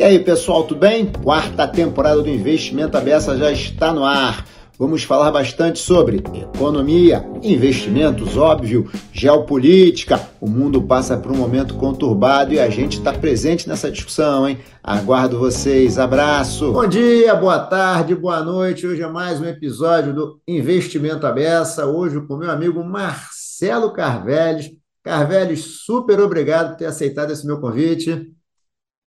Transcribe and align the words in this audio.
E 0.00 0.02
aí, 0.02 0.18
pessoal, 0.18 0.64
tudo 0.64 0.80
bem? 0.80 1.12
Quarta 1.22 1.68
temporada 1.68 2.22
do 2.22 2.30
Investimento 2.30 2.96
Abessa 2.96 3.36
já 3.36 3.52
está 3.52 3.92
no 3.92 4.02
ar. 4.02 4.46
Vamos 4.78 5.02
falar 5.02 5.30
bastante 5.30 5.78
sobre 5.78 6.24
economia, 6.54 7.22
investimentos, 7.42 8.34
óbvio, 8.34 8.90
geopolítica. 9.12 10.18
O 10.40 10.48
mundo 10.48 10.80
passa 10.80 11.18
por 11.18 11.30
um 11.30 11.36
momento 11.36 11.74
conturbado 11.74 12.54
e 12.54 12.58
a 12.58 12.70
gente 12.70 12.96
está 12.96 13.12
presente 13.12 13.68
nessa 13.68 13.90
discussão, 13.90 14.48
hein? 14.48 14.60
Aguardo 14.82 15.38
vocês. 15.38 15.98
Abraço. 15.98 16.72
Bom 16.72 16.88
dia, 16.88 17.34
boa 17.34 17.58
tarde, 17.58 18.14
boa 18.14 18.42
noite. 18.42 18.86
Hoje 18.86 19.02
é 19.02 19.06
mais 19.06 19.38
um 19.38 19.44
episódio 19.44 20.14
do 20.14 20.40
Investimento 20.48 21.26
Abessa. 21.26 21.84
Hoje 21.84 22.22
com 22.22 22.38
meu 22.38 22.50
amigo 22.50 22.82
Marcelo 22.82 23.92
Carveles. 23.92 24.70
Carveles, 25.04 25.82
super 25.84 26.18
obrigado 26.20 26.70
por 26.70 26.78
ter 26.78 26.86
aceitado 26.86 27.32
esse 27.32 27.46
meu 27.46 27.60
convite. 27.60 28.34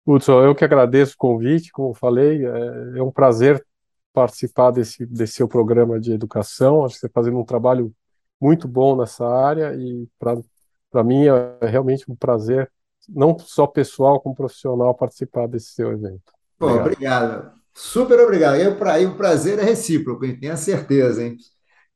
Hudson, 0.06 0.44
eu 0.44 0.54
que 0.56 0.66
agradeço 0.66 1.14
o 1.14 1.18
convite, 1.18 1.72
como 1.72 1.94
falei, 1.94 2.46
é, 2.46 2.98
é 2.98 3.04
um 3.04 3.12
prazer 3.12 3.66
participar 4.14 4.72
desse, 4.72 5.06
desse 5.06 5.34
seu 5.34 5.48
programa 5.48 6.00
de 6.00 6.12
educação. 6.12 6.84
Acho 6.84 6.96
que 6.96 7.00
você 7.02 7.08
está 7.08 7.20
fazendo 7.22 7.40
um 7.40 7.46
trabalho 7.46 7.94
muito 8.40 8.68
bom 8.68 8.96
nessa 8.96 9.26
área 9.26 9.74
e 9.74 10.08
para 10.20 11.04
mim 11.04 11.26
é 11.28 11.66
realmente 11.66 12.10
um 12.12 12.16
prazer, 12.16 12.70
não 13.08 13.38
só 13.40 13.66
pessoal 13.66 14.20
como 14.20 14.36
profissional, 14.36 14.94
participar 14.94 15.48
desse 15.48 15.72
seu 15.72 15.92
evento. 15.92 16.32
Pô, 16.60 16.68
obrigado. 16.68 17.26
obrigado. 17.26 17.64
Super 17.74 18.20
obrigado. 18.20 18.56
Eu, 18.58 18.78
pra, 18.78 19.00
o 19.00 19.16
prazer 19.16 19.58
é 19.58 19.64
recíproco, 19.64 20.26
hein? 20.26 20.40
tenho 20.40 20.56
certeza. 20.58 21.24
Hein? 21.24 21.38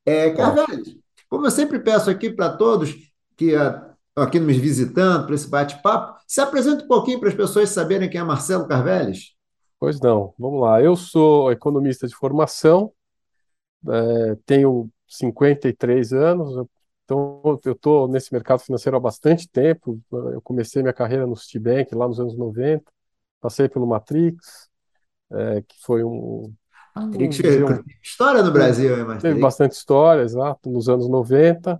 É, 0.05 0.31
Carvalho, 0.31 0.83
como 1.29 1.45
eu 1.45 1.51
sempre 1.51 1.79
peço 1.79 2.09
aqui 2.09 2.31
para 2.31 2.49
todos 2.49 2.95
que 3.35 3.53
estão 4.17 4.23
aqui 4.23 4.39
nos 4.39 4.57
visitando 4.57 5.27
para 5.27 5.35
esse 5.35 5.47
bate-papo, 5.47 6.19
se 6.25 6.41
apresenta 6.41 6.83
um 6.83 6.87
pouquinho 6.87 7.19
para 7.19 7.29
as 7.29 7.35
pessoas 7.35 7.69
saberem 7.69 8.09
quem 8.09 8.19
é 8.19 8.23
Marcelo 8.23 8.67
Carveles. 8.67 9.35
Pois 9.79 9.99
não, 9.99 10.33
vamos 10.39 10.59
lá. 10.59 10.81
Eu 10.81 10.95
sou 10.95 11.51
economista 11.51 12.07
de 12.07 12.15
formação, 12.15 12.91
é, 13.87 14.37
tenho 14.43 14.89
53 15.07 16.13
anos, 16.13 16.67
então 17.05 17.59
eu 17.63 17.73
estou 17.73 18.07
nesse 18.07 18.33
mercado 18.33 18.59
financeiro 18.59 18.97
há 18.97 18.99
bastante 18.99 19.47
tempo. 19.47 20.01
Eu 20.11 20.41
comecei 20.41 20.81
minha 20.81 20.93
carreira 20.93 21.27
no 21.27 21.35
Citibank 21.35 21.93
lá 21.93 22.07
nos 22.07 22.19
anos 22.19 22.35
90, 22.35 22.83
passei 23.39 23.69
pelo 23.69 23.85
Matrix, 23.85 24.67
é, 25.31 25.61
que 25.61 25.75
foi 25.83 26.03
um. 26.03 26.51
Matrix 26.95 27.39
um, 27.39 27.83
história 28.01 28.41
no 28.41 28.51
Brasil, 28.51 28.97
hein, 28.97 29.03
Matrix? 29.03 29.21
Teve 29.21 29.39
bastante 29.39 29.73
história, 29.73 30.23
exato, 30.23 30.71
nos 30.71 30.89
anos 30.89 31.07
90. 31.07 31.79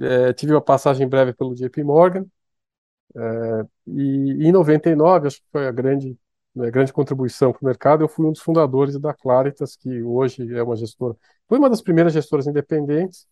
É, 0.00 0.32
tive 0.32 0.52
uma 0.52 0.60
passagem 0.62 1.08
breve 1.08 1.32
pelo 1.32 1.54
JP 1.54 1.82
Morgan. 1.84 2.26
É, 3.16 3.66
e 3.86 4.46
em 4.48 4.52
99, 4.52 5.28
acho 5.28 5.38
que 5.38 5.46
foi 5.50 5.66
a 5.66 5.72
grande 5.72 6.16
né, 6.58 6.70
grande 6.70 6.92
contribuição 6.92 7.52
para 7.52 7.62
o 7.62 7.66
mercado, 7.66 8.02
eu 8.02 8.08
fui 8.08 8.26
um 8.26 8.32
dos 8.32 8.40
fundadores 8.40 8.98
da 8.98 9.14
Claritas, 9.14 9.76
que 9.76 10.02
hoje 10.02 10.52
é 10.54 10.62
uma 10.62 10.76
gestora, 10.76 11.16
foi 11.48 11.58
uma 11.58 11.70
das 11.70 11.80
primeiras 11.80 12.12
gestoras 12.12 12.46
independentes, 12.46 13.26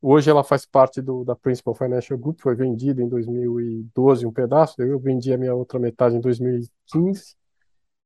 hoje 0.00 0.28
ela 0.30 0.42
faz 0.42 0.66
parte 0.66 1.00
do, 1.00 1.24
da 1.24 1.36
Principal 1.36 1.74
Financial 1.74 2.18
Group, 2.18 2.40
foi 2.40 2.56
vendida 2.56 3.00
em 3.02 3.08
2012 3.08 4.26
um 4.26 4.32
pedaço, 4.32 4.82
eu 4.82 4.98
vendi 4.98 5.32
a 5.32 5.38
minha 5.38 5.54
outra 5.54 5.78
metade 5.78 6.16
em 6.16 6.20
2015, 6.20 7.36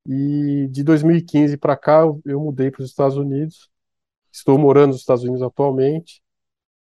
e 0.07 0.69
de 0.71 0.85
2015 0.85 1.57
para 1.57 1.77
cá 1.77 2.01
eu, 2.01 2.21
eu 2.25 2.41
mudei 2.41 2.71
para 2.71 2.83
os 2.83 2.91
Estados 2.91 3.17
Unidos, 3.17 3.71
estou 4.33 4.59
morando 4.59 4.89
nos 4.89 5.01
Estados 5.01 5.25
Unidos 5.25 5.43
atualmente. 5.43 6.23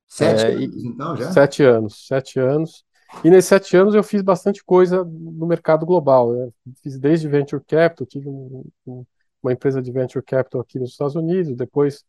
Sete 0.06 0.44
é, 0.44 0.48
anos, 0.52 0.84
então, 0.84 1.16
já? 1.16 1.32
Sete 1.32 1.62
anos, 1.62 2.06
sete 2.06 2.38
anos. 2.38 2.84
E 3.22 3.30
nesses 3.30 3.48
sete 3.48 3.76
anos 3.76 3.94
eu 3.94 4.02
fiz 4.02 4.22
bastante 4.22 4.64
coisa 4.64 5.04
no 5.04 5.46
mercado 5.46 5.86
global. 5.86 6.32
Né? 6.32 6.50
Fiz 6.82 6.98
desde 6.98 7.28
venture 7.28 7.62
capital, 7.64 8.06
tive 8.06 8.28
um, 8.28 8.64
um, 8.86 9.04
uma 9.42 9.52
empresa 9.52 9.80
de 9.80 9.92
venture 9.92 10.24
capital 10.24 10.60
aqui 10.60 10.78
nos 10.78 10.90
Estados 10.90 11.14
Unidos, 11.14 11.54
depois 11.54 12.04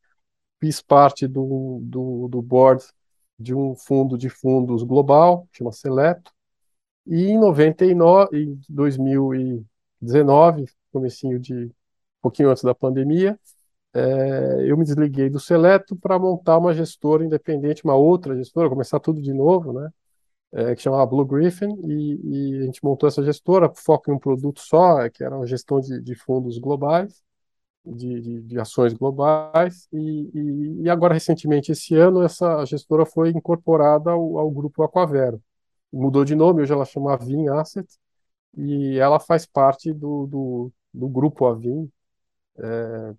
fiz 0.60 0.82
parte 0.82 1.28
do, 1.28 1.80
do, 1.84 2.28
do 2.30 2.42
board 2.42 2.84
de 3.38 3.54
um 3.54 3.76
fundo 3.76 4.18
de 4.18 4.30
fundos 4.30 4.82
global, 4.84 5.48
chama 5.52 5.72
Seleto, 5.72 6.32
e 7.06 7.28
em 7.28 7.38
99, 7.38 8.38
em 8.38 8.60
2019, 8.70 10.66
comecinho 10.92 11.40
de 11.40 11.66
um 11.66 11.72
pouquinho 12.22 12.50
antes 12.50 12.64
da 12.64 12.74
pandemia, 12.74 13.40
é, 13.96 14.70
eu 14.72 14.78
me 14.78 14.84
desliguei 14.84 15.30
do 15.30 15.40
Seleto 15.40 15.96
para 15.96 16.20
montar 16.20 16.58
uma 16.58 16.74
gestora 16.74 17.26
independente, 17.26 17.84
uma 17.84 17.96
outra 17.96 18.36
gestora, 18.36 18.70
começar 18.70 19.00
tudo 19.00 19.22
de 19.22 19.34
novo, 19.34 19.74
né? 19.74 19.90
é, 20.56 20.74
que 20.74 20.82
chamava 20.82 21.06
Blue 21.06 21.26
Griffin, 21.26 21.68
e, 21.84 22.56
e, 22.58 22.62
a 22.62 22.66
gente 22.66 22.84
montou 22.84 23.08
essa 23.10 23.22
gestora, 23.24 23.72
foco 23.76 24.10
em 24.10 24.14
um 24.14 24.20
produto 24.20 24.62
só, 24.62 25.10
que 25.10 25.24
era 25.24 25.36
uma 25.36 25.46
gestão 25.46 25.82
de, 25.82 26.00
de 26.02 26.16
fundos 26.16 26.58
globais, 26.58 27.22
de, 27.86 28.22
de, 28.22 28.42
de 28.44 28.60
ações 28.60 28.94
globais, 28.94 29.88
e, 29.94 30.32
e, 30.34 30.84
e, 30.84 30.90
agora, 30.90 31.14
recentemente, 31.14 31.72
esse 31.74 31.96
ano, 31.96 32.24
essa 32.24 32.66
gestora 32.66 33.06
foi 33.06 33.32
incorporada 33.32 34.12
ao, 34.12 34.40
ao 34.40 34.50
grupo 34.52 34.84
Aquavero. 34.84 35.42
Mudou 35.92 36.26
de 36.26 36.36
nome, 36.36 36.62
hoje 36.62 36.74
ela 36.74 36.86
chama 36.86 37.14
Avin 37.14 37.50
Asset, 37.50 37.88
e 38.58 38.98
ela 38.98 39.20
faz 39.20 39.46
parte 39.46 39.94
do, 39.94 40.28
do, 40.28 40.72
do 40.94 41.10
grupo 41.10 41.46
Avin, 41.48 41.92
é, 42.58 43.14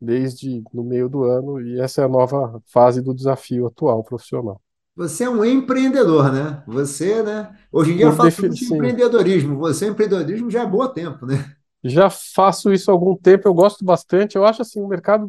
desde 0.00 0.62
no 0.72 0.84
meio 0.84 1.08
do 1.08 1.24
ano, 1.24 1.60
e 1.60 1.80
essa 1.80 2.02
é 2.02 2.04
a 2.04 2.08
nova 2.08 2.62
fase 2.66 3.00
do 3.00 3.14
desafio 3.14 3.66
atual 3.66 4.02
profissional. 4.04 4.60
Você 4.94 5.24
é 5.24 5.30
um 5.30 5.44
empreendedor, 5.44 6.32
né? 6.32 6.62
Você, 6.66 7.22
né? 7.22 7.54
Hoje 7.70 7.92
em 7.92 7.96
dia 7.96 8.06
eu 8.06 8.12
faço 8.12 8.40
muito 8.40 8.54
de 8.54 8.64
empreendedorismo. 8.64 9.58
Você, 9.58 9.86
empreendedorismo, 9.88 10.50
já 10.50 10.62
é 10.62 10.66
bom 10.66 10.88
tempo, 10.88 11.26
né? 11.26 11.54
Já 11.84 12.08
faço 12.10 12.72
isso 12.72 12.90
há 12.90 12.94
algum 12.94 13.14
tempo, 13.14 13.46
eu 13.46 13.54
gosto 13.54 13.84
bastante. 13.84 14.36
Eu 14.36 14.44
acho 14.44 14.62
assim, 14.62 14.80
o 14.80 14.88
mercado 14.88 15.28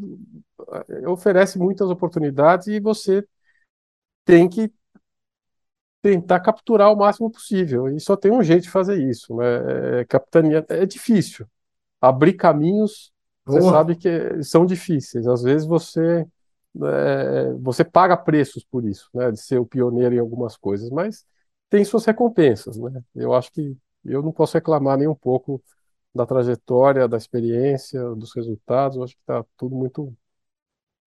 eh, 0.88 1.08
oferece 1.08 1.60
muitas 1.60 1.90
oportunidades 1.90 2.68
e 2.68 2.80
você 2.80 3.24
tem 4.26 4.50
que 4.50 4.72
tentar 6.02 6.40
capturar 6.40 6.92
o 6.92 6.96
máximo 6.96 7.30
possível. 7.30 7.90
E 7.90 8.00
só 8.00 8.16
tem 8.16 8.32
um 8.32 8.42
jeito 8.42 8.64
de 8.64 8.70
fazer 8.70 8.98
isso, 8.98 9.36
né? 9.36 10.02
É, 10.02 10.06
capitania 10.06 10.66
é 10.70 10.86
difícil. 10.86 11.46
Abrir 12.00 12.34
caminhos, 12.34 13.12
você 13.48 13.62
sabe 13.62 13.96
que 13.96 14.44
são 14.44 14.66
difíceis. 14.66 15.28
Às 15.28 15.42
vezes 15.42 15.66
você 15.66 16.28
é, 16.84 17.54
você 17.54 17.84
paga 17.84 18.16
preços 18.16 18.64
por 18.64 18.86
isso, 18.86 19.10
né, 19.14 19.32
de 19.32 19.42
ser 19.42 19.58
o 19.58 19.66
pioneiro 19.66 20.14
em 20.14 20.20
algumas 20.20 20.56
coisas, 20.56 20.90
mas 20.90 21.26
tem 21.70 21.84
suas 21.84 22.06
recompensas, 22.06 22.78
né? 22.78 23.02
Eu 23.16 23.34
acho 23.34 23.52
que 23.52 23.76
eu 24.06 24.22
não 24.22 24.32
posso 24.32 24.54
reclamar 24.54 24.98
nem 24.98 25.08
um 25.08 25.16
pouco 25.16 25.62
da 26.16 26.26
trajetória, 26.26 27.08
da 27.08 27.18
experiência, 27.18 28.02
dos 28.16 28.34
resultados. 28.34 28.98
Eu 28.98 29.04
acho 29.04 29.14
que 29.14 29.22
está 29.22 29.44
tudo 29.58 29.76
muito, 29.76 30.16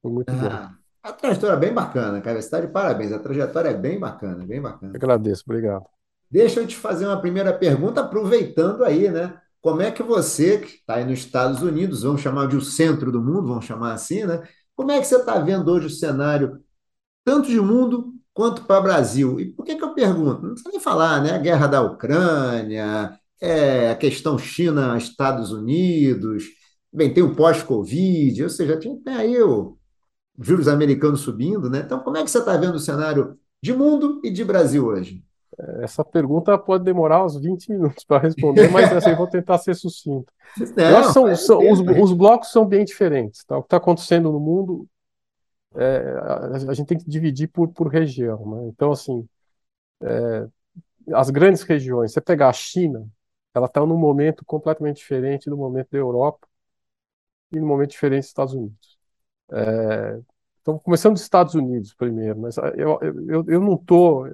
muito 0.05 0.31
ah, 0.31 0.35
bom. 0.35 0.75
A 1.03 1.13
trajetória 1.13 1.55
é 1.55 1.59
bem 1.59 1.73
bacana, 1.73 2.21
cara. 2.21 2.41
Você 2.41 2.47
está 2.47 2.61
de 2.61 2.69
parabéns. 2.69 3.13
A 3.13 3.19
trajetória 3.19 3.71
é 3.71 3.75
bem 3.75 3.99
bacana, 3.99 4.45
bem 4.45 4.61
bacana. 4.61 4.93
agradeço, 4.95 5.45
obrigado. 5.47 5.87
Deixa 6.31 6.61
eu 6.61 6.67
te 6.67 6.77
fazer 6.77 7.07
uma 7.07 7.21
primeira 7.21 7.53
pergunta, 7.53 8.03
aproveitando 8.03 8.85
aí, 8.85 9.11
né? 9.11 9.41
Como 9.61 9.83
é 9.83 9.91
que 9.91 10.03
você, 10.03 10.59
que 10.59 10.77
está 10.77 10.97
aí 10.97 11.05
nos 11.05 11.19
Estados 11.21 11.63
Unidos, 11.63 12.03
vamos 12.03 12.23
chamar 12.23 12.49
de 12.49 12.57
o 12.57 12.63
centro 12.63 13.13
do 13.13 13.23
mundo, 13.23 13.49
vamos 13.49 13.65
chamar 13.67 13.93
assim, 13.93 14.25
né? 14.25 14.43
Como 14.75 14.91
é 14.91 14.99
que 14.99 15.07
você 15.07 15.17
está 15.17 15.39
vendo 15.39 15.71
hoje 15.71 15.87
o 15.87 15.91
cenário, 15.91 16.61
tanto 17.25 17.49
de 17.51 17.61
mundo 17.61 18.15
quanto 18.35 18.65
para 18.65 18.81
o 18.81 18.83
Brasil? 18.83 19.41
E 19.41 19.53
por 19.53 19.65
que, 19.65 19.77
que 19.77 19.85
eu 19.85 19.95
pergunto? 19.95 20.43
Não 20.43 20.51
precisa 20.55 20.71
nem 20.71 20.81
falar, 20.81 21.23
né? 21.23 21.33
A 21.33 21.39
guerra 21.39 21.67
da 21.67 21.83
Ucrânia, 21.83 23.19
é, 23.41 23.91
a 23.91 23.97
questão 23.97 24.39
China-Estados 24.39 25.53
Unidos, 25.53 26.45
bem, 26.93 27.13
tem 27.15 27.23
o 27.23 27.35
pós-Covid, 27.37 28.43
ou 28.45 28.51
seja, 28.51 28.79
tem 28.79 29.01
aí 29.09 29.41
o 29.43 29.79
juros 30.41 30.69
americanos 30.69 31.21
subindo, 31.21 31.71
né? 31.71 31.81
Então, 31.85 32.01
como 32.01 32.17
é 32.17 32.25
que 32.25 32.31
você 32.31 32.39
está 32.39 32.57
vendo 32.57 32.77
o 32.77 32.81
cenário 32.81 33.39
de 33.63 33.73
mundo 33.73 34.21
e 34.25 34.31
de 34.31 34.45
Brasil 34.45 34.87
hoje? 34.87 35.25
Essa 35.83 36.05
pergunta 36.05 36.57
pode 36.57 36.85
demorar 36.85 37.25
uns 37.25 37.39
20 37.39 37.71
minutos 37.71 38.05
para 38.05 38.23
responder, 38.23 38.71
mas 38.71 38.93
assim, 38.93 39.11
eu 39.11 39.17
vou 39.17 39.27
tentar 39.27 39.59
ser 39.59 39.75
sucinto. 39.75 40.33
Não, 40.77 41.05
são, 41.13 41.37
são, 41.37 41.59
os, 41.71 41.81
os, 41.81 42.13
blocos 42.13 42.51
são 42.51 42.65
bem 42.65 42.85
diferentes. 42.85 43.45
Tá? 43.45 43.59
O 43.59 43.63
que 43.63 43.67
está 43.67 43.77
acontecendo 43.77 44.33
no 44.33 44.41
mundo, 44.41 44.87
é, 45.75 45.99
a, 46.23 46.71
a, 46.71 46.75
gente 46.75 46.87
tem 46.87 46.99
que 46.99 47.09
dividir 47.09 47.49
por, 47.49 47.69
por 47.69 47.89
região. 47.89 48.45
Né? 48.47 48.69
Então, 48.69 48.93
assim, 48.93 49.29
é, 50.03 50.47
as 51.13 51.31
grandes 51.31 51.63
regiões, 51.63 52.13
você 52.13 52.21
pegar 52.21 52.49
a 52.49 52.53
China, 52.53 53.07
ela 53.55 53.67
está 53.67 53.85
num 53.85 53.99
momento 53.99 54.45
completamente 54.45 54.99
diferente 54.99 55.51
do 55.51 55.57
momento 55.57 55.89
da 55.91 55.99
Europa 55.99 56.47
e 57.53 57.59
no 57.59 57.67
momento 57.67 57.91
diferente 57.91 58.23
dos 58.23 58.29
Estados 58.29 58.55
Unidos. 58.55 58.99
É, 59.53 60.21
então, 60.61 60.79
começando 60.79 61.15
dos 61.15 61.23
Estados 61.23 61.55
Unidos 61.55 61.95
primeiro, 61.95 62.39
mas 62.39 62.57
eu, 62.77 62.99
eu, 63.29 63.45
eu 63.49 63.61
não 63.61 63.75
estou. 63.75 64.29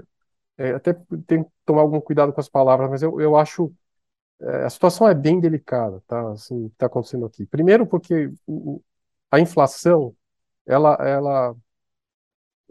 É, 0.58 0.72
até 0.72 0.94
tenho 1.26 1.44
que 1.44 1.50
tomar 1.64 1.82
algum 1.82 2.00
cuidado 2.00 2.32
com 2.32 2.40
as 2.40 2.48
palavras, 2.48 2.88
mas 2.90 3.02
eu, 3.02 3.20
eu 3.20 3.36
acho 3.36 3.72
é, 4.40 4.64
a 4.64 4.70
situação 4.70 5.08
é 5.08 5.14
bem 5.14 5.40
delicada, 5.40 6.02
tá? 6.06 6.32
Assim, 6.32 6.66
está 6.66 6.86
acontecendo 6.86 7.26
aqui. 7.26 7.46
Primeiro, 7.46 7.86
porque 7.86 8.32
o, 8.46 8.82
a 9.30 9.40
inflação, 9.40 10.14
ela, 10.66 10.94
ela, 11.00 11.56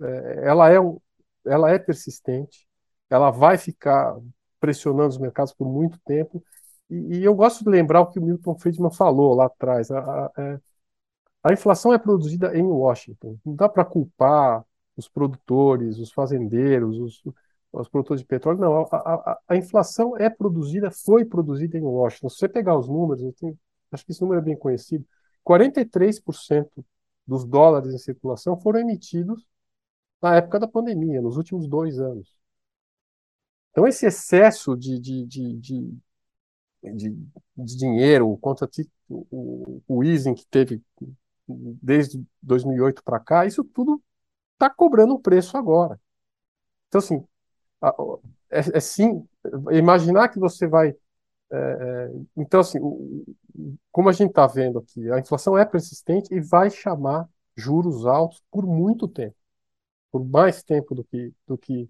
é, 0.01 0.41
ela 0.47 0.73
é, 0.73 0.77
ela 1.45 1.71
é 1.71 1.79
persistente, 1.79 2.67
ela 3.09 3.31
vai 3.31 3.57
ficar 3.57 4.17
pressionando 4.59 5.09
os 5.09 5.17
mercados 5.17 5.53
por 5.53 5.67
muito 5.67 5.99
tempo 6.05 6.43
E, 6.89 7.19
e, 7.19 7.23
eu 7.23 7.35
gosto 7.35 7.63
de 7.63 7.69
lembrar 7.69 8.01
o 8.01 8.07
que 8.07 8.19
o 8.19 8.21
Milton 8.23 8.57
Friedman 8.59 8.91
falou 8.91 9.35
lá 9.35 9.45
atrás. 9.47 9.91
A, 9.91 9.99
a, 9.99 10.31
é, 10.37 10.59
a 11.43 11.53
inflação 11.53 11.93
é 11.93 11.99
produzida 11.99 12.57
em 12.57 12.63
Washington. 12.63 13.37
Não 13.45 13.55
dá 13.55 13.69
para 13.69 13.85
culpar 13.85 14.65
os 14.97 15.07
produtores, 15.09 15.99
os 15.99 16.11
fazendeiros, 16.13 16.99
os, 16.99 17.23
os 17.81 17.89
produtores 17.89 18.21
de 18.21 18.27
petróleo. 18.27 18.59
Não, 18.59 18.77
a, 18.83 18.87
a, 18.91 19.39
a, 19.49 19.57
inflação 19.57 20.17
é 20.17 20.29
produzida, 20.29 20.91
foi 20.91 21.25
produzida 21.25 21.77
em 21.77 21.81
Washington. 21.81 22.29
Se 22.29 22.37
você 22.37 22.49
pegar 22.49 22.77
os 22.77 22.87
números, 22.87 23.21
tenho, 23.39 23.57
acho 23.91 24.05
que 24.05 24.11
esse 24.11 24.21
número 24.21 24.41
é 24.41 24.43
bem 24.43 24.57
conhecido, 24.57 25.05
43% 25.45 26.69
dos 27.25 27.45
dólares 27.45 27.93
em 27.93 27.97
circulação 27.97 28.59
foram 28.59 28.79
emitidos 28.79 29.45
na 30.21 30.35
época 30.37 30.59
da 30.59 30.67
pandemia, 30.67 31.21
nos 31.21 31.37
últimos 31.37 31.67
dois 31.67 31.99
anos. 31.99 32.35
Então, 33.71 33.87
esse 33.87 34.05
excesso 34.05 34.75
de, 34.75 34.99
de, 34.99 35.25
de, 35.25 35.53
de, 35.53 35.99
de, 36.83 37.09
de 37.57 37.77
dinheiro, 37.77 38.29
o, 38.29 38.39
o, 39.09 39.81
o 39.87 40.03
easing 40.03 40.33
que 40.33 40.45
teve 40.47 40.81
desde 41.47 42.23
2008 42.41 43.03
para 43.03 43.19
cá, 43.19 43.45
isso 43.45 43.63
tudo 43.63 44.01
está 44.53 44.69
cobrando 44.69 45.15
um 45.15 45.21
preço 45.21 45.57
agora. 45.57 45.99
Então, 46.87 46.99
assim, 46.99 47.27
é, 48.49 48.59
é 48.77 48.79
sim, 48.79 49.25
imaginar 49.71 50.29
que 50.29 50.39
você 50.39 50.67
vai. 50.67 50.95
É, 51.51 51.55
é, 51.57 52.11
então, 52.37 52.59
assim, 52.59 52.79
como 53.91 54.09
a 54.09 54.11
gente 54.11 54.29
está 54.29 54.47
vendo 54.47 54.79
aqui, 54.79 55.11
a 55.11 55.19
inflação 55.19 55.57
é 55.57 55.65
persistente 55.65 56.33
e 56.33 56.39
vai 56.39 56.69
chamar 56.69 57.27
juros 57.55 58.05
altos 58.05 58.41
por 58.51 58.65
muito 58.65 59.07
tempo 59.07 59.35
por 60.15 60.25
mais 60.25 60.63
tempo 60.63 60.95
do 60.95 61.03
que, 61.03 61.33
do 61.45 61.57
que 61.57 61.89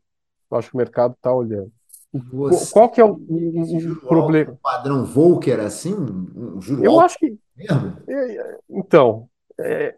eu 0.50 0.58
acho 0.58 0.70
que 0.70 0.76
o 0.76 0.80
mercado 0.80 1.14
está 1.14 1.32
olhando. 1.32 1.72
Você 2.32 2.74
Qual 2.74 2.90
que 2.90 3.00
é 3.00 3.06
o, 3.06 3.20
problema? 4.08 4.52
Alto, 4.52 4.62
padrão 4.64 5.06
Volcker, 5.06 5.60
assim? 5.60 5.94
Um, 5.94 6.60
juro 6.60 6.84
eu 6.84 6.94
alto 6.94 7.06
acho 7.06 7.20
que. 7.20 7.38
Mesmo? 7.56 7.98
É, 8.08 8.60
então, 8.68 9.30
é, 9.60 9.96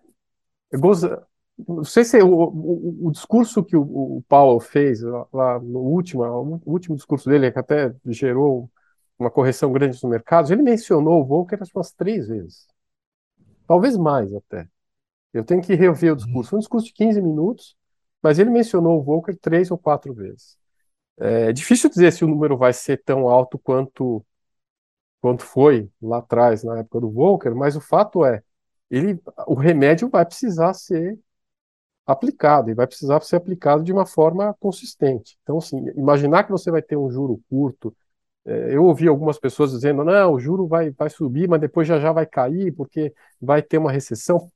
goza, 0.73 1.25
não 1.67 1.83
sei 1.83 2.03
se 2.03 2.21
o, 2.21 2.27
o, 2.29 3.07
o 3.07 3.11
discurso 3.11 3.63
que 3.63 3.75
o, 3.75 3.81
o 3.81 4.23
Powell 4.27 4.59
fez 4.59 5.01
lá 5.33 5.59
no 5.59 5.79
último, 5.79 6.23
o 6.23 6.71
último 6.71 6.95
discurso 6.95 7.29
dele, 7.29 7.51
que 7.51 7.59
até 7.59 7.93
gerou 8.05 8.69
uma 9.17 9.31
correção 9.31 9.71
grande 9.71 9.93
nos 9.93 10.03
mercados, 10.03 10.51
ele 10.51 10.61
mencionou 10.61 11.21
o 11.21 11.25
Volcker 11.25 11.59
umas 11.73 11.91
três 11.91 12.27
vezes. 12.27 12.67
Talvez 13.67 13.97
mais 13.97 14.33
até. 14.33 14.67
Eu 15.33 15.43
tenho 15.43 15.61
que 15.61 15.75
rever 15.75 16.13
o 16.13 16.15
discurso. 16.15 16.49
Foi 16.51 16.57
um 16.57 16.59
discurso 16.59 16.87
de 16.87 16.93
15 16.93 17.21
minutos, 17.21 17.75
mas 18.21 18.39
ele 18.39 18.49
mencionou 18.49 18.99
o 18.99 19.03
Volcker 19.03 19.37
três 19.37 19.71
ou 19.71 19.77
quatro 19.77 20.13
vezes. 20.13 20.57
É 21.17 21.51
difícil 21.51 21.89
dizer 21.89 22.11
se 22.13 22.23
o 22.23 22.27
número 22.27 22.57
vai 22.57 22.73
ser 22.73 23.03
tão 23.03 23.27
alto 23.27 23.57
quanto, 23.59 24.25
quanto 25.21 25.43
foi 25.43 25.89
lá 26.01 26.19
atrás, 26.19 26.63
na 26.63 26.79
época 26.79 27.01
do 27.01 27.11
Volcker, 27.11 27.55
mas 27.55 27.75
o 27.75 27.81
fato 27.81 28.25
é, 28.25 28.43
ele, 28.89 29.19
o 29.47 29.55
remédio 29.55 30.09
vai 30.09 30.25
precisar 30.25 30.73
ser 30.73 31.19
aplicado, 32.07 32.71
e 32.71 32.73
vai 32.73 32.87
precisar 32.87 33.21
ser 33.21 33.35
aplicado 33.35 33.83
de 33.83 33.91
uma 33.93 34.05
forma 34.05 34.55
consistente. 34.59 35.37
Então, 35.43 35.57
assim, 35.57 35.77
imaginar 35.95 36.45
que 36.45 36.51
você 36.51 36.71
vai 36.71 36.81
ter 36.81 36.97
um 36.97 37.11
juro 37.11 37.41
curto, 37.49 37.95
é, 38.45 38.75
eu 38.75 38.85
ouvi 38.85 39.07
algumas 39.07 39.39
pessoas 39.39 39.71
dizendo, 39.71 40.03
não, 40.05 40.33
o 40.33 40.39
juro 40.39 40.67
vai, 40.67 40.91
vai 40.91 41.09
subir, 41.09 41.49
mas 41.49 41.59
depois 41.61 41.87
já 41.87 41.99
já 41.99 42.11
vai 42.13 42.25
cair, 42.25 42.73
porque 42.73 43.13
vai 43.41 43.61
ter 43.61 43.77
uma 43.77 43.91
recessão. 43.91 44.49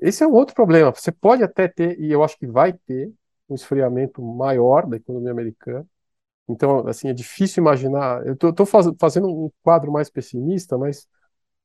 Esse 0.00 0.22
é 0.22 0.26
um 0.26 0.32
outro 0.32 0.54
problema. 0.54 0.92
Você 0.92 1.12
pode 1.12 1.42
até 1.42 1.68
ter, 1.68 1.98
e 2.00 2.10
eu 2.10 2.22
acho 2.24 2.38
que 2.38 2.46
vai 2.46 2.72
ter, 2.72 3.12
um 3.48 3.54
esfriamento 3.54 4.22
maior 4.22 4.86
da 4.86 4.96
economia 4.96 5.32
americana. 5.32 5.86
Então, 6.48 6.86
assim, 6.88 7.08
é 7.08 7.12
difícil 7.12 7.62
imaginar. 7.62 8.26
Eu 8.26 8.34
estou 8.34 8.66
faz, 8.66 8.86
fazendo 9.00 9.28
um 9.28 9.50
quadro 9.62 9.92
mais 9.92 10.10
pessimista, 10.10 10.78
mas. 10.78 11.08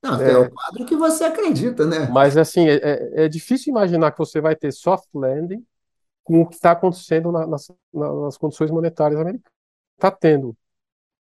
Não, 0.05 0.21
é, 0.21 0.31
é 0.31 0.37
o 0.37 0.51
quadro 0.51 0.85
que 0.85 0.95
você 0.95 1.23
acredita, 1.23 1.85
né? 1.85 2.07
Mas, 2.11 2.37
assim, 2.37 2.67
é, 2.67 2.75
é, 2.75 3.25
é 3.25 3.27
difícil 3.27 3.71
imaginar 3.71 4.11
que 4.11 4.19
você 4.19 4.39
vai 4.39 4.55
ter 4.55 4.71
soft 4.71 5.07
landing 5.13 5.65
com 6.23 6.41
o 6.41 6.47
que 6.47 6.55
está 6.55 6.71
acontecendo 6.71 7.31
na, 7.31 7.47
nas, 7.47 7.71
nas 7.93 8.37
condições 8.37 8.71
monetárias 8.71 9.19
americanas. 9.19 9.51
Está 9.97 10.11
tendo 10.11 10.55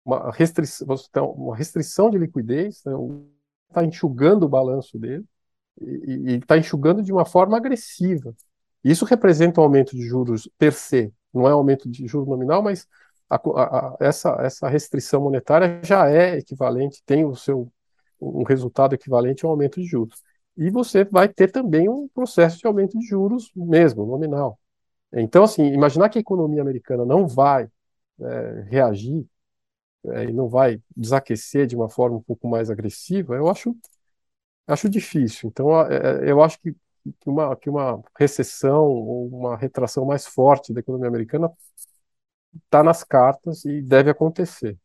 uma 0.05 0.33
restrição, 0.33 0.87
uma 1.33 1.57
restrição 1.57 2.11
de 2.11 2.19
liquidez, 2.19 2.77
está 2.77 3.83
né? 3.83 3.87
enxugando 3.87 4.45
o 4.45 4.49
balanço 4.49 4.99
dele 4.99 5.25
e 5.81 6.35
está 6.35 6.59
enxugando 6.59 7.03
de 7.03 7.13
uma 7.13 7.25
forma 7.25 7.57
agressiva. 7.57 8.35
Isso 8.85 9.05
representa 9.05 9.61
um 9.61 9.65
aumento 9.65 9.97
de 9.97 10.03
juros 10.03 10.49
per 10.59 10.73
se, 10.73 11.13
não 11.33 11.49
é 11.49 11.53
aumento 11.53 11.89
de 11.89 12.07
juros 12.07 12.29
nominal, 12.29 12.63
mas 12.63 12.87
a, 13.31 13.37
a, 13.37 13.63
a, 13.63 13.97
essa, 14.01 14.37
essa 14.41 14.69
restrição 14.69 15.23
monetária 15.23 15.81
já 15.83 16.11
é 16.11 16.39
equivalente, 16.39 17.03
tem 17.07 17.25
o 17.25 17.35
seu 17.35 17.73
um 18.23 18.45
resultado 18.45 18.95
equivalente 18.95 19.45
ao 19.45 19.51
aumento 19.51 19.81
de 19.81 19.87
juros. 19.87 20.23
E 20.57 20.71
você 20.71 21.05
vai 21.05 21.29
ter 21.29 21.51
também 21.51 21.89
um 21.89 22.09
processo 22.09 22.59
de 22.59 22.67
aumento 22.67 22.99
de 22.99 23.07
juros 23.07 23.51
mesmo, 23.55 24.07
nominal. 24.07 24.59
Então, 25.13 25.45
assim, 25.45 25.65
imaginar 25.73 26.09
que 26.09 26.19
a 26.19 26.21
economia 26.21 26.63
americana 26.63 27.05
não 27.05 27.27
vai 27.27 27.69
é, 28.21 28.67
reagir 28.69 29.27
é, 30.07 30.25
e 30.25 30.33
não 30.33 30.49
vai 30.49 30.81
desaquecer 30.97 31.67
de 31.67 31.77
uma 31.77 31.89
forma 31.89 32.17
um 32.17 32.23
pouco 32.23 32.49
mais 32.49 32.71
agressiva, 32.71 33.37
eu 33.37 33.49
acho 33.49 33.77
Acho 34.67 34.89
difícil. 34.89 35.49
Então, 35.51 35.81
é, 35.83 36.27
é, 36.27 36.31
eu 36.31 36.43
acho 36.43 36.59
que 36.61 36.75
uma, 37.27 37.57
que 37.57 37.69
uma 37.69 38.03
recessão 38.19 38.85
ou 38.87 39.29
uma 39.29 39.57
retração 39.57 40.05
mais 40.05 40.27
forte 40.27 40.73
da 40.73 40.81
economia 40.81 41.09
americana 41.09 41.53
está 42.65 42.83
nas 42.83 43.05
cartas 43.05 43.65
e 43.65 43.83
deve 43.83 44.11
acontecer 44.11 44.79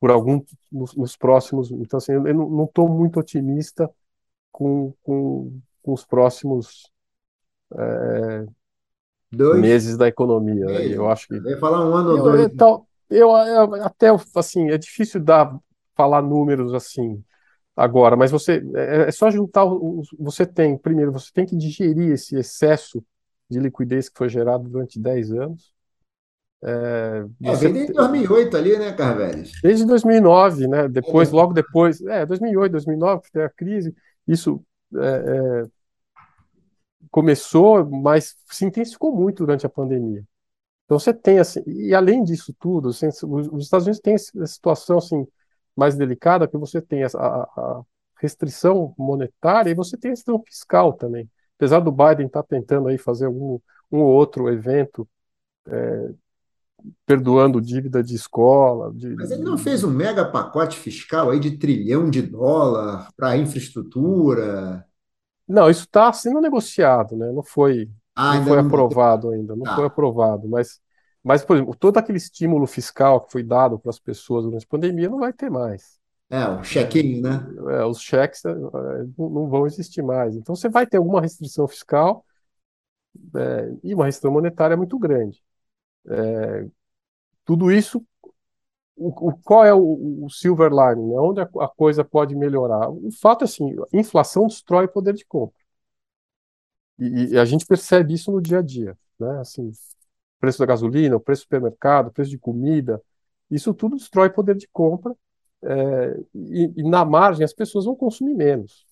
por 0.00 0.10
algum 0.10 0.42
nos, 0.70 0.94
nos 0.94 1.16
próximos. 1.16 1.70
Então, 1.70 1.98
assim, 1.98 2.12
eu 2.12 2.22
não 2.22 2.64
estou 2.64 2.88
muito 2.88 3.18
otimista 3.18 3.90
com, 4.52 4.92
com, 5.02 5.58
com 5.82 5.92
os 5.92 6.04
próximos 6.04 6.90
é, 7.76 8.46
meses 9.30 9.96
da 9.96 10.08
economia. 10.08 10.66
Né? 10.66 10.86
Eu 10.86 11.08
acho 11.08 11.28
que. 11.28 11.34
Eu 11.34 11.50
ia 11.50 11.58
falar 11.58 11.88
um 11.88 11.94
ano 11.94 12.10
ou 12.10 12.22
dois. 12.22 12.40
Eu, 12.40 12.86
eu, 13.10 13.30
eu, 13.30 13.74
até 13.84 14.08
assim, 14.34 14.70
é 14.70 14.78
difícil 14.78 15.20
dar 15.20 15.56
falar 15.94 16.22
números 16.22 16.72
assim 16.74 17.22
agora, 17.74 18.16
mas 18.16 18.30
você 18.30 18.62
é, 18.74 19.08
é 19.08 19.10
só 19.10 19.30
juntar 19.30 19.64
os, 19.64 20.08
você 20.18 20.44
tem, 20.44 20.76
primeiro, 20.76 21.12
você 21.12 21.30
tem 21.32 21.46
que 21.46 21.56
digerir 21.56 22.12
esse 22.12 22.36
excesso 22.36 23.04
de 23.48 23.58
liquidez 23.58 24.08
que 24.08 24.18
foi 24.18 24.28
gerado 24.28 24.68
durante 24.68 25.00
10 25.00 25.32
anos. 25.32 25.72
É, 26.62 27.24
é 27.42 27.54
vem 27.54 27.72
desde 27.72 27.92
2008 27.92 28.56
ali, 28.56 28.78
né, 28.78 28.92
Carveles? 28.92 29.52
Desde 29.62 29.86
2009, 29.86 30.66
né? 30.66 30.88
Depois, 30.88 31.28
é. 31.28 31.32
logo 31.32 31.52
depois, 31.52 32.00
é, 32.02 32.26
2008, 32.26 32.72
2009, 32.72 33.22
que 33.22 33.32
teve 33.32 33.44
a 33.44 33.50
crise, 33.50 33.94
isso 34.26 34.62
é, 34.96 35.06
é, 35.06 35.64
começou, 37.10 37.88
mas 37.88 38.36
se 38.50 38.64
intensificou 38.64 39.14
muito 39.14 39.44
durante 39.44 39.66
a 39.66 39.70
pandemia. 39.70 40.24
Então 40.84 40.98
você 40.98 41.12
tem 41.12 41.38
assim, 41.38 41.62
e 41.66 41.94
além 41.94 42.24
disso 42.24 42.54
tudo, 42.58 42.88
assim, 42.88 43.08
os 43.08 43.64
Estados 43.64 43.86
Unidos 43.86 44.00
têm 44.00 44.14
essa 44.14 44.46
situação 44.46 44.98
assim, 44.98 45.26
mais 45.76 45.94
delicada, 45.96 46.48
que 46.48 46.56
você 46.56 46.80
tem 46.80 47.04
a, 47.04 47.08
a 47.14 47.82
restrição 48.20 48.94
monetária 48.98 49.70
e 49.70 49.74
você 49.74 49.96
tem 49.96 50.10
a 50.10 50.12
restrição 50.12 50.42
fiscal 50.42 50.92
também. 50.94 51.30
Apesar 51.56 51.80
do 51.80 51.92
Biden 51.92 52.26
estar 52.26 52.42
tá 52.42 52.48
tentando 52.48 52.88
aí 52.88 52.98
fazer 52.98 53.28
um, 53.28 53.60
um 53.92 53.98
ou 53.98 54.08
outro 54.08 54.48
evento 54.48 55.06
é, 55.66 56.10
perdoando 57.04 57.60
dívida 57.60 58.02
de 58.02 58.14
escola. 58.14 58.92
De, 58.94 59.14
Mas 59.14 59.30
ele 59.30 59.42
não 59.42 59.58
fez 59.58 59.82
um 59.84 59.90
mega 59.90 60.24
pacote 60.24 60.78
fiscal 60.78 61.30
aí 61.30 61.40
de 61.40 61.58
trilhão 61.58 62.08
de 62.08 62.22
dólar 62.22 63.08
para 63.16 63.36
infraestrutura? 63.36 64.84
Não, 65.46 65.68
isso 65.68 65.84
está 65.84 66.12
sendo 66.12 66.40
negociado, 66.40 67.16
né? 67.16 67.32
Não 67.32 67.42
foi, 67.42 67.90
ah, 68.14 68.34
não 68.36 68.44
foi 68.44 68.56
não 68.56 68.66
aprovado 68.66 69.30
ainda, 69.30 69.56
não 69.56 69.64
tá. 69.64 69.76
foi 69.76 69.86
aprovado, 69.86 70.48
mas 70.48 70.80
mas, 71.22 71.44
por 71.44 71.56
exemplo, 71.56 71.76
todo 71.76 71.98
aquele 71.98 72.18
estímulo 72.18 72.66
fiscal 72.66 73.20
que 73.20 73.32
foi 73.32 73.42
dado 73.42 73.78
para 73.78 73.90
as 73.90 73.98
pessoas 73.98 74.44
durante 74.44 74.64
a 74.64 74.68
pandemia 74.68 75.10
não 75.10 75.18
vai 75.18 75.32
ter 75.32 75.50
mais. 75.50 75.98
É, 76.30 76.46
o 76.48 76.62
chequinho, 76.62 77.22
né? 77.22 77.46
É, 77.70 77.84
os 77.84 78.00
cheques 78.00 78.44
é, 78.44 78.54
não 79.18 79.48
vão 79.48 79.66
existir 79.66 80.02
mais. 80.02 80.36
Então, 80.36 80.54
você 80.54 80.68
vai 80.68 80.86
ter 80.86 80.98
alguma 80.98 81.20
restrição 81.20 81.66
fiscal 81.66 82.24
é, 83.36 83.74
e 83.82 83.94
uma 83.94 84.06
restrição 84.06 84.30
monetária 84.30 84.76
muito 84.76 84.98
grande. 84.98 85.42
É, 86.06 86.66
tudo 87.44 87.72
isso, 87.72 88.04
o, 88.96 89.08
o, 89.28 89.38
qual 89.38 89.64
é 89.64 89.72
o, 89.74 90.24
o 90.24 90.30
silver 90.30 90.70
lining? 90.70 91.08
Né? 91.10 91.18
Onde 91.18 91.40
a, 91.40 91.44
a, 91.60 91.68
coisa 91.68 92.04
pode 92.04 92.34
melhorar? 92.36 92.90
O 92.90 93.10
fato 93.12 93.42
é 93.42 93.44
assim, 93.46 93.74
inflação 93.92 94.46
destrói 94.46 94.86
o 94.86 94.92
poder 94.92 95.14
de 95.14 95.24
compra. 95.24 95.58
E, 96.98 97.34
e 97.34 97.38
a 97.38 97.44
gente 97.44 97.66
percebe 97.66 98.14
isso 98.14 98.32
no 98.32 98.40
dia 98.40 98.58
a 98.58 98.62
dia. 98.62 98.98
Né? 99.18 99.40
Assim, 99.40 99.70
preço 100.40 100.58
da 100.58 100.66
gasolina, 100.66 101.16
o 101.16 101.20
preço 101.20 101.42
do 101.42 101.44
supermercado, 101.44 102.08
o 102.08 102.12
preço 102.12 102.30
de 102.30 102.38
comida, 102.38 103.02
isso 103.50 103.74
tudo 103.74 103.96
destrói 103.96 104.30
poder 104.30 104.56
de 104.56 104.68
compra 104.68 105.14
é, 105.62 106.20
e, 106.34 106.72
e, 106.76 106.82
na 106.88 107.04
margem 107.04 107.44
as 107.44 107.52
pessoas 107.52 107.84
vão 107.84 107.96
consumir 107.96 108.34
menos. 108.34 108.86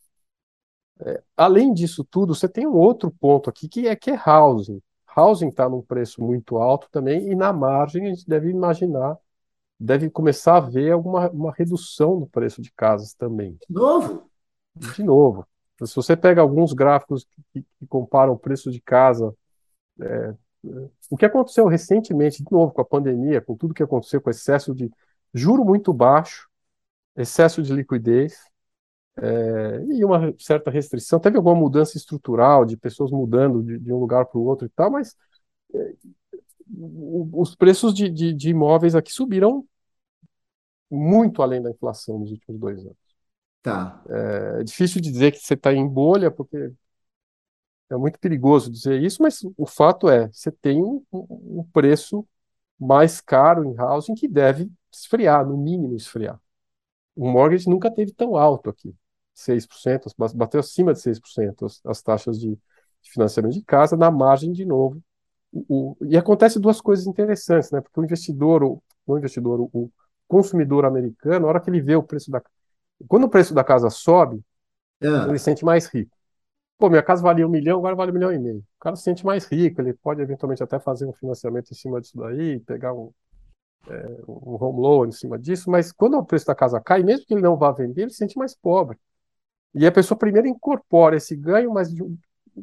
É, 1.00 1.22
além 1.36 1.72
disso 1.74 2.04
tudo, 2.04 2.34
você 2.34 2.48
tem 2.48 2.66
um 2.66 2.74
outro 2.74 3.10
ponto 3.10 3.50
aqui 3.50 3.68
que 3.68 3.86
é 3.86 3.94
que 3.94 4.10
é 4.10 4.18
housing. 4.26 4.80
Housing 5.16 5.48
está 5.48 5.68
num 5.68 5.82
preço 5.82 6.22
muito 6.22 6.56
alto 6.58 6.88
também 6.90 7.30
e 7.30 7.34
na 7.34 7.52
margem 7.52 8.06
a 8.06 8.08
gente 8.10 8.28
deve 8.28 8.50
imaginar 8.50 9.16
deve 9.78 10.08
começar 10.10 10.56
a 10.56 10.60
ver 10.60 10.92
alguma 10.92 11.30
uma 11.30 11.52
redução 11.52 12.18
no 12.18 12.26
preço 12.26 12.62
de 12.62 12.72
casas 12.72 13.14
também. 13.14 13.58
De 13.68 13.74
novo? 13.74 14.30
De 14.74 15.02
novo. 15.02 15.46
Se 15.84 15.94
você 15.94 16.16
pega 16.16 16.40
alguns 16.40 16.72
gráficos 16.72 17.26
que, 17.52 17.62
que 17.62 17.86
comparam 17.86 18.32
o 18.32 18.38
preço 18.38 18.70
de 18.70 18.80
casa, 18.80 19.34
é, 20.00 20.34
o 21.10 21.16
que 21.16 21.26
aconteceu 21.26 21.66
recentemente, 21.66 22.42
de 22.42 22.50
novo, 22.50 22.72
com 22.72 22.80
a 22.80 22.84
pandemia, 22.84 23.40
com 23.40 23.54
tudo 23.54 23.74
que 23.74 23.82
aconteceu, 23.82 24.20
com 24.20 24.30
excesso 24.30 24.74
de 24.74 24.90
juro 25.34 25.64
muito 25.64 25.92
baixo, 25.92 26.48
excesso 27.14 27.62
de 27.62 27.72
liquidez, 27.72 28.38
é, 29.18 29.84
e 29.88 30.04
uma 30.04 30.34
certa 30.38 30.70
restrição. 30.70 31.18
Teve 31.18 31.36
alguma 31.36 31.54
mudança 31.54 31.96
estrutural 31.96 32.64
de 32.64 32.76
pessoas 32.76 33.10
mudando 33.10 33.62
de, 33.62 33.78
de 33.78 33.92
um 33.92 33.98
lugar 33.98 34.26
para 34.26 34.38
o 34.38 34.44
outro 34.44 34.66
e 34.66 34.70
tal, 34.70 34.90
mas 34.90 35.16
é, 35.74 35.94
os 37.32 37.54
preços 37.54 37.94
de, 37.94 38.08
de, 38.10 38.32
de, 38.32 38.50
imóveis 38.50 38.94
aqui 38.94 39.12
subiram 39.12 39.64
muito 40.90 41.42
além 41.42 41.62
da 41.62 41.70
inflação 41.70 42.18
nos 42.18 42.30
últimos 42.30 42.60
dois 42.60 42.80
anos. 42.80 42.96
Tá. 43.62 44.02
É, 44.08 44.60
é 44.60 44.64
difícil 44.64 45.00
dizer 45.00 45.32
que 45.32 45.38
você 45.38 45.54
está 45.54 45.72
em 45.72 45.86
bolha, 45.86 46.30
porque 46.30 46.72
é 47.90 47.96
muito 47.96 48.18
perigoso 48.18 48.70
dizer 48.70 49.02
isso, 49.02 49.22
mas 49.22 49.40
o 49.56 49.66
fato 49.66 50.08
é, 50.08 50.28
você 50.28 50.50
tem 50.50 50.82
um, 50.82 51.04
um 51.12 51.64
preço 51.72 52.26
mais 52.78 53.20
caro 53.20 53.64
em 53.64 53.78
housing 53.78 54.14
que 54.14 54.28
deve 54.28 54.70
esfriar, 54.92 55.46
no 55.46 55.56
mínimo 55.56 55.94
esfriar. 55.94 56.40
O 57.14 57.28
mortgage 57.30 57.68
nunca 57.68 57.90
teve 57.90 58.12
tão 58.12 58.36
alto 58.36 58.70
aqui, 58.70 58.94
6%, 59.40 60.12
bateu 60.34 60.60
acima 60.60 60.92
de 60.92 61.00
6% 61.00 61.66
as, 61.66 61.80
as 61.84 62.02
taxas 62.02 62.38
de, 62.40 62.50
de 62.50 63.10
financiamento 63.10 63.54
de 63.54 63.62
casa, 63.62 63.96
na 63.96 64.10
margem, 64.10 64.52
de 64.52 64.64
novo. 64.64 65.02
O, 65.52 65.96
o, 66.00 66.06
e 66.06 66.16
acontece 66.16 66.58
duas 66.58 66.80
coisas 66.80 67.06
interessantes, 67.06 67.70
né? 67.70 67.80
Porque 67.80 67.98
o 68.00 68.04
investidor, 68.04 68.62
o, 68.62 68.82
o 69.06 69.18
investidor, 69.18 69.68
o, 69.72 69.90
consumidor 70.28 70.84
americano, 70.84 71.40
na 71.40 71.48
hora 71.48 71.60
que 71.60 71.70
ele 71.70 71.80
vê 71.80 71.94
o 71.94 72.02
preço 72.02 72.30
da 72.30 72.42
quando 73.08 73.24
o 73.24 73.28
preço 73.28 73.52
da 73.52 73.62
casa 73.62 73.90
sobe, 73.90 74.42
é. 75.02 75.06
ele 75.06 75.38
se 75.38 75.44
sente 75.44 75.64
mais 75.64 75.86
rico. 75.86 76.16
Pô, 76.78 76.88
minha 76.88 77.02
casa 77.02 77.22
valia 77.22 77.46
um 77.46 77.50
milhão, 77.50 77.78
agora 77.78 77.94
vale 77.94 78.10
um 78.10 78.14
milhão 78.14 78.32
e 78.32 78.38
meio. 78.38 78.58
O 78.58 78.80
cara 78.80 78.96
se 78.96 79.02
sente 79.02 79.24
mais 79.24 79.44
rico, 79.46 79.80
ele 79.80 79.92
pode 79.92 80.22
eventualmente 80.22 80.62
até 80.62 80.78
fazer 80.78 81.06
um 81.06 81.12
financiamento 81.12 81.70
em 81.70 81.74
cima 81.74 82.00
disso 82.00 82.16
daí, 82.16 82.58
pegar 82.60 82.94
um, 82.94 83.12
é, 83.88 84.06
um 84.26 84.62
home 84.62 84.80
loan 84.80 85.08
em 85.08 85.12
cima 85.12 85.38
disso, 85.38 85.70
mas 85.70 85.92
quando 85.92 86.16
o 86.18 86.24
preço 86.24 86.46
da 86.46 86.54
casa 86.54 86.80
cai, 86.80 87.02
mesmo 87.02 87.26
que 87.26 87.34
ele 87.34 87.42
não 87.42 87.56
vá 87.56 87.70
vender, 87.70 88.02
ele 88.02 88.10
se 88.10 88.16
sente 88.16 88.38
mais 88.38 88.54
pobre. 88.54 88.98
E 89.76 89.86
a 89.86 89.92
pessoa 89.92 90.18
primeiro 90.18 90.48
incorpora 90.48 91.16
esse 91.16 91.36
ganho, 91.36 91.72
mas, 91.72 91.94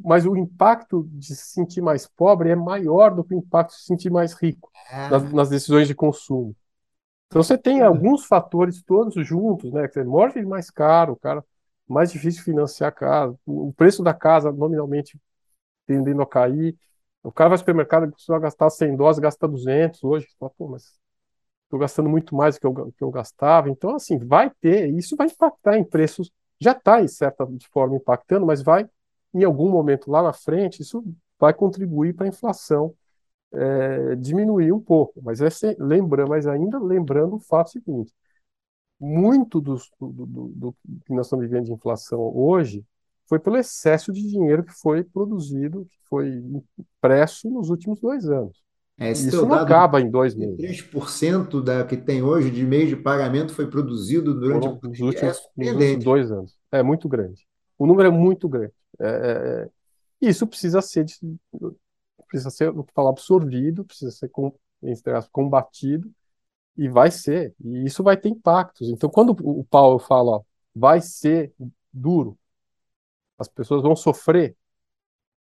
mas 0.03 0.25
o 0.25 0.35
impacto 0.35 1.07
de 1.11 1.35
se 1.35 1.53
sentir 1.53 1.81
mais 1.81 2.07
pobre 2.07 2.49
é 2.49 2.55
maior 2.55 3.13
do 3.13 3.23
que 3.23 3.33
o 3.33 3.37
impacto 3.37 3.71
de 3.71 3.77
se 3.77 3.85
sentir 3.85 4.09
mais 4.09 4.33
rico 4.33 4.71
é. 4.91 5.09
nas, 5.09 5.33
nas 5.33 5.49
decisões 5.49 5.87
de 5.87 5.95
consumo. 5.95 6.55
Então 7.27 7.41
você 7.41 7.57
tem 7.57 7.81
é. 7.81 7.83
alguns 7.83 8.25
fatores 8.25 8.81
todos 8.83 9.15
juntos, 9.25 9.71
né? 9.71 9.87
Que 9.87 10.03
morte 10.03 10.41
mais 10.43 10.69
caro, 10.69 11.15
cara 11.15 11.43
mais 11.87 12.11
difícil 12.11 12.43
financiar 12.43 12.89
a 12.89 12.91
casa, 12.91 13.37
o 13.45 13.73
preço 13.73 14.03
da 14.03 14.13
casa 14.13 14.51
nominalmente 14.51 15.19
tendendo 15.85 16.21
a 16.21 16.27
cair. 16.27 16.75
O 17.21 17.31
cara 17.31 17.49
vai 17.49 17.55
ao 17.55 17.59
supermercado 17.59 18.05
e 18.05 18.11
precisa 18.11 18.39
gastar 18.39 18.69
100 18.69 18.95
dólares, 18.95 19.19
gasta 19.19 19.47
200 19.47 20.03
hoje. 20.03 20.27
Fala, 20.39 20.51
Pô, 20.57 20.67
mas 20.67 20.99
estou 21.65 21.79
gastando 21.79 22.09
muito 22.09 22.35
mais 22.35 22.55
do 22.55 22.61
que 22.61 22.67
eu, 22.67 22.93
que 22.97 23.03
eu 23.03 23.11
gastava. 23.11 23.69
Então, 23.69 23.95
assim, 23.95 24.17
vai 24.17 24.49
ter, 24.49 24.89
isso 24.93 25.15
vai 25.15 25.27
impactar 25.27 25.77
em 25.77 25.83
preços, 25.83 26.31
já 26.63 26.71
está, 26.71 27.01
em 27.01 27.07
certa 27.07 27.47
forma, 27.71 27.95
impactando, 27.95 28.45
mas 28.45 28.61
vai, 28.61 28.89
em 29.33 29.43
algum 29.43 29.69
momento 29.69 30.09
lá 30.09 30.23
na 30.23 30.33
frente, 30.33 30.81
isso 30.81 31.03
vai 31.39 31.53
contribuir 31.53 32.13
para 32.13 32.25
a 32.25 32.29
inflação 32.29 32.95
é, 33.53 34.15
diminuir 34.15 34.71
um 34.71 34.79
pouco. 34.79 35.21
Mas, 35.21 35.41
é, 35.41 35.49
lembra, 35.79 36.25
mas 36.25 36.47
ainda 36.47 36.79
lembrando 36.79 37.35
o 37.35 37.39
fato 37.39 37.71
seguinte, 37.71 38.13
muito 38.99 39.59
do, 39.59 39.77
do, 39.99 40.25
do, 40.25 40.75
que 41.05 41.13
nós 41.13 41.27
estamos 41.27 41.45
vivendo 41.45 41.65
de 41.65 41.73
inflação 41.73 42.19
hoje 42.35 42.85
foi 43.27 43.39
pelo 43.39 43.57
excesso 43.57 44.11
de 44.11 44.21
dinheiro 44.21 44.63
que 44.63 44.73
foi 44.73 45.03
produzido, 45.03 45.85
que 45.85 45.97
foi 46.07 46.43
impresso 46.77 47.49
nos 47.49 47.69
últimos 47.69 47.99
dois 47.99 48.29
anos. 48.29 48.63
É, 48.97 49.11
Isso 49.11 49.45
não 49.45 49.55
acaba 49.55 49.99
em 49.99 50.09
dois 50.09 50.35
meses. 50.35 50.55
3% 50.57 51.61
da 51.61 51.83
que 51.83 51.97
tem 51.97 52.21
hoje 52.21 52.51
de 52.51 52.63
meio 52.63 52.87
de 52.87 52.95
pagamento 52.95 53.53
foi 53.53 53.67
produzido 53.67 54.33
durante 54.33 54.67
Foram, 54.67 54.79
os 54.91 54.99
últimos, 54.99 55.23
é 55.57 55.63
nos 55.65 55.73
últimos 55.73 56.03
dois 56.03 56.31
anos. 56.31 56.55
É 56.71 56.83
muito 56.83 57.09
grande. 57.09 57.45
O 57.77 57.87
número 57.87 58.09
é 58.09 58.11
muito 58.11 58.47
grande. 58.47 58.73
É, 58.99 59.07
é, 59.07 60.25
é 60.25 60.29
isso 60.29 60.45
precisa 60.45 60.81
ser 60.81 61.05
precisa 62.27 62.49
ser 62.49 62.73
falar 62.95 63.09
absorvido, 63.09 63.83
precisa 63.83 64.11
ser 64.11 64.31
combatido 65.31 66.11
e 66.77 66.89
vai 66.89 67.11
ser, 67.11 67.53
e 67.63 67.85
isso 67.85 68.03
vai 68.03 68.17
ter 68.17 68.29
impactos. 68.29 68.89
Então, 68.89 69.09
quando 69.09 69.35
o 69.41 69.63
Paulo 69.63 69.99
fala, 69.99 70.37
ó, 70.37 70.41
vai 70.75 71.01
ser 71.01 71.53
duro, 71.91 72.37
as 73.37 73.47
pessoas 73.47 73.83
vão 73.83 73.95
sofrer, 73.95 74.55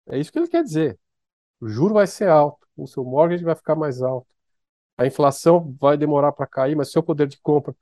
é 0.07 0.17
isso 0.17 0.31
que 0.31 0.39
ele 0.39 0.47
quer 0.47 0.63
dizer. 0.63 0.97
O 1.59 1.67
juro 1.67 1.95
vai 1.95 2.07
ser 2.07 2.29
alto, 2.29 2.66
o 2.77 2.87
seu 2.87 3.03
mortgage 3.03 3.43
vai 3.43 3.55
ficar 3.55 3.75
mais 3.75 4.01
alto, 4.01 4.27
a 4.97 5.05
inflação 5.05 5.75
vai 5.79 5.97
demorar 5.97 6.31
para 6.31 6.47
cair, 6.47 6.75
mas 6.75 6.91
seu 6.91 7.03
poder 7.03 7.27
de 7.27 7.39
compra, 7.39 7.75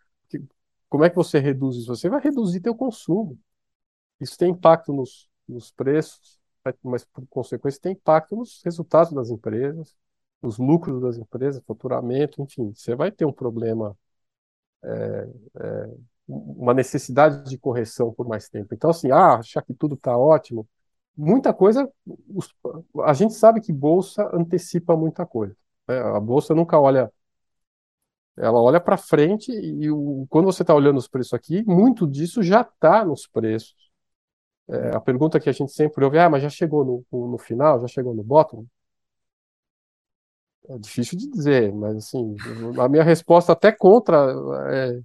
como 0.90 1.04
é 1.04 1.10
que 1.10 1.16
você 1.16 1.40
reduz 1.40 1.78
isso? 1.78 1.88
Você 1.88 2.10
vai 2.10 2.22
reduzir 2.22 2.62
teu 2.62 2.76
consumo. 2.76 3.38
Isso 4.20 4.38
tem 4.38 4.52
impacto 4.52 4.94
nos, 4.94 5.30
nos 5.48 5.72
preços, 5.72 6.40
mas 6.84 7.06
por 7.06 7.26
consequência 7.28 7.82
tem 7.82 7.94
impacto 7.94 8.36
nos 8.36 8.62
resultados 8.64 9.14
das 9.14 9.30
empresas, 9.30 9.96
os 10.42 10.58
lucros 10.58 11.02
das 11.02 11.18
empresas, 11.18 11.64
faturamento, 11.66 12.42
enfim, 12.42 12.72
você 12.74 12.96
vai 12.96 13.12
ter 13.12 13.26
um 13.26 13.34
problema, 13.34 13.98
é, 14.84 15.30
é, 15.60 15.90
uma 16.28 16.74
necessidade 16.74 17.50
de 17.50 17.58
correção 17.58 18.14
por 18.14 18.28
mais 18.28 18.50
tempo. 18.50 18.74
Então, 18.74 18.90
assim, 18.90 19.12
ah, 19.12 19.36
achar 19.36 19.62
que 19.64 19.74
tudo 19.74 19.96
está 19.96 20.18
ótimo, 20.18 20.68
muita 21.18 21.54
coisa, 21.54 21.90
os, 22.34 22.54
a 23.04 23.14
gente 23.14 23.34
sabe 23.34 23.62
que 23.62 23.72
bolsa 23.74 24.30
antecipa 24.34 24.96
muita 24.96 25.26
coisa. 25.26 25.56
Né? 25.88 25.98
A 26.00 26.20
bolsa 26.20 26.54
nunca 26.56 26.80
olha, 26.80 27.12
ela 28.38 28.62
olha 28.62 28.80
para 28.80 28.98
frente 28.98 29.52
e 29.52 29.90
o, 29.90 30.26
quando 30.30 30.46
você 30.46 30.64
está 30.64 30.74
olhando 30.74 30.98
os 30.98 31.08
preços 31.08 31.34
aqui, 31.34 31.64
muito 31.66 32.08
disso 32.08 32.44
já 32.44 32.62
está 32.62 33.06
nos 33.06 33.28
preços. 33.28 33.76
É, 34.68 34.96
a 34.96 35.00
pergunta 35.00 35.40
que 35.40 35.50
a 35.50 35.52
gente 35.52 35.72
sempre 35.72 36.04
ouve, 36.04 36.18
ah, 36.20 36.30
mas 36.30 36.42
já 36.44 36.50
chegou 36.50 36.84
no, 36.84 37.06
no, 37.12 37.32
no 37.32 37.38
final, 37.38 37.80
já 37.82 37.88
chegou 37.88 38.14
no 38.14 38.24
bottom? 38.24 38.66
É 40.68 40.78
difícil 40.80 41.18
de 41.18 41.30
dizer, 41.30 41.72
mas 41.74 41.96
assim, 41.98 42.36
a 42.80 42.90
minha 42.90 43.04
resposta 43.04 43.52
até 43.52 43.72
contra 43.72 44.18
é, 44.72 45.00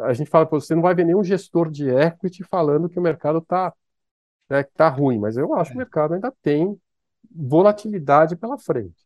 a 0.00 0.12
gente 0.12 0.30
fala, 0.30 0.44
você 0.46 0.74
não 0.74 0.82
vai 0.82 0.94
ver 0.94 1.04
nenhum 1.04 1.22
gestor 1.22 1.70
de 1.70 1.88
equity 1.88 2.44
falando 2.44 2.88
que 2.88 2.98
o 2.98 3.02
mercado 3.02 3.38
está 3.38 3.72
né, 4.48 4.62
tá 4.62 4.88
ruim, 4.88 5.18
mas 5.18 5.36
eu 5.36 5.54
acho 5.54 5.70
que 5.70 5.76
o 5.76 5.78
mercado 5.78 6.14
ainda 6.14 6.32
tem 6.42 6.78
volatilidade 7.34 8.36
pela 8.36 8.58
frente. 8.58 9.04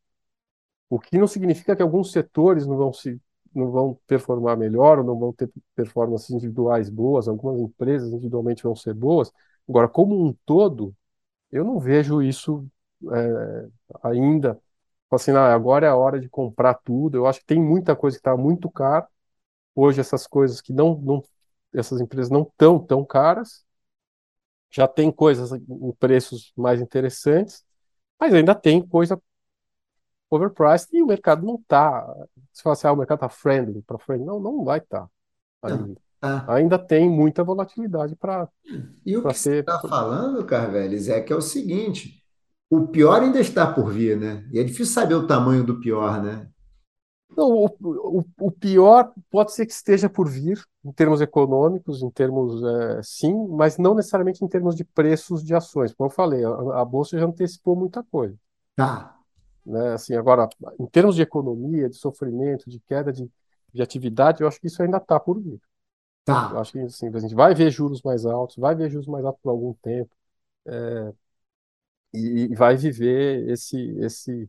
O 0.90 0.99
que 0.99 1.18
não 1.18 1.26
significa 1.26 1.76
que 1.76 1.83
alguns 1.83 2.12
setores 2.12 2.66
não 2.66 2.76
vão 2.76 2.92
se 2.92 3.21
não 3.54 3.71
vão 3.71 3.99
performar 4.07 4.57
melhor, 4.57 4.99
ou 4.99 5.04
não 5.04 5.18
vão 5.18 5.33
ter 5.33 5.50
performances 5.75 6.30
individuais 6.30 6.90
boas, 6.90 7.26
algumas 7.28 7.59
empresas 7.61 8.12
individualmente 8.12 8.62
vão 8.62 8.76
ser 8.76 8.95
boas. 8.95 9.33
Agora, 9.68 9.88
como 9.88 10.23
um 10.23 10.35
todo, 10.45 10.95
eu 11.52 11.64
não 11.64 11.78
vejo 11.80 12.23
isso 12.23 12.66
é, 13.12 13.68
ainda 14.02 14.61
assim, 15.11 15.33
ah, 15.33 15.54
agora 15.54 15.87
é 15.87 15.90
a 15.90 15.97
hora 15.97 16.21
de 16.21 16.28
comprar 16.28 16.75
tudo. 16.75 17.16
Eu 17.18 17.26
acho 17.26 17.40
que 17.40 17.47
tem 17.47 17.62
muita 17.62 17.97
coisa 17.97 18.16
que 18.16 18.21
está 18.21 18.37
muito 18.37 18.71
cara. 18.71 19.09
Hoje 19.75 20.00
essas 20.00 20.26
coisas 20.26 20.61
que 20.61 20.73
não, 20.73 20.97
não 20.99 21.23
essas 21.75 22.00
empresas 22.00 22.30
não 22.30 22.42
estão 22.42 22.78
tão 22.78 23.04
caras. 23.04 23.64
Já 24.71 24.87
tem 24.87 25.11
coisas 25.11 25.53
em 25.53 25.93
preços 25.99 26.53
mais 26.57 26.81
interessantes, 26.81 27.65
mas 28.21 28.35
ainda 28.35 28.55
tem 28.55 28.87
coisa 28.87 29.21
overpriced 30.31 30.89
e 30.93 31.03
o 31.03 31.07
mercado 31.07 31.45
não 31.45 31.57
está. 31.57 32.07
Se 32.53 32.63
fala 32.63 32.75
assim, 32.75 32.87
ah, 32.87 32.93
o 32.93 32.97
mercado 32.97 33.19
está 33.19 33.29
friendly 33.29 33.83
para 33.83 33.99
friendly, 33.99 34.27
não, 34.27 34.39
não 34.41 34.65
vai 34.65 34.79
estar. 34.79 35.09
Tá 35.61 35.69
ainda. 35.69 36.01
Ah. 36.21 36.45
ainda 36.55 36.79
tem 36.79 37.09
muita 37.09 37.45
volatilidade 37.45 38.17
para 38.17 38.49
E 39.07 39.17
o 39.17 39.23
que 39.23 39.33
você 39.35 39.61
está 39.61 39.79
falando, 39.79 40.45
Carveles, 40.45 41.09
é 41.09 41.21
que 41.21 41.33
é 41.33 41.37
o 41.37 41.41
seguinte: 41.41 42.23
o 42.69 42.89
pior 42.89 43.23
ainda 43.23 43.41
está 43.41 43.73
por 43.73 43.91
vir, 43.93 44.17
né? 44.17 44.47
E 44.53 44.59
é 44.59 44.65
difícil 44.65 44.93
saber 44.93 45.15
o 45.15 45.27
tamanho 45.27 45.65
do 45.65 45.81
pior, 45.81 46.21
né? 46.23 46.49
Não, 47.37 47.51
o, 47.51 47.67
o, 47.81 48.25
o 48.41 48.51
pior 48.51 49.13
pode 49.31 49.53
ser 49.53 49.67
que 49.67 49.73
esteja 49.73 50.09
por 50.09 50.29
vir, 50.29 50.63
em 50.85 50.93
termos 50.93 51.21
econômicos, 51.21 52.03
em 52.03 52.11
termos, 52.11 52.63
é, 52.63 53.03
sim, 53.03 53.47
mas 53.49 53.79
não 53.79 53.95
necessariamente 53.95 54.45
em 54.45 54.49
termos 54.49 54.75
de 54.75 54.85
preços 54.85 55.45
de 55.45 55.55
ações. 55.55 55.93
Como 55.95 56.09
eu 56.09 56.15
falei, 56.15 56.45
a, 56.45 56.81
a 56.81 56.85
Bolsa 56.85 57.19
já 57.19 57.27
antecipou 57.27 57.77
muita 57.77 58.03
coisa. 58.03 58.37
Tá. 58.75 59.17
Né? 59.65 59.93
Assim, 59.93 60.15
agora, 60.15 60.49
em 60.81 60.87
termos 60.87 61.15
de 61.15 61.23
economia, 61.23 61.89
de 61.89 61.97
sofrimento, 61.97 62.69
de 62.71 62.81
queda 62.81 63.13
de, 63.13 63.31
de 63.73 63.83
atividade, 63.83 64.41
eu 64.41 64.49
acho 64.49 64.61
que 64.61 64.67
isso 64.67 64.83
ainda 64.83 64.97
está 64.97 65.21
por 65.21 65.41
vir. 65.41 65.61
Tá. 66.25 66.51
Eu 66.53 66.59
acho 66.59 66.73
que 66.73 66.81
assim, 66.81 67.09
a 67.09 67.19
gente 67.19 67.35
vai 67.35 67.55
ver 67.55 67.71
juros 67.71 68.03
mais 68.03 68.27
altos, 68.27 68.57
vai 68.57 68.75
ver 68.75 68.91
juros 68.91 69.07
mais 69.07 69.25
altos 69.25 69.41
por 69.43 69.51
algum 69.51 69.73
tempo. 69.75 70.11
É, 70.67 71.13
e 72.13 72.55
vai 72.55 72.77
viver 72.77 73.49
esse 73.49 73.79
esse 74.01 74.49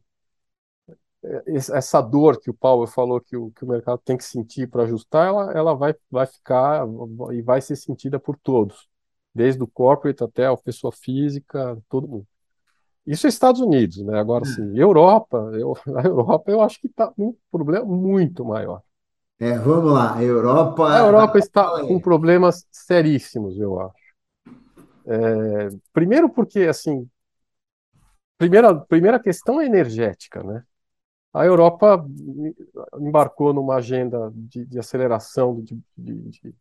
essa 1.45 2.01
dor 2.01 2.39
que 2.39 2.49
o 2.49 2.53
Paulo 2.53 2.87
falou 2.87 3.19
que 3.19 3.35
o, 3.35 3.51
que 3.51 3.65
o 3.65 3.67
mercado 3.67 4.01
tem 4.03 4.15
que 4.15 4.23
sentir 4.23 4.67
para 4.69 4.83
ajustar, 4.83 5.27
ela, 5.27 5.51
ela 5.51 5.73
vai, 5.73 5.93
vai 6.09 6.25
ficar 6.25 6.87
e 7.31 7.41
vai 7.41 7.61
ser 7.61 7.75
sentida 7.75 8.17
por 8.19 8.37
todos, 8.37 8.87
desde 9.33 9.61
o 9.61 9.67
corporate 9.67 10.23
até 10.23 10.45
a 10.45 10.55
pessoa 10.55 10.91
física, 10.91 11.77
todo 11.89 12.07
mundo. 12.07 12.27
Isso 13.05 13.25
é 13.25 13.29
Estados 13.29 13.59
Unidos, 13.59 13.97
né? 14.03 14.19
Agora, 14.19 14.45
sim, 14.45 14.77
Europa, 14.77 15.37
eu, 15.53 15.75
a 15.97 16.07
Europa 16.07 16.51
eu 16.51 16.61
acho 16.61 16.79
que 16.79 16.87
está 16.87 17.11
um 17.17 17.35
problema 17.51 17.85
muito 17.85 18.45
maior. 18.45 18.81
É, 19.39 19.57
vamos 19.57 19.93
lá, 19.93 20.17
a 20.17 20.23
Europa. 20.23 20.93
A 20.93 20.99
Europa 20.99 21.39
está 21.39 21.81
com 21.81 21.99
problemas 21.99 22.67
seríssimos, 22.71 23.57
eu 23.57 23.79
acho. 23.79 24.09
É, 25.05 25.69
primeiro 25.93 26.29
porque, 26.29 26.59
assim, 26.61 27.09
primeira, 28.37 28.75
primeira 28.75 29.19
questão 29.19 29.59
é 29.59 29.65
energética, 29.65 30.43
né? 30.43 30.63
A 31.33 31.45
Europa 31.45 32.03
embarcou 32.99 33.53
numa 33.53 33.75
agenda 33.75 34.31
de, 34.33 34.65
de 34.65 34.79
aceleração, 34.79 35.61
de, 35.61 35.79
de, 35.97 36.55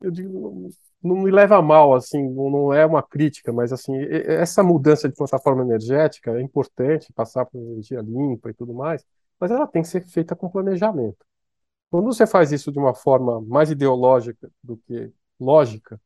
eu 0.00 0.10
digo, 0.10 0.70
não 1.02 1.16
me 1.16 1.30
leva 1.30 1.56
a 1.56 1.62
mal, 1.62 1.94
assim, 1.94 2.22
não 2.30 2.72
é 2.72 2.84
uma 2.84 3.02
crítica, 3.02 3.52
mas 3.52 3.72
assim, 3.72 3.92
essa 4.26 4.62
mudança 4.62 5.08
de 5.08 5.14
plataforma 5.14 5.62
energética 5.62 6.32
é 6.32 6.42
importante, 6.42 7.12
passar 7.12 7.46
por 7.46 7.58
energia 7.58 8.00
limpa 8.00 8.50
e 8.50 8.54
tudo 8.54 8.74
mais, 8.74 9.04
mas 9.40 9.50
ela 9.50 9.66
tem 9.66 9.82
que 9.82 9.88
ser 9.88 10.02
feita 10.06 10.36
com 10.36 10.50
planejamento. 10.50 11.24
Quando 11.90 12.06
você 12.06 12.26
faz 12.26 12.52
isso 12.52 12.72
de 12.72 12.78
uma 12.78 12.94
forma 12.94 13.40
mais 13.42 13.70
ideológica 13.70 14.50
do 14.62 14.76
que 14.78 15.12
lógica, 15.40 16.00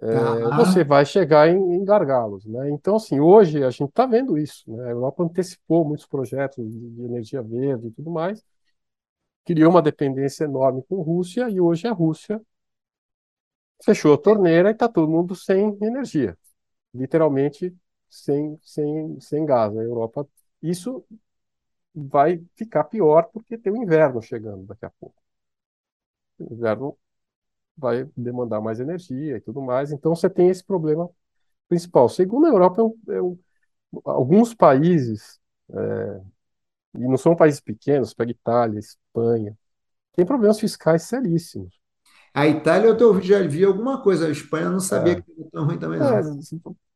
é, 0.00 0.56
você 0.56 0.84
vai 0.84 1.06
chegar 1.06 1.48
em, 1.48 1.56
em, 1.56 1.84
gargalos, 1.84 2.44
né? 2.44 2.70
Então, 2.70 2.96
assim, 2.96 3.18
hoje 3.18 3.64
a 3.64 3.70
gente 3.70 3.88
está 3.88 4.04
vendo 4.04 4.36
isso, 4.36 4.70
né? 4.70 4.88
A 4.88 4.90
Europa 4.90 5.22
antecipou 5.24 5.86
muitos 5.86 6.06
projetos 6.06 6.64
de, 6.70 6.90
de, 6.90 7.02
energia 7.02 7.42
verde 7.42 7.88
e 7.88 7.90
tudo 7.90 8.10
mais, 8.10 8.44
criou 9.44 9.70
uma 9.70 9.80
dependência 9.82 10.44
enorme 10.44 10.82
com 10.88 11.00
a 11.00 11.04
Rússia 11.04 11.48
e 11.48 11.60
hoje 11.60 11.86
a 11.86 11.92
Rússia 11.92 12.40
fechou 13.84 14.14
a 14.14 14.18
torneira 14.18 14.70
e 14.70 14.72
está 14.72 14.88
todo 14.88 15.10
mundo 15.10 15.34
sem 15.34 15.76
energia, 15.82 16.36
literalmente 16.94 17.74
sem, 18.08 18.58
sem, 18.62 19.20
sem 19.20 19.44
gás. 19.46 19.76
A 19.76 19.82
Europa, 19.82 20.28
isso 20.62 21.04
vai 21.94 22.44
ficar 22.54 22.84
pior 22.84 23.30
porque 23.32 23.56
tem 23.58 23.72
o 23.72 23.82
inverno 23.82 24.20
chegando 24.22 24.64
daqui 24.66 24.84
a 24.84 24.90
pouco. 24.90 25.22
O 26.38 26.52
inverno 26.54 26.98
vai 27.76 28.08
demandar 28.16 28.60
mais 28.60 28.80
energia 28.80 29.36
e 29.36 29.40
tudo 29.40 29.60
mais. 29.60 29.92
Então 29.92 30.14
você 30.14 30.30
tem 30.30 30.48
esse 30.48 30.64
problema 30.64 31.08
principal. 31.68 32.08
Segundo, 32.08 32.46
a 32.46 32.50
Europa 32.50 32.80
é 32.80 32.84
um, 32.84 32.98
é 33.08 33.22
um, 33.22 33.38
alguns 34.04 34.54
países, 34.54 35.38
é, 35.70 36.20
e 36.96 37.08
não 37.08 37.16
são 37.16 37.36
países 37.36 37.60
pequenos, 37.60 38.14
pega 38.14 38.30
Itália, 38.30 38.78
Espanha, 38.78 39.56
tem 40.14 40.24
problemas 40.24 40.58
fiscais 40.58 41.02
seríssimos. 41.02 41.78
A 42.32 42.46
Itália 42.46 42.88
eu 42.88 43.20
já 43.20 43.42
vi 43.42 43.64
alguma 43.64 44.02
coisa, 44.02 44.26
a 44.26 44.30
Espanha 44.30 44.66
eu 44.66 44.72
não 44.72 44.80
sabia 44.80 45.14
é. 45.14 45.20
que 45.20 45.32
era 45.32 45.50
tão 45.50 45.64
ruim 45.64 45.78
também. 45.78 46.00
É, 46.00 46.22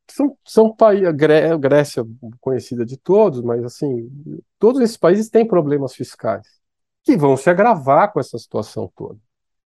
são, 0.09 0.37
são 0.45 0.75
países, 0.75 1.07
a 1.07 1.57
Grécia 1.57 2.03
conhecida 2.39 2.85
de 2.85 2.97
todos, 2.97 3.41
mas 3.41 3.63
assim, 3.63 4.09
todos 4.59 4.81
esses 4.81 4.97
países 4.97 5.29
têm 5.29 5.47
problemas 5.47 5.95
fiscais 5.95 6.61
que 7.03 7.17
vão 7.17 7.35
se 7.35 7.49
agravar 7.49 8.11
com 8.11 8.19
essa 8.19 8.37
situação 8.37 8.91
toda. 8.95 9.17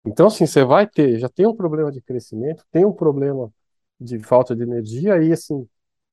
Então, 0.06 0.28
assim, 0.28 0.46
você 0.46 0.64
vai 0.66 0.88
ter, 0.88 1.18
já 1.20 1.30
tem 1.30 1.48
um 1.48 1.56
problema 1.56 1.92
de 1.92 2.02
crescimento, 2.02 2.66
tem 2.72 2.86
um 2.86 2.92
problema 2.94 3.52
de 4.00 4.20
falta 4.20 4.56
de 4.56 4.64
energia, 4.64 5.22
e 5.24 5.32
assim, 5.32 5.68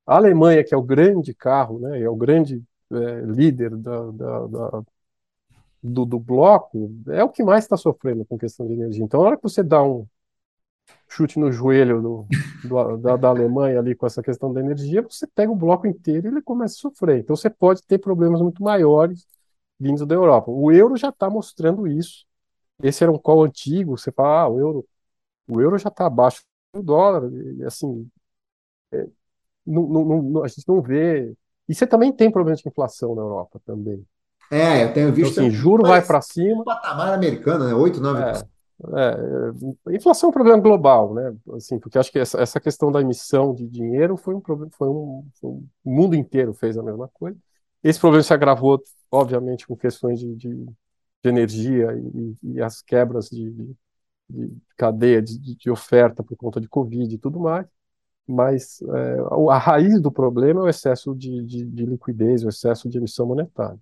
a 0.06 0.16
Alemanha, 0.16 0.64
que 0.64 0.74
é 0.74 0.76
o 0.76 0.82
grande 0.82 1.34
carro, 1.34 1.80
né, 1.80 2.00
é 2.00 2.08
o 2.08 2.16
grande 2.16 2.62
é, 2.92 3.20
líder 3.22 3.76
da, 3.76 4.10
da, 4.12 4.46
da, 4.46 4.82
do, 5.82 6.04
do 6.04 6.18
bloco, 6.20 6.92
é 7.08 7.24
o 7.24 7.28
que 7.28 7.42
mais 7.42 7.64
está 7.64 7.76
sofrendo 7.76 8.24
com 8.24 8.38
questão 8.38 8.66
de 8.66 8.74
energia. 8.74 9.04
Então, 9.04 9.20
na 9.20 9.28
hora 9.28 9.36
que 9.36 9.42
você 9.42 9.62
dá 9.62 9.82
um 9.82 10.06
chute 11.08 11.38
no 11.38 11.50
joelho 11.52 12.00
do, 12.00 12.26
do, 12.64 12.96
da, 12.98 13.16
da 13.16 13.28
Alemanha 13.28 13.78
ali 13.78 13.94
com 13.94 14.06
essa 14.06 14.22
questão 14.22 14.52
da 14.52 14.60
energia, 14.60 15.02
você 15.02 15.26
pega 15.26 15.50
o 15.50 15.56
bloco 15.56 15.86
inteiro 15.86 16.28
e 16.28 16.30
ele 16.30 16.42
começa 16.42 16.74
a 16.74 16.78
sofrer. 16.78 17.20
Então, 17.20 17.34
você 17.36 17.50
pode 17.50 17.82
ter 17.82 17.98
problemas 17.98 18.40
muito 18.40 18.62
maiores 18.62 19.26
vindos 19.78 20.06
da 20.06 20.14
Europa. 20.14 20.50
O 20.50 20.70
euro 20.72 20.96
já 20.96 21.08
está 21.08 21.28
mostrando 21.30 21.86
isso 21.88 22.26
esse 22.82 23.02
era 23.02 23.12
um 23.12 23.18
call 23.18 23.44
antigo, 23.44 23.96
você 23.96 24.10
fala, 24.12 24.42
ah, 24.42 24.48
o 24.48 24.58
euro, 24.58 24.86
o 25.48 25.60
euro 25.60 25.78
já 25.78 25.88
está 25.88 26.06
abaixo 26.06 26.42
do 26.74 26.82
dólar, 26.82 27.30
e 27.32 27.64
assim, 27.64 28.08
é, 28.92 29.06
não, 29.66 29.82
não, 29.88 30.22
não, 30.22 30.44
a 30.44 30.48
gente 30.48 30.66
não 30.66 30.80
vê. 30.80 31.34
E 31.68 31.74
você 31.74 31.86
também 31.86 32.12
tem 32.12 32.30
problema 32.30 32.56
de 32.56 32.68
inflação 32.68 33.14
na 33.14 33.22
Europa 33.22 33.60
também. 33.64 34.04
É, 34.50 34.84
eu 34.84 34.92
tenho 34.92 35.08
então, 35.08 35.14
visto. 35.14 35.32
Então, 35.32 35.46
assim, 35.46 35.54
juro 35.54 35.82
vai 35.82 36.04
para 36.04 36.20
cima. 36.20 36.64
patamar 36.64 37.12
americano, 37.12 37.66
né? 37.66 37.74
8, 37.74 38.00
9%. 38.00 38.48
É, 38.94 39.92
é, 39.92 39.94
inflação 39.94 40.28
é 40.28 40.30
um 40.30 40.32
problema 40.32 40.58
global, 40.58 41.14
né? 41.14 41.34
Assim, 41.52 41.78
porque 41.78 41.98
acho 41.98 42.10
que 42.10 42.18
essa, 42.18 42.40
essa 42.40 42.58
questão 42.58 42.90
da 42.90 43.00
emissão 43.00 43.54
de 43.54 43.68
dinheiro 43.68 44.16
foi 44.16 44.34
um 44.34 44.40
problema, 44.40 44.72
foi 44.76 44.88
um, 44.88 45.24
foi 45.40 45.50
um, 45.50 45.66
o 45.84 45.90
mundo 45.90 46.16
inteiro 46.16 46.52
fez 46.54 46.76
a 46.76 46.82
mesma 46.82 47.08
coisa. 47.08 47.38
Esse 47.84 48.00
problema 48.00 48.22
se 48.22 48.32
agravou, 48.34 48.82
obviamente, 49.10 49.66
com 49.66 49.76
questões 49.76 50.18
de, 50.18 50.34
de 50.34 50.66
de 51.22 51.28
energia 51.28 51.88
e, 51.94 52.54
e 52.54 52.62
as 52.62 52.82
quebras 52.82 53.28
de, 53.28 53.50
de, 53.50 53.76
de 54.28 54.62
cadeia 54.76 55.20
de, 55.22 55.38
de, 55.56 55.70
oferta 55.70 56.22
por 56.22 56.36
conta 56.36 56.60
de 56.60 56.68
Covid 56.68 57.14
e 57.14 57.18
tudo 57.18 57.40
mais. 57.40 57.66
Mas 58.26 58.80
é, 58.82 59.16
a 59.50 59.58
raiz 59.58 60.00
do 60.00 60.12
problema 60.12 60.60
é 60.60 60.64
o 60.64 60.68
excesso 60.68 61.14
de, 61.14 61.42
de, 61.44 61.84
liquidez, 61.86 62.44
o 62.44 62.48
excesso 62.48 62.88
de 62.88 62.98
emissão 62.98 63.26
monetária. 63.26 63.78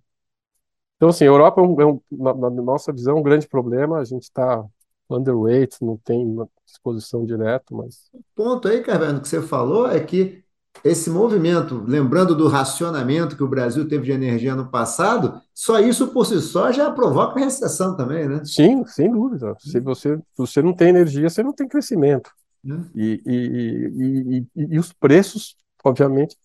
Então, 0.96 1.10
assim, 1.10 1.24
a 1.24 1.28
Europa, 1.28 1.60
é 1.60 1.64
um, 1.64 1.80
é 1.80 1.86
um, 1.86 2.00
na, 2.10 2.34
na, 2.34 2.50
nossa 2.50 2.92
visão, 2.92 3.18
um 3.18 3.22
grande 3.22 3.46
problema. 3.46 3.98
A 3.98 4.04
gente 4.04 4.24
está 4.24 4.64
underweight, 5.10 5.76
não 5.82 5.96
tem 5.96 6.36
exposição 6.66 7.24
direta, 7.24 7.74
mas... 7.74 8.10
O 8.12 8.22
ponto 8.34 8.68
aí, 8.68 8.82
Carvalho, 8.82 9.20
que 9.20 9.28
você 9.28 9.40
falou 9.40 9.88
é 9.88 10.00
que 10.00 10.42
esse 10.84 11.10
movimento, 11.10 11.82
lembrando 11.86 12.34
do 12.34 12.48
racionamento 12.48 13.36
que 13.36 13.42
o 13.42 13.48
Brasil 13.48 13.88
teve 13.88 14.04
de 14.04 14.12
energia 14.12 14.54
no 14.54 14.70
passado, 14.70 15.40
só 15.52 15.78
isso 15.80 16.08
por 16.08 16.24
si 16.26 16.40
só 16.40 16.70
já 16.72 16.90
provoca 16.90 17.40
recessão 17.40 17.96
também, 17.96 18.28
né? 18.28 18.44
Sim, 18.44 18.84
sem 18.86 19.10
dúvida. 19.10 19.56
Se 19.58 19.80
você, 19.80 20.18
você 20.36 20.62
não 20.62 20.72
tem 20.72 20.88
energia, 20.88 21.28
você 21.28 21.42
não 21.42 21.52
tem 21.52 21.68
crescimento. 21.68 22.30
Né? 22.62 22.84
E, 22.94 23.22
e, 23.26 24.46
e, 24.54 24.74
e, 24.74 24.78
os 24.78 24.92
preços, 24.92 25.56
obviamente, 25.84 26.36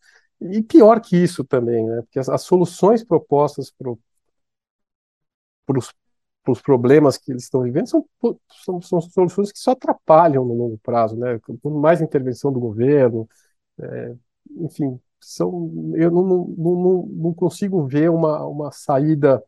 e 0.42 0.62
pior 0.62 1.00
que 1.00 1.18
isso 1.18 1.44
também, 1.44 1.86
né? 1.86 2.02
Porque 2.02 2.20
as, 2.20 2.30
as 2.30 2.42
soluções 2.44 3.04
propostas 3.04 3.72
para 5.66 5.80
os 6.52 6.62
problemas 6.62 7.18
que 7.18 7.32
eles 7.32 7.44
estão 7.44 7.62
vivendo 7.62 7.88
são, 7.88 8.06
são, 8.64 8.82
são 8.82 9.02
soluções 9.02 9.52
que 9.52 9.60
só 9.60 9.72
atrapalham 9.72 10.44
no 10.46 10.54
longo 10.54 10.78
prazo, 10.84 11.16
né? 11.16 11.40
Com 11.62 11.70
mais 11.80 12.02
intervenção 12.02 12.52
do 12.52 12.60
governo, 12.60 13.28
é, 13.80 14.14
enfim, 14.58 15.00
são, 15.20 15.92
eu 15.96 16.12
não, 16.12 16.24
não, 16.24 16.56
não, 16.58 17.10
não, 17.12 17.34
consigo 17.34 17.86
ver 17.88 18.10
uma, 18.10 18.46
uma 18.46 18.72
saída 18.72 19.42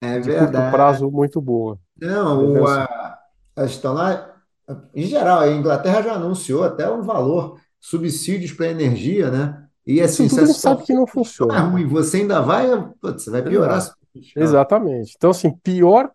é 0.00 0.18
de 0.18 0.30
curto 0.36 0.52
prazo 0.70 1.10
muito 1.10 1.40
boa. 1.40 1.78
Não, 2.00 2.66
a, 2.66 3.18
a 3.56 3.64
estão 3.64 3.92
lá, 3.92 4.36
em 4.94 5.06
geral, 5.06 5.40
a 5.40 5.50
Inglaterra 5.50 6.02
já 6.02 6.14
anunciou 6.14 6.64
até 6.64 6.90
um 6.90 7.02
valor, 7.02 7.60
subsídios 7.80 8.52
para 8.52 8.68
energia, 8.68 9.30
né? 9.30 9.66
E 9.86 10.00
assim, 10.00 10.26
Isso 10.26 10.36
tudo 10.36 10.46
gente 10.46 10.58
sabe 10.58 10.84
que 10.84 10.94
não 10.94 11.06
funciona. 11.06 11.56
É 11.56 11.58
ruim, 11.58 11.86
você 11.86 12.18
ainda 12.18 12.40
vai, 12.40 12.68
putz, 13.00 13.26
vai 13.26 13.42
piorar. 13.42 13.94
Exatamente. 14.36 15.14
Então, 15.16 15.30
assim, 15.30 15.50
pior, 15.58 16.10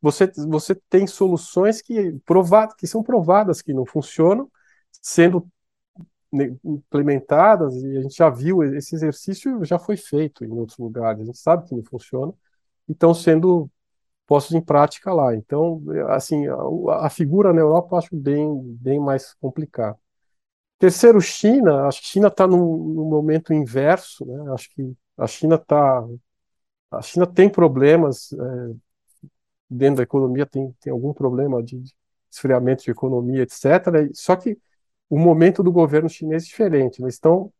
você, 0.00 0.30
você 0.48 0.76
tem 0.88 1.06
soluções 1.06 1.82
que, 1.82 2.16
provadas, 2.24 2.74
que 2.76 2.86
são 2.86 3.02
provadas 3.02 3.60
que 3.60 3.74
não 3.74 3.84
funcionam, 3.84 4.48
sendo 5.02 5.46
implementadas 6.64 7.74
e 7.82 7.96
a 7.96 8.02
gente 8.02 8.16
já 8.16 8.28
viu 8.28 8.62
esse 8.62 8.94
exercício 8.94 9.64
já 9.64 9.78
foi 9.78 9.96
feito 9.96 10.44
em 10.44 10.50
outros 10.50 10.76
lugares 10.78 11.22
a 11.22 11.24
gente 11.24 11.38
sabe 11.38 11.66
que 11.66 11.74
não 11.74 11.82
funciona 11.82 12.32
e 12.88 12.92
estão 12.92 13.14
sendo 13.14 13.70
postos 14.28 14.54
em 14.54 14.60
prática 14.60 15.12
lá. 15.12 15.34
Então 15.34 15.82
assim 16.10 16.46
a, 16.48 17.06
a 17.06 17.10
figura 17.10 17.52
na 17.52 17.60
Europa 17.62 17.94
eu 17.94 17.98
acho 17.98 18.16
bem 18.16 18.62
bem 18.80 19.00
mais 19.00 19.34
complicada. 19.34 19.98
Terceiro 20.78 21.20
China 21.20 21.86
acho 21.88 22.02
que 22.02 22.08
China 22.08 22.28
está 22.28 22.46
num, 22.46 22.58
num, 22.58 23.06
momento 23.06 23.52
inverso 23.54 24.26
né? 24.26 24.52
Acho 24.52 24.70
que 24.74 24.94
a 25.16 25.26
China 25.26 25.56
está 25.56 26.04
a 26.90 27.02
China 27.02 27.26
tem 27.26 27.48
problemas 27.50 28.32
é, 28.32 28.74
dentro 29.70 29.96
da 29.96 30.02
economia 30.04 30.46
tem 30.46 30.72
tem 30.80 30.92
algum 30.92 31.12
problema 31.14 31.62
de 31.62 31.82
esfriamento 32.30 32.84
de 32.84 32.90
economia 32.90 33.42
etc 33.42 34.10
só 34.14 34.36
que 34.36 34.58
o 35.08 35.18
momento 35.18 35.62
do 35.62 35.72
governo 35.72 36.08
chinês 36.08 36.44
é 36.44 36.46
diferente. 36.46 37.02
Eles 37.02 37.14
estão 37.14 37.52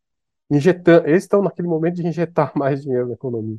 injetando, 0.50 1.08
eles 1.08 1.24
estão 1.24 1.42
naquele 1.42 1.68
momento 1.68 1.96
de 1.96 2.06
injetar 2.06 2.52
mais 2.56 2.82
dinheiro 2.82 3.08
na 3.08 3.14
economia. 3.14 3.58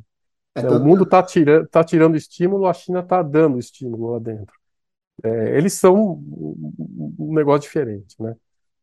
É, 0.54 0.68
o 0.68 0.80
mundo 0.80 1.04
está 1.04 1.22
tirando, 1.22 1.68
tá 1.68 1.84
tirando 1.84 2.16
estímulo, 2.16 2.66
a 2.66 2.74
China 2.74 3.00
está 3.00 3.22
dando 3.22 3.58
estímulo 3.58 4.12
lá 4.12 4.18
dentro. 4.18 4.54
É, 5.22 5.56
eles 5.56 5.74
são 5.74 6.22
um 7.18 7.34
negócio 7.34 7.62
diferente, 7.62 8.16
né? 8.20 8.34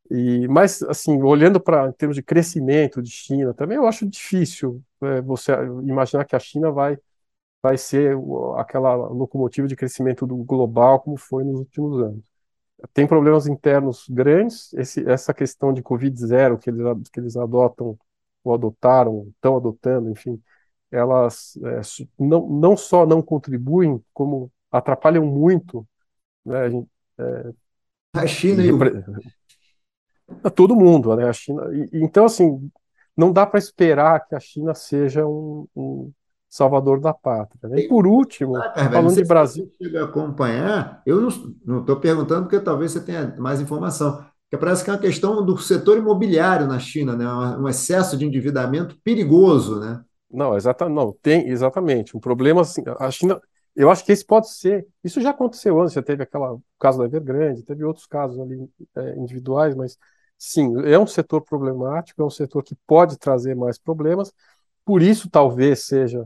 E, 0.10 0.48
mas, 0.48 0.82
assim, 0.84 1.22
olhando 1.22 1.60
para 1.60 1.90
em 1.90 1.92
termos 1.94 2.16
de 2.16 2.24
crescimento 2.24 3.02
de 3.02 3.12
China, 3.12 3.54
também 3.54 3.78
eu 3.78 3.86
acho 3.88 4.08
difícil 4.08 4.82
é, 5.02 5.22
você 5.22 5.52
imaginar 5.84 6.26
que 6.26 6.36
a 6.36 6.40
China 6.40 6.72
vai, 6.72 6.98
vai 7.62 7.78
ser 7.78 8.18
aquela 8.58 8.96
locomotiva 8.96 9.68
de 9.68 9.76
crescimento 9.76 10.28
do 10.28 10.38
global 10.38 11.02
como 11.02 11.18
foi 11.18 11.44
nos 11.44 11.60
últimos 11.60 12.02
anos. 12.02 12.24
Tem 12.94 13.08
problemas 13.08 13.48
internos 13.48 14.06
grandes, 14.10 14.74
esse, 14.74 15.08
essa 15.10 15.34
questão 15.34 15.74
de 15.74 15.82
Covid-0 15.82 16.60
que 16.60 16.70
eles, 16.70 17.10
que 17.10 17.20
eles 17.20 17.36
adotam 17.36 17.98
ou 18.44 18.54
adotaram, 18.54 19.28
estão 19.30 19.58
adotando, 19.58 20.10
enfim, 20.10 20.42
elas 20.92 21.58
é, 21.64 21.82
não, 22.20 22.48
não 22.48 22.78
só 22.78 23.06
não 23.06 23.22
contribuem, 23.22 24.02
como 24.14 24.52
atrapalham 24.72 25.26
muito 25.26 25.88
né, 26.46 26.60
a, 26.60 26.70
gente, 26.70 26.88
é, 27.18 27.54
a 28.14 28.28
China 28.28 28.64
e 28.64 28.72
o 28.72 28.78
todo 30.54 30.76
mundo, 30.76 31.16
né? 31.16 31.28
A 31.28 31.34
China. 31.34 31.64
E, 31.74 32.04
então, 32.04 32.26
assim, 32.26 32.70
não 33.16 33.32
dá 33.32 33.46
para 33.46 33.60
esperar 33.60 34.26
que 34.28 34.36
a 34.36 34.40
China 34.40 34.74
seja 34.74 35.26
um, 35.26 35.68
um 35.76 36.12
salvador 36.50 37.00
da 37.00 37.14
pátria. 37.14 37.70
Né? 37.70 37.82
E 37.82 37.88
por 37.88 38.08
último, 38.08 38.56
ah, 38.58 38.74
falando 38.74 39.16
de 39.16 39.24
Brasil. 39.24 39.72
Você 39.82 39.98
a 39.98 40.06
acompanhar, 40.06 41.02
eu 41.06 41.22
não 41.22 41.80
estou 41.80 41.98
perguntando 41.98 42.44
porque 42.44 42.60
talvez 42.60 42.92
você 42.92 43.02
tenha 43.02 43.36
mais 43.38 43.60
informação. 43.60 44.26
Porque 44.50 44.64
parece 44.64 44.84
que 44.84 44.90
é 44.90 44.94
uma 44.94 45.00
questão 45.00 45.46
do 45.46 45.58
setor 45.58 45.98
imobiliário 45.98 46.68
na 46.68 46.80
China, 46.80 47.16
né? 47.18 47.28
Um 47.58 47.68
excesso 47.68 48.16
de 48.16 48.26
endividamento 48.26 48.98
perigoso, 49.04 49.78
né? 49.80 50.02
Não, 50.32 50.56
exatamente, 50.56 50.96
não, 50.96 51.12
tem 51.22 51.50
exatamente 51.50 52.16
um 52.16 52.20
problema 52.20 52.62
assim. 52.62 52.82
A 53.00 53.12
China, 53.12 53.42
eu 53.76 53.90
acho 53.90 54.06
que 54.06 54.12
esse 54.12 54.26
pode 54.26 54.50
ser. 54.50 54.88
Isso 55.04 55.20
já 55.20 55.32
aconteceu 55.32 55.80
antes, 55.82 55.94
já 55.94 56.02
teve 56.02 56.24
aquela 56.24 56.58
caso 56.80 56.98
da 57.00 57.06
Evergrande, 57.06 57.64
teve 57.64 57.84
outros 57.84 58.06
casos 58.06 58.40
ali 58.40 58.70
é, 58.96 59.18
individuais, 59.18 59.76
mas 59.76 59.98
sim, 60.38 60.74
é 60.86 60.98
um 60.98 61.08
setor 61.08 61.42
problemático, 61.42 62.22
é 62.22 62.26
um 62.26 62.30
setor 62.30 62.64
que 62.64 62.76
pode 62.88 63.18
trazer 63.18 63.56
mais 63.56 63.78
problemas, 63.78 64.32
por 64.86 65.02
isso 65.02 65.30
talvez 65.30 65.86
seja. 65.86 66.26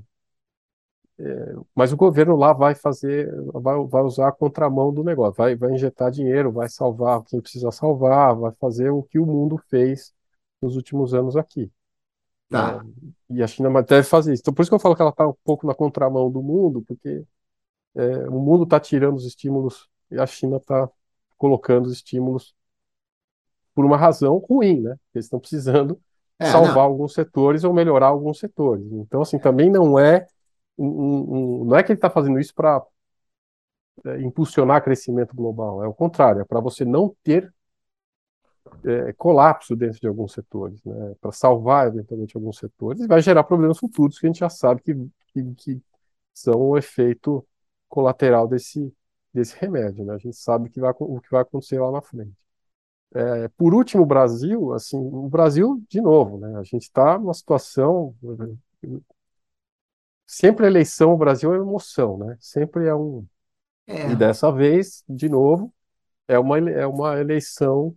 É, 1.19 1.56
mas 1.76 1.93
o 1.93 1.97
governo 1.97 2.36
lá 2.36 2.54
vai 2.54 2.74
fazer, 2.74 3.32
vai, 3.54 3.76
vai 3.86 4.02
usar 4.02 4.30
a 4.30 4.32
contramão 4.32 4.93
do 4.93 5.04
negócio, 5.04 5.36
vai, 5.36 5.56
vai 5.56 5.74
injetar 5.74 6.10
dinheiro, 6.10 6.52
vai 6.52 6.67
salvar 6.67 7.24
quem 7.24 7.39
precisa 7.39 7.71
salvar, 7.71 8.36
vai 8.36 8.52
fazer 8.60 8.89
o 8.89 9.04
que 9.04 9.19
o 9.19 9.26
mundo 9.26 9.58
fez 9.69 10.13
nos 10.62 10.76
últimos 10.76 11.13
anos 11.13 11.36
aqui. 11.36 11.71
Tá. 12.50 12.84
É, 13.30 13.36
e 13.36 13.43
a 13.43 13.47
China 13.47 13.82
deve 13.82 14.04
fazer 14.04 14.34
isso. 14.34 14.41
Então, 14.41 14.54
por 14.54 14.62
isso 14.62 14.71
que 14.71 14.76
eu 14.76 14.80
falo 14.80 14.95
que 14.95 15.02
ela 15.02 15.12
está 15.12 15.28
um 15.28 15.36
pouco 15.43 15.65
na 15.65 15.74
contramão 15.74 16.30
do 16.30 16.41
mundo, 16.41 16.84
porque 16.88 17.24
é, 17.95 18.30
o 18.30 18.39
mundo 18.39 18.63
está 18.63 18.80
tirando 18.80 19.15
os 19.15 19.26
estímulos 19.26 19.89
e 20.10 20.19
a 20.19 20.26
China 20.26 20.58
está 20.58 20.89
colocando 21.38 21.86
os 21.86 21.93
estímulos 21.93 22.54
por 23.74 23.86
uma 23.86 23.97
razão 23.97 24.38
ruim, 24.38 24.82
né? 24.82 24.95
Eles 25.13 25.26
estão 25.26 25.39
precisando 25.39 26.00
é, 26.38 26.45
salvar 26.52 26.76
não. 26.76 26.82
alguns 26.82 27.13
setores 27.13 27.63
ou 27.63 27.74
melhorar 27.74 28.08
alguns 28.08 28.39
setores. 28.39 28.86
Então, 28.91 29.21
assim, 29.21 29.39
também 29.39 29.69
não 29.69 29.97
é 29.97 30.28
um, 30.78 31.62
um, 31.62 31.66
não 31.66 31.78
é 31.78 31.84
que 31.84 31.92
ele 31.92 31.98
está 31.98 32.10
fazendo 32.10 32.40
isso 32.40 32.54
para 32.54 32.84
é, 34.06 34.22
impulsionar 34.22 34.84
crescimento 34.84 35.36
global. 35.36 35.84
É 35.84 35.88
o 35.88 35.94
contrário, 35.94 36.42
é 36.42 36.46
para 36.46 36.60
você 36.60 36.86
não 36.86 37.16
ter 37.24 37.54
é, 38.86 39.14
colapso 39.14 39.76
dentro 39.76 40.00
de 40.00 40.08
alguns 40.08 40.34
setores, 40.34 40.84
né? 40.84 41.16
Para 41.22 41.32
salvar 41.32 41.88
eventualmente 41.88 42.36
alguns 42.36 42.58
setores, 42.58 43.02
e 43.02 43.08
vai 43.08 43.22
gerar 43.22 43.44
problemas 43.44 43.78
futuros 43.80 44.20
que 44.20 44.26
a 44.26 44.30
gente 44.30 44.40
já 44.40 44.50
sabe 44.50 44.82
que, 44.82 44.94
que, 45.28 45.56
que 45.56 45.82
são 46.34 46.60
o 46.60 46.78
efeito 46.78 47.46
colateral 47.90 48.48
desse 48.48 48.94
desse 49.34 49.56
remédio, 49.58 50.06
né? 50.06 50.14
A 50.14 50.18
gente 50.18 50.36
sabe 50.36 50.70
que 50.70 50.80
vai, 50.80 50.94
o 51.00 51.20
que 51.22 51.32
vai 51.32 51.42
acontecer 51.42 51.80
lá 51.80 51.92
na 51.92 52.02
frente. 52.02 52.34
É, 53.14 53.48
por 53.50 53.74
último, 53.74 54.04
o 54.04 54.06
Brasil, 54.06 54.74
assim, 54.74 54.98
o 54.98 55.30
Brasil, 55.30 55.84
de 55.90 56.02
novo, 56.02 56.38
né? 56.40 56.58
A 56.58 56.64
gente 56.64 56.84
está 56.84 57.18
numa 57.18 57.34
situação. 57.34 58.16
Sempre 60.34 60.65
a 60.65 60.70
eleição, 60.70 61.12
o 61.12 61.17
Brasil 61.17 61.54
é 61.54 61.58
emoção, 61.58 62.17
né? 62.17 62.38
Sempre 62.39 62.88
é 62.88 62.96
um. 62.96 63.28
É. 63.86 64.12
E 64.12 64.15
dessa 64.15 64.50
vez, 64.50 65.04
de 65.10 65.28
novo, 65.28 65.74
é 66.26 66.39
uma, 66.39 66.58
é 66.58 66.88
uma 66.88 67.20
eleição 67.20 67.94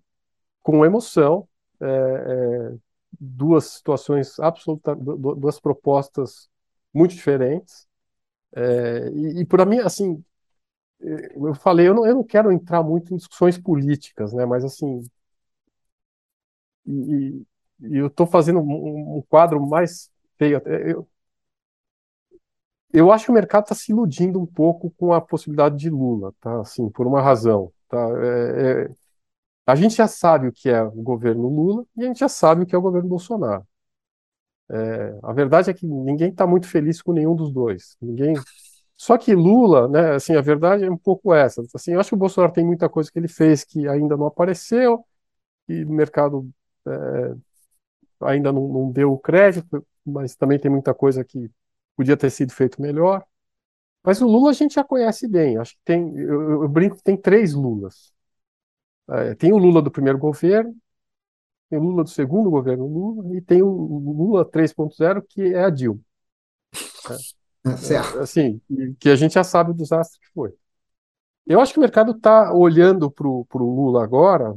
com 0.61 0.85
emoção, 0.85 1.49
é, 1.81 1.87
é, 1.87 2.77
duas 3.21 3.67
situações 3.67 4.41
absolutas, 4.41 4.99
duas 4.99 5.61
propostas 5.61 6.51
muito 6.93 7.15
diferentes. 7.15 7.87
É, 8.53 9.11
e, 9.15 9.43
e 9.43 9.45
para 9.47 9.65
mim, 9.65 9.79
assim, 9.79 10.21
eu 11.01 11.55
falei, 11.55 11.87
eu 11.87 11.95
não, 11.95 12.05
eu 12.05 12.17
não 12.17 12.25
quero 12.25 12.51
entrar 12.51 12.83
muito 12.83 13.15
em 13.15 13.17
discussões 13.17 13.57
políticas, 13.59 14.33
né? 14.33 14.45
Mas 14.45 14.65
assim, 14.65 15.09
e, 16.85 17.47
e 17.81 17.97
eu 17.97 18.09
estou 18.09 18.27
fazendo 18.27 18.59
um, 18.59 19.19
um, 19.19 19.23
quadro 19.23 19.65
mais 19.65 20.11
feio. 20.37 20.59
Eu, 20.67 21.09
eu 22.95 23.13
acho 23.13 23.27
que 23.27 23.31
o 23.31 23.35
mercado 23.35 23.65
está 23.65 23.75
se 23.75 23.93
iludindo 23.93 24.41
um 24.41 24.47
pouco 24.47 24.91
com 24.99 25.13
a 25.13 25.21
possibilidade 25.21 25.77
de 25.77 25.91
Lula, 25.91 26.33
tá? 26.41 26.61
Assim, 26.61 26.89
por 26.91 27.07
uma 27.07 27.21
razão, 27.21 27.73
tá? 27.89 27.99
É, 28.23 28.85
é, 28.85 28.91
a 29.67 29.75
gente 29.77 29.97
já 29.97 30.09
sabe 30.09 30.49
o 30.49 30.53
que 30.53 30.69
é 30.71 30.83
o 30.83 30.91
governo 31.03 31.49
Lula 31.49 31.87
e 31.97 32.05
a 32.05 32.07
gente 32.07 32.21
já 32.21 32.29
sabe 32.29 32.63
o 32.63 32.67
que 32.67 32.75
é 32.75 32.79
o 32.79 32.83
governo 32.83 33.09
Bolsonaro. 33.09 33.67
É, 34.71 35.19
a 35.23 35.33
verdade 35.33 35.71
é 35.71 35.75
que 35.75 35.87
ninguém 35.87 36.31
está 36.31 36.47
muito 36.47 36.67
feliz 36.69 37.03
com 37.03 37.13
nenhum 37.13 37.35
dos 37.37 37.53
dois. 37.53 37.97
Ninguém 38.01 38.35
só 38.97 39.19
que 39.19 39.35
Lula, 39.35 39.89
né, 39.89 40.15
assim, 40.15 40.35
a 40.37 40.41
verdade 40.41 40.85
é 40.85 40.91
um 40.91 40.97
pouco 40.97 41.35
essa. 41.35 41.63
Assim, 41.75 41.93
eu 41.93 42.01
acho 42.01 42.11
que 42.11 42.15
o 42.15 42.19
Bolsonaro 42.19 42.53
tem 42.53 42.65
muita 42.65 42.89
coisa 42.89 43.11
que 43.11 43.19
ele 43.19 43.29
fez 43.29 43.65
que 43.65 43.89
ainda 43.89 44.17
não 44.17 44.27
apareceu, 44.27 45.05
e 45.69 45.85
o 45.85 45.91
mercado 45.93 46.49
é, 46.87 47.35
ainda 48.21 48.53
não, 48.53 48.69
não 48.69 48.93
deu 48.93 49.19
crédito, 49.19 49.87
mas 50.05 50.37
também 50.37 50.59
tem 50.59 50.71
muita 50.71 50.95
coisa 50.95 51.25
que 51.25 51.51
podia 51.97 52.17
ter 52.17 52.31
sido 52.31 52.53
feito 52.53 52.81
melhor. 52.81 53.25
Mas 54.03 54.21
o 54.21 54.27
Lula 54.27 54.51
a 54.51 54.53
gente 54.55 54.75
já 54.75 54.85
conhece 54.85 55.29
bem. 55.29 55.57
Acho 55.59 55.75
que 55.75 55.83
tem, 55.85 56.17
eu, 56.19 56.63
eu 56.63 56.69
brinco 56.69 56.97
que 56.97 57.03
tem 57.03 57.17
três 57.17 57.55
Lulas. 57.55 58.13
É, 59.09 59.35
tem 59.35 59.53
o 59.53 59.59
Lula 59.59 59.83
do 59.83 59.91
primeiro 59.91 60.19
governo, 60.19 60.75
tem 61.69 61.79
o 61.79 61.83
Lula 61.83 62.05
do 62.05 62.11
segundo 62.11 62.51
governo 62.51 62.87
Lula 62.87 63.37
e 63.37 63.41
tem 63.41 63.63
o 63.63 63.69
Lula 63.69 64.45
3.0 64.45 65.23
que 65.23 65.43
é 65.43 65.65
a 65.65 65.71
Dilma. 65.71 66.01
É. 67.67 67.77
Certo. 67.77 68.19
Assim, 68.19 68.61
que 68.99 69.09
a 69.09 69.17
gente 69.17 69.35
já 69.35 69.45
sabe 69.45 69.71
o 69.71 69.75
desastre 69.75 70.21
que 70.21 70.27
foi. 70.35 70.55
Eu 71.47 71.61
acho 71.61 71.73
que 71.73 71.79
o 71.79 71.83
mercado 71.83 72.13
está 72.13 72.53
olhando 72.53 73.11
para 73.11 73.27
o 73.29 73.47
Lula 73.55 74.03
agora, 74.05 74.55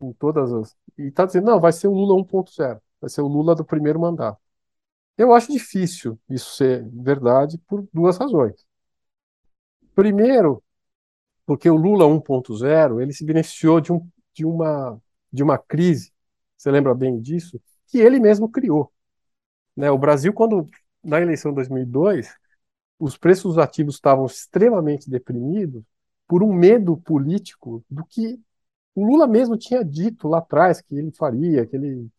em 0.00 0.12
todas 0.14 0.52
as. 0.52 0.76
E 0.98 1.04
está 1.08 1.26
dizendo, 1.26 1.46
não, 1.46 1.60
vai 1.60 1.72
ser 1.72 1.88
o 1.88 1.92
Lula 1.94 2.14
1.0, 2.14 2.80
vai 3.00 3.10
ser 3.10 3.22
o 3.22 3.28
Lula 3.28 3.54
do 3.54 3.64
primeiro 3.64 4.00
mandato. 4.00 4.38
Eu 5.20 5.34
acho 5.34 5.52
difícil 5.52 6.18
isso 6.30 6.56
ser 6.56 6.82
verdade 6.88 7.58
por 7.68 7.86
duas 7.92 8.16
razões. 8.16 8.66
Primeiro, 9.94 10.64
porque 11.44 11.68
o 11.68 11.76
Lula 11.76 12.06
1.0 12.06 13.02
ele 13.02 13.12
se 13.12 13.22
beneficiou 13.22 13.82
de, 13.82 13.92
um, 13.92 14.08
de, 14.32 14.46
uma, 14.46 14.98
de 15.30 15.42
uma 15.42 15.58
crise, 15.58 16.10
você 16.56 16.70
lembra 16.70 16.94
bem 16.94 17.20
disso, 17.20 17.60
que 17.88 17.98
ele 17.98 18.18
mesmo 18.18 18.48
criou. 18.48 18.90
Né? 19.76 19.90
O 19.90 19.98
Brasil, 19.98 20.32
quando 20.32 20.70
na 21.04 21.20
eleição 21.20 21.50
de 21.50 21.56
2002, 21.56 22.34
os 22.98 23.18
preços 23.18 23.56
dos 23.56 23.58
ativos 23.58 23.96
estavam 23.96 24.24
extremamente 24.24 25.10
deprimidos 25.10 25.84
por 26.26 26.42
um 26.42 26.50
medo 26.50 26.96
político 26.96 27.84
do 27.90 28.06
que 28.06 28.40
o 28.94 29.04
Lula 29.04 29.26
mesmo 29.26 29.58
tinha 29.58 29.84
dito 29.84 30.28
lá 30.28 30.38
atrás 30.38 30.80
que 30.80 30.94
ele 30.96 31.12
faria, 31.12 31.66
que 31.66 31.76
ele 31.76 32.10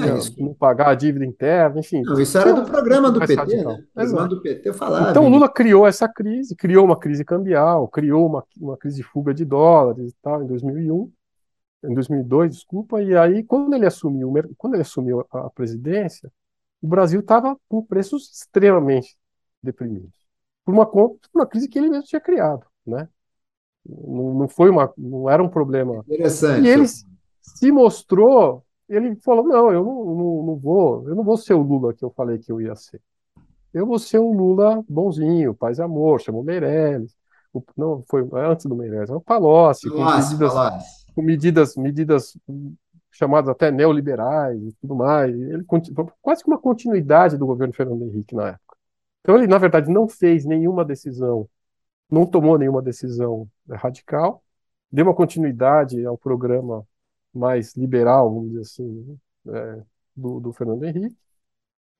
ia 0.00 0.12
é 0.12 0.42
não 0.42 0.54
pagar 0.54 0.88
a 0.88 0.94
dívida 0.94 1.24
interna, 1.24 1.80
enfim. 1.80 2.02
Não, 2.02 2.20
isso 2.20 2.36
era 2.38 2.52
do 2.52 2.64
programa 2.64 3.10
do 3.10 3.20
PT, 3.20 3.64
né? 3.64 3.84
programa 3.94 4.28
do 4.28 4.40
PT 4.40 4.72
falava. 4.72 5.10
Então 5.10 5.26
o 5.26 5.28
Lula 5.28 5.48
criou 5.48 5.86
essa 5.86 6.08
crise, 6.08 6.54
criou 6.56 6.84
uma 6.84 6.98
crise 6.98 7.24
cambial, 7.24 7.88
criou 7.88 8.26
uma, 8.26 8.44
uma 8.60 8.76
crise 8.76 8.96
de 8.96 9.02
fuga 9.02 9.32
de 9.32 9.44
dólares 9.44 10.12
e 10.12 10.16
tal 10.22 10.42
em 10.42 10.46
2001, 10.46 11.12
em 11.84 11.94
2002, 11.94 12.52
desculpa, 12.56 13.02
e 13.02 13.16
aí 13.16 13.42
quando 13.42 13.74
ele 13.74 13.86
assumiu, 13.86 14.32
quando 14.56 14.74
ele 14.74 14.82
assumiu 14.82 15.26
a 15.30 15.50
presidência, 15.50 16.30
o 16.80 16.86
Brasil 16.86 17.20
estava 17.20 17.56
com 17.68 17.82
preços 17.82 18.30
extremamente 18.32 19.16
deprimidos 19.62 20.22
por 20.64 20.74
uma, 20.74 20.86
por 20.86 21.18
uma 21.34 21.46
crise 21.46 21.68
que 21.68 21.78
ele 21.78 21.88
mesmo 21.88 22.04
tinha 22.04 22.20
criado, 22.20 22.64
né? 22.86 23.08
Não, 23.84 24.34
não 24.34 24.48
foi 24.48 24.70
uma, 24.70 24.92
não 24.96 25.28
era 25.28 25.42
um 25.42 25.48
problema. 25.48 26.04
Interessante. 26.06 26.64
E 26.64 26.68
ele 26.68 26.84
se 26.86 27.72
mostrou, 27.72 28.64
ele 28.94 29.16
falou, 29.16 29.44
não, 29.44 29.72
eu 29.72 29.82
não, 29.82 30.04
não, 30.04 30.42
não 30.46 30.56
vou, 30.56 31.08
eu 31.08 31.14
não 31.14 31.24
vou 31.24 31.36
ser 31.36 31.54
o 31.54 31.62
Lula 31.62 31.94
que 31.94 32.04
eu 32.04 32.10
falei 32.10 32.38
que 32.38 32.52
eu 32.52 32.60
ia 32.60 32.74
ser. 32.76 33.00
Eu 33.72 33.86
vou 33.86 33.98
ser 33.98 34.18
um 34.18 34.36
Lula 34.36 34.84
bonzinho, 34.86 35.54
paz 35.54 35.78
e 35.78 35.82
amor, 35.82 36.20
chamou 36.20 36.44
Meirelles. 36.44 37.16
O, 37.54 37.62
não, 37.76 38.04
foi 38.08 38.28
antes 38.34 38.66
do 38.66 38.76
Meirelles, 38.76 39.08
é 39.08 39.14
o 39.14 39.20
Palocci, 39.20 39.88
com 39.88 40.04
medidas, 40.04 40.52
com 41.14 41.22
medidas, 41.22 41.76
medidas 41.76 42.38
chamadas 43.10 43.48
até 43.48 43.70
neoliberais 43.70 44.62
e 44.62 44.72
tudo 44.80 44.94
mais. 44.94 45.34
Ele 45.34 45.64
quase 46.20 46.42
que 46.42 46.50
uma 46.50 46.58
continuidade 46.58 47.38
do 47.38 47.46
governo 47.46 47.72
Fernando 47.72 48.04
Henrique 48.04 48.34
na 48.34 48.48
época. 48.50 48.76
Então 49.22 49.36
ele, 49.36 49.46
na 49.46 49.56
verdade, 49.56 49.90
não 49.90 50.06
fez 50.06 50.44
nenhuma 50.44 50.84
decisão, 50.84 51.48
não 52.10 52.26
tomou 52.26 52.58
nenhuma 52.58 52.82
decisão 52.82 53.48
radical, 53.70 54.42
deu 54.90 55.06
uma 55.06 55.14
continuidade 55.14 56.04
ao 56.04 56.18
programa 56.18 56.86
mais 57.34 57.74
liberal, 57.76 58.32
vamos 58.32 58.50
dizer 58.50 58.60
assim, 58.62 59.18
é, 59.48 59.82
do, 60.16 60.40
do 60.40 60.52
Fernando 60.52 60.84
Henrique, 60.84 61.16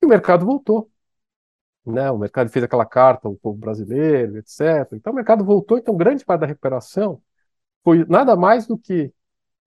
e 0.01 0.05
o 0.05 0.09
mercado 0.09 0.45
voltou. 0.45 0.91
Né? 1.85 2.09
O 2.11 2.17
mercado 2.17 2.49
fez 2.49 2.63
aquela 2.63 2.85
carta 2.85 3.27
ao 3.27 3.35
povo 3.35 3.57
brasileiro, 3.57 4.37
etc. 4.37 4.87
Então 4.93 5.13
o 5.13 5.15
mercado 5.15 5.43
voltou, 5.43 5.77
então 5.77 5.95
grande 5.97 6.25
parte 6.25 6.41
da 6.41 6.47
recuperação 6.47 7.21
foi 7.83 8.05
nada 8.05 8.35
mais 8.35 8.67
do 8.67 8.77
que 8.77 9.13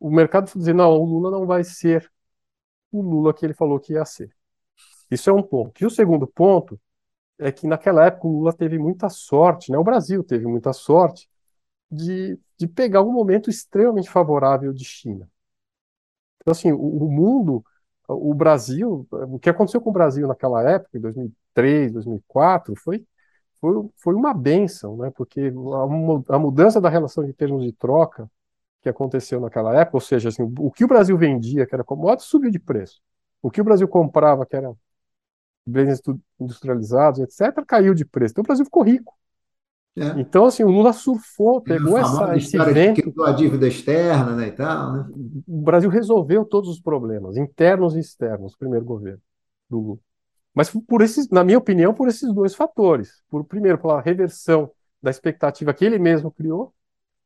o 0.01 0.11
mercado 0.11 0.51
dizer, 0.57 0.75
não, 0.75 0.93
o 0.93 1.05
Lula 1.05 1.31
não 1.31 1.47
vai 1.47 1.65
ser 1.65 2.11
o 2.93 3.03
Lula 3.03 3.35
que 3.35 3.45
ele 3.45 3.55
falou 3.55 3.81
que 3.81 3.95
ia 3.95 4.05
ser. 4.05 4.31
Isso 5.11 5.31
é 5.31 5.33
um 5.33 5.43
ponto. 5.43 5.83
E 5.83 5.87
o 5.87 5.91
segundo 5.91 6.27
ponto 6.27 6.81
é 7.39 7.53
que 7.53 7.67
naquela 7.67 8.07
época 8.07 8.27
o 8.27 8.39
Lula 8.39 8.53
teve 8.53 8.79
muita 8.79 9.09
sorte, 9.09 9.71
né? 9.71 9.79
o 9.79 9.85
Brasil 9.85 10.25
teve 10.25 10.47
muita 10.47 10.73
sorte 10.73 11.29
de, 11.91 12.39
de 12.59 12.67
pegar 12.67 13.03
um 13.03 13.13
momento 13.13 13.51
extremamente 13.51 14.11
favorável 14.11 14.73
de 14.73 14.85
China. 14.85 15.31
Então, 16.47 16.53
assim, 16.53 16.71
o, 16.71 16.79
o 16.79 17.11
mundo, 17.11 17.65
o 18.07 18.33
Brasil, 18.33 19.05
o 19.11 19.37
que 19.37 19.51
aconteceu 19.51 19.81
com 19.81 19.91
o 19.91 19.93
Brasil 19.93 20.29
naquela 20.29 20.63
época, 20.63 20.97
em 20.97 21.01
2003, 21.01 21.93
2004, 21.93 22.73
foi, 22.77 23.05
foi, 23.61 23.91
foi 23.97 24.15
uma 24.15 24.33
benção, 24.33 24.97
né? 24.97 25.11
porque 25.17 25.53
a, 26.29 26.39
mudança 26.39 26.81
da 26.81 26.89
relação 26.89 27.25
de 27.25 27.33
termos 27.33 27.65
de 27.65 27.73
troca 27.73 28.31
que 28.81 28.89
aconteceu 28.89 29.41
naquela 29.41 29.75
época, 29.77 29.97
ou 29.97 30.01
seja, 30.01 30.29
assim, 30.29 30.45
o 30.61 30.71
que 30.71 30.85
o 30.85 30.89
Brasil 30.89 31.19
vendia, 31.19 31.67
que 31.67 31.75
era 31.75 31.83
commodity, 31.83 32.29
subiu 32.29 32.51
de 32.51 32.61
preço. 32.61 33.01
O 33.43 33.51
que 33.51 33.61
o 33.61 33.65
Brasil 33.65 33.89
comprava, 33.89 34.47
que 34.47 34.55
era 34.55 34.73
bens 35.67 36.01
industrializados, 36.39 37.21
etc., 37.21 37.65
caiu 37.67 37.93
de 37.93 38.05
preço. 38.05 38.33
Então 38.33 38.43
o 38.43 38.47
Brasil 38.47 38.65
ficou 38.65 38.85
rico. 38.85 39.13
É. 39.97 40.21
Então, 40.21 40.45
assim, 40.45 40.63
o 40.63 40.71
Lula 40.71 40.93
surfou, 40.93 41.63
pegou 41.63 41.97
essa, 41.97 42.37
esse 42.37 42.59
vento. 42.59 43.25
a 43.25 43.33
dívida 43.33 43.67
externa 43.67 44.37
né, 44.37 44.49
e 44.49 44.53
tal. 44.53 44.93
Né? 44.93 45.07
O 45.49 45.63
Brasil 45.63 45.89
resolveu 45.89 46.45
todos 46.45 46.69
os 46.69 46.81
problemas, 46.81 47.39
internos 47.39 47.97
e 47.97 48.01
externos, 48.01 48.55
primeiro 48.55 48.85
governo 48.85 49.21
do 49.71 49.81
Lula. 49.81 49.99
Mas 50.55 50.71
por 50.71 51.01
esses, 51.01 51.31
na 51.31 51.43
minha 51.43 51.57
opinião, 51.59 51.95
por 51.95 52.09
esses 52.09 52.33
dois 52.33 52.55
fatores. 52.55 53.23
Por 53.29 53.45
primeiro, 53.45 53.79
pela 53.79 54.01
reversão 54.01 54.71
da 55.03 55.11
expectativa 55.11 55.73
que 55.73 55.85
ele 55.85 55.99
mesmo 55.99 56.31
criou, 56.31 56.75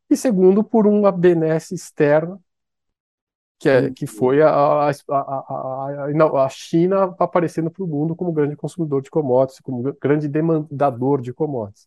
e 0.08 0.16
segundo, 0.16 0.62
por 0.62 0.86
uma 0.86 1.10
benesse 1.10 1.74
externa, 1.74 2.38
que, 3.58 3.68
é, 3.68 3.90
que 3.90 4.06
foi 4.06 4.42
a, 4.42 4.48
a, 4.48 4.90
a, 5.10 6.44
a 6.44 6.48
China 6.48 7.14
aparecendo 7.18 7.70
para 7.70 7.84
o 7.84 7.86
mundo 7.86 8.16
como 8.16 8.32
grande 8.32 8.56
consumidor 8.56 9.02
de 9.02 9.10
commodities, 9.10 9.60
como 9.60 9.82
grande 10.00 10.26
demandador 10.26 11.20
de 11.20 11.32
commodities. 11.32 11.86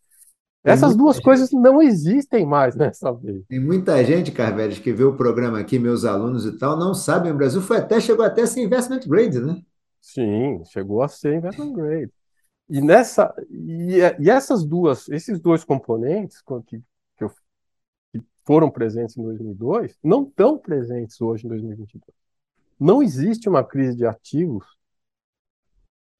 Essas 0.63 0.95
duas 0.95 1.17
gente, 1.17 1.25
coisas 1.25 1.51
não 1.51 1.81
existem 1.81 2.45
mais 2.45 2.75
nessa 2.75 3.11
vez. 3.11 3.43
Tem 3.47 3.59
muita 3.59 4.03
gente, 4.05 4.31
Carveres, 4.31 4.79
que 4.79 4.93
vê 4.93 5.03
o 5.03 5.15
programa 5.15 5.59
aqui, 5.59 5.77
meus 5.77 6.05
alunos 6.05 6.45
e 6.45 6.57
tal, 6.57 6.77
não 6.77 6.93
sabem. 6.93 7.31
O 7.31 7.35
Brasil 7.35 7.61
foi 7.61 7.77
até, 7.77 7.99
chegou 7.99 8.23
até 8.23 8.43
a 8.43 8.47
ser 8.47 8.61
investment 8.61 9.01
grade, 9.05 9.39
né? 9.39 9.61
Sim, 10.01 10.63
chegou 10.65 11.01
a 11.03 11.07
ser 11.09 11.35
investment 11.35 11.73
grade. 11.73 12.11
E 12.69 12.79
nessa 12.79 13.33
e, 13.49 13.97
e 14.19 14.29
essas 14.29 14.63
duas, 14.63 15.09
esses 15.09 15.39
dois 15.39 15.65
componentes 15.65 16.41
que, 16.41 16.81
que, 17.17 17.23
eu, 17.25 17.29
que 18.13 18.21
foram 18.45 18.71
presentes 18.71 19.17
em 19.17 19.23
2002, 19.23 19.97
não 20.01 20.23
estão 20.23 20.57
presentes 20.57 21.19
hoje 21.19 21.45
em 21.45 21.49
2022. 21.49 22.03
Não 22.79 23.03
existe 23.03 23.49
uma 23.49 23.65
crise 23.65 23.97
de 23.97 24.05
ativos 24.05 24.65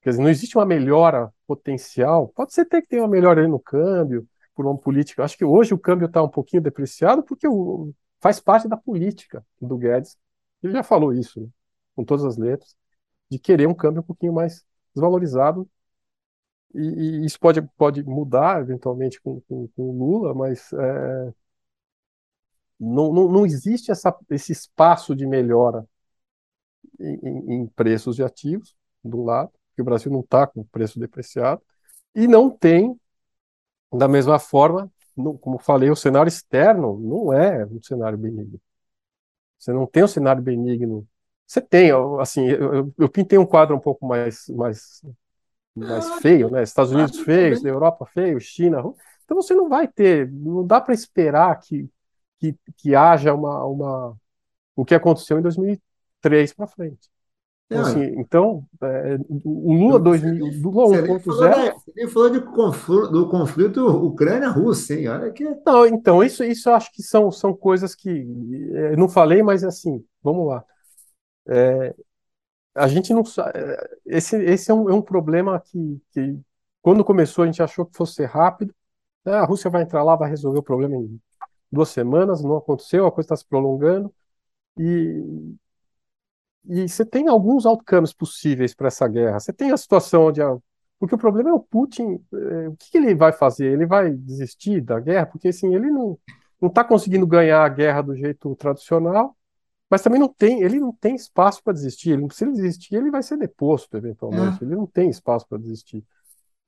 Quer 0.04 0.10
dizer, 0.10 0.22
não 0.22 0.30
existe 0.30 0.58
uma 0.58 0.66
melhora 0.66 1.34
potencial. 1.48 2.28
Pode 2.28 2.54
ser 2.54 2.62
até 2.62 2.82
que 2.82 2.90
tenha 2.90 3.02
uma 3.02 3.08
melhora 3.08 3.48
no 3.48 3.58
câmbio, 3.58 4.28
por 4.56 4.66
uma 4.66 4.78
política. 4.78 5.24
Acho 5.24 5.38
que 5.38 5.46
hoje 5.46 5.74
o 5.74 5.80
câmbio 5.80 6.08
está 6.08 6.22
um 6.24 6.30
pouquinho 6.30 6.62
depreciado 6.62 7.24
porque 7.24 7.48
o, 7.48 7.94
faz 8.22 8.39
parte 8.39 8.68
da 8.68 8.78
política 8.78 9.46
do 9.62 9.78
Guedes. 9.78 10.18
Ele 10.62 10.74
já 10.74 10.84
falou 10.84 11.13
isso, 11.13 11.42
né, 11.42 11.48
com 11.96 12.04
todas 12.06 12.26
as 12.26 12.38
letras, 12.38 12.76
de 13.30 13.39
querer 13.39 13.68
um 13.68 13.74
câmbio 13.74 14.02
um 14.02 14.06
pouquinho 14.06 14.34
mais 14.34 14.66
desvalorizado. 14.94 15.70
E, 16.74 16.80
e 16.80 17.26
isso 17.26 17.39
pode, 17.39 17.62
pode 17.78 18.04
mudar 18.04 18.62
eventualmente 18.62 19.22
com, 19.22 19.42
com, 19.42 19.68
com 19.70 19.84
o 19.84 19.98
Lula, 19.98 20.34
mas 20.34 20.72
é, 20.74 21.34
não, 22.80 23.13
não, 23.13 23.32
não 23.32 23.46
existe 23.46 23.92
essa, 23.92 24.16
esse 24.30 24.52
espaço 24.52 25.16
de 25.16 25.26
melhora 25.26 25.88
em, 27.00 27.54
em 27.56 27.68
preços 27.68 28.16
de 28.16 28.24
ativos, 28.24 28.76
do 29.04 29.24
lado, 29.24 29.52
que 29.76 29.82
o 29.82 29.86
Brasil 29.86 30.12
não 30.12 30.22
está 30.22 30.48
com 30.48 30.63
preço 30.63 31.00
depreciado, 31.00 31.62
e 32.16 32.28
não 32.28 32.50
tem 32.50 33.00
da 33.98 34.08
mesma 34.08 34.40
forma, 34.40 34.92
como 35.42 35.60
falei, 35.60 35.90
o 35.90 35.96
cenário 35.96 36.28
externo 36.28 37.00
não 37.00 37.34
é 37.34 37.66
um 37.66 37.82
cenário 37.82 38.18
benigno. 38.18 38.60
Você 39.58 39.72
não 39.72 39.86
tem 39.86 40.04
um 40.04 40.08
cenário 40.08 40.42
benigno. 40.42 41.08
Você 41.48 41.62
tem, 41.62 41.92
assim, 42.20 42.48
eu, 42.48 42.94
eu 42.98 43.10
pintei 43.10 43.38
um 43.38 43.46
quadro 43.46 43.76
um 43.76 43.80
pouco 43.80 44.06
mais, 44.06 44.48
mais, 44.50 45.02
mais 45.76 46.10
ah, 46.10 46.22
feio, 46.22 46.50
né? 46.50 46.64
Estados 46.64 46.92
Unidos 46.92 47.20
feio, 47.20 47.68
Europa 47.68 48.06
feio, 48.06 48.40
China. 48.40 48.80
Então 49.24 49.38
você 49.38 49.54
não 49.54 49.70
vai 49.70 49.88
ter, 49.88 50.32
não 50.32 50.66
dá 50.66 50.82
para 50.82 50.94
esperar 50.94 51.58
que, 51.60 51.90
que, 52.40 52.56
que 52.78 52.96
haja 52.96 53.34
uma, 53.34 53.64
uma, 53.66 54.18
o 54.76 54.84
que 54.84 54.96
aconteceu 54.96 55.40
em 55.40 55.42
2003 55.42 56.54
para 56.54 56.68
frente. 56.68 57.10
Então, 57.65 57.82
assim, 57.82 58.04
então 58.17 58.65
é, 58.82 59.17
o 59.43 59.73
Lula 59.73 59.99
2000, 59.99 60.62
Lula 60.62 60.97
1.0. 61.02 61.23
Você 61.23 61.91
nem 61.95 62.08
falou 62.08 62.30
de 62.30 62.41
conflito, 62.41 63.08
do 63.08 63.30
conflito 63.30 63.88
Ucrânia-Rússia, 63.88 64.95
hein? 64.95 65.08
Olha 65.08 65.32
que. 65.32 65.43
Não, 65.65 65.86
então, 65.86 66.23
isso, 66.23 66.43
isso 66.43 66.69
eu 66.69 66.76
acho 66.76 66.91
que 66.91 67.02
são, 67.02 67.32
são 67.32 67.54
coisas 67.54 67.95
que. 67.95 68.10
É, 68.73 68.95
não 68.95 69.10
falei, 69.10 69.41
mas 69.41 69.63
assim, 69.63 70.04
vamos 70.21 70.47
lá. 70.47 70.63
É, 71.47 71.95
a 72.76 72.88
gente 72.88 73.13
não 73.13 73.23
sabe. 73.23 73.58
É, 73.58 73.89
esse, 74.06 74.36
esse 74.43 74.71
é 74.71 74.73
um, 74.73 74.89
é 74.89 74.93
um 74.93 75.02
problema 75.02 75.60
que, 75.60 76.02
que, 76.12 76.39
quando 76.82 77.04
começou, 77.04 77.43
a 77.43 77.47
gente 77.47 77.63
achou 77.63 77.86
que 77.86 77.95
fosse 77.95 78.26
rápido. 78.26 78.73
Né? 79.26 79.34
A 79.34 79.45
Rússia 79.45 79.69
vai 79.69 79.84
entrar 79.84 80.04
lá, 80.04 80.15
vai 80.15 80.30
resolver 80.30 80.60
o 80.60 80.63
problema 80.63 80.95
em 80.95 81.19
duas 81.71 81.89
semanas, 81.89 82.43
não 82.43 82.58
aconteceu, 82.58 83.06
a 83.06 83.12
coisa 83.12 83.26
está 83.26 83.36
se 83.36 83.47
prolongando. 83.47 84.13
E, 84.78 85.56
e 86.65 86.88
você 86.88 87.06
tem 87.06 87.28
alguns 87.28 87.65
outcomes 87.65 88.13
possíveis 88.13 88.73
para 88.73 88.88
essa 88.88 89.08
guerra. 89.08 89.39
Você 89.39 89.54
tem 89.54 89.71
a 89.71 89.78
situação 89.78 90.28
onde. 90.28 90.41
A... 90.41 90.58
Porque 90.99 91.15
o 91.15 91.17
problema 91.17 91.49
é 91.49 91.54
o 91.54 91.60
Putin. 91.60 92.23
É, 92.34 92.69
o 92.69 92.76
que, 92.78 92.91
que 92.91 92.97
ele 92.97 93.13
vai 93.13 93.34
fazer? 93.34 93.71
Ele 93.71 93.86
vai 93.86 94.12
desistir 94.12 94.82
da 94.82 94.99
guerra? 94.99 95.26
Porque 95.26 95.49
assim, 95.49 95.76
ele 95.76 95.91
não 95.91 96.17
não 96.63 96.69
está 96.69 96.82
conseguindo 96.82 97.28
ganhar 97.28 97.62
a 97.65 97.67
guerra 97.67 98.02
do 98.02 98.15
jeito 98.15 98.56
tradicional, 98.56 99.36
mas 99.89 100.02
também 100.02 100.17
não 100.17 100.30
tem, 100.30 100.63
ele 100.63 100.80
não 100.80 100.93
tem 100.93 101.13
espaço 101.13 101.62
para 101.62 101.73
desistir. 101.73 102.12
Ele, 102.12 102.26
se 102.32 102.45
ele 102.45 102.54
desistir, 102.54 102.95
ele 102.95 103.12
vai 103.12 103.21
ser 103.21 103.38
deposto 103.38 103.97
eventualmente. 103.97 104.63
É. 104.63 104.65
Ele 104.65 104.76
não 104.76 104.88
tem 104.88 105.10
espaço 105.10 105.45
para 105.45 105.58
desistir. 105.58 106.06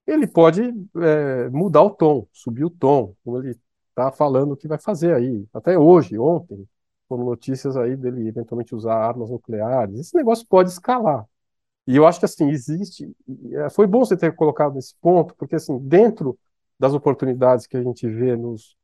Ele 0.05 0.27
pode 0.27 0.61
é, 0.97 1.49
mudar 1.49 1.81
o 1.81 1.89
tom, 1.89 2.27
subir 2.33 2.65
o 2.65 2.69
tom, 2.69 3.15
como 3.23 3.37
ele 3.41 3.57
está 3.89 4.11
falando 4.11 4.57
que 4.57 4.67
vai 4.67 4.77
fazer 4.77 5.15
aí. 5.15 5.47
Até 5.53 5.79
hoje, 5.79 6.19
ontem, 6.19 6.67
foram 7.07 7.25
notícias 7.25 7.77
aí 7.77 7.95
dele 7.95 8.27
eventualmente 8.27 8.75
usar 8.75 8.95
armas 8.95 9.29
nucleares. 9.29 9.99
Esse 9.99 10.15
negócio 10.15 10.45
pode 10.47 10.69
escalar. 10.69 11.25
E 11.87 11.95
eu 11.95 12.07
acho 12.07 12.19
que 12.19 12.25
assim 12.25 12.49
existe. 12.49 13.15
É, 13.53 13.69
foi 13.69 13.87
bom 13.87 13.99
você 14.05 14.17
ter 14.17 14.35
colocado 14.35 14.75
nesse 14.75 14.95
ponto, 15.01 15.35
porque 15.35 15.55
assim 15.55 15.77
dentro 15.79 16.37
das 16.79 16.93
oportunidades 16.93 17.67
que 17.67 17.77
a 17.77 17.83
gente 17.83 18.07
vê 18.09 18.35
nos, 18.35 18.75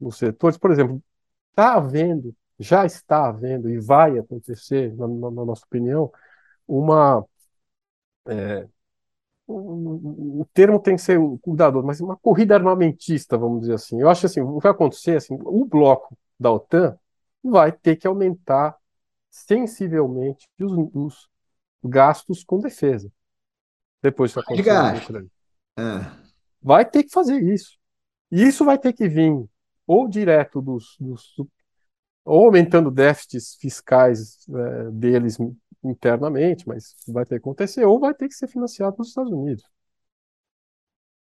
nos 0.00 0.16
setores, 0.18 0.58
por 0.58 0.70
exemplo, 0.70 1.02
está 1.50 1.74
havendo, 1.74 2.34
já 2.58 2.86
está 2.86 3.28
havendo 3.28 3.68
e 3.70 3.78
vai 3.80 4.18
acontecer, 4.18 4.94
na, 4.96 5.08
na, 5.08 5.30
na 5.30 5.44
nossa 5.44 5.64
opinião, 5.66 6.12
uma 6.68 7.24
é, 8.26 8.68
o, 9.46 10.40
o, 10.42 10.48
termo 10.52 10.78
tem 10.80 10.96
que 10.96 11.02
ser 11.02 11.18
cuidador, 11.42 11.84
mas 11.84 12.00
uma 12.00 12.16
corrida 12.16 12.54
armamentista, 12.54 13.36
vamos 13.38 13.62
dizer 13.62 13.74
assim. 13.74 14.00
Eu 14.00 14.08
acho 14.08 14.26
assim, 14.26 14.40
o 14.40 14.58
que 14.58 14.62
vai 14.62 14.72
acontecer 14.72 15.16
assim, 15.16 15.36
o 15.42 15.64
bloco 15.64 16.16
da 16.38 16.52
OTAN 16.52 16.98
vai 17.42 17.72
ter 17.72 17.96
que 17.96 18.06
aumentar 18.06 18.76
sensivelmente 19.30 20.48
os, 20.60 20.72
os 20.94 21.28
gastos 21.82 22.44
com 22.44 22.58
defesa. 22.58 23.10
Depois 24.02 24.32
que 24.32 24.40
acontecer 24.40 25.30
é. 25.76 26.20
Vai 26.62 26.84
ter 26.84 27.04
que 27.04 27.10
fazer 27.10 27.42
isso. 27.42 27.78
E 28.30 28.42
isso 28.42 28.64
vai 28.64 28.78
ter 28.78 28.92
que 28.92 29.08
vir 29.08 29.32
ou 29.86 30.08
direto 30.08 30.60
dos, 30.60 30.96
dos 31.00 31.34
ou 32.24 32.44
aumentando 32.44 32.90
déficits 32.90 33.56
fiscais 33.56 34.46
é, 34.48 34.90
deles 34.90 35.38
internamente, 35.82 36.68
mas 36.68 36.94
vai 37.08 37.24
ter 37.24 37.36
que 37.36 37.40
acontecer, 37.40 37.84
ou 37.84 37.98
vai 37.98 38.14
ter 38.14 38.28
que 38.28 38.34
ser 38.34 38.46
financiado 38.46 38.94
pelos 38.94 39.08
Estados 39.08 39.32
Unidos. 39.32 39.64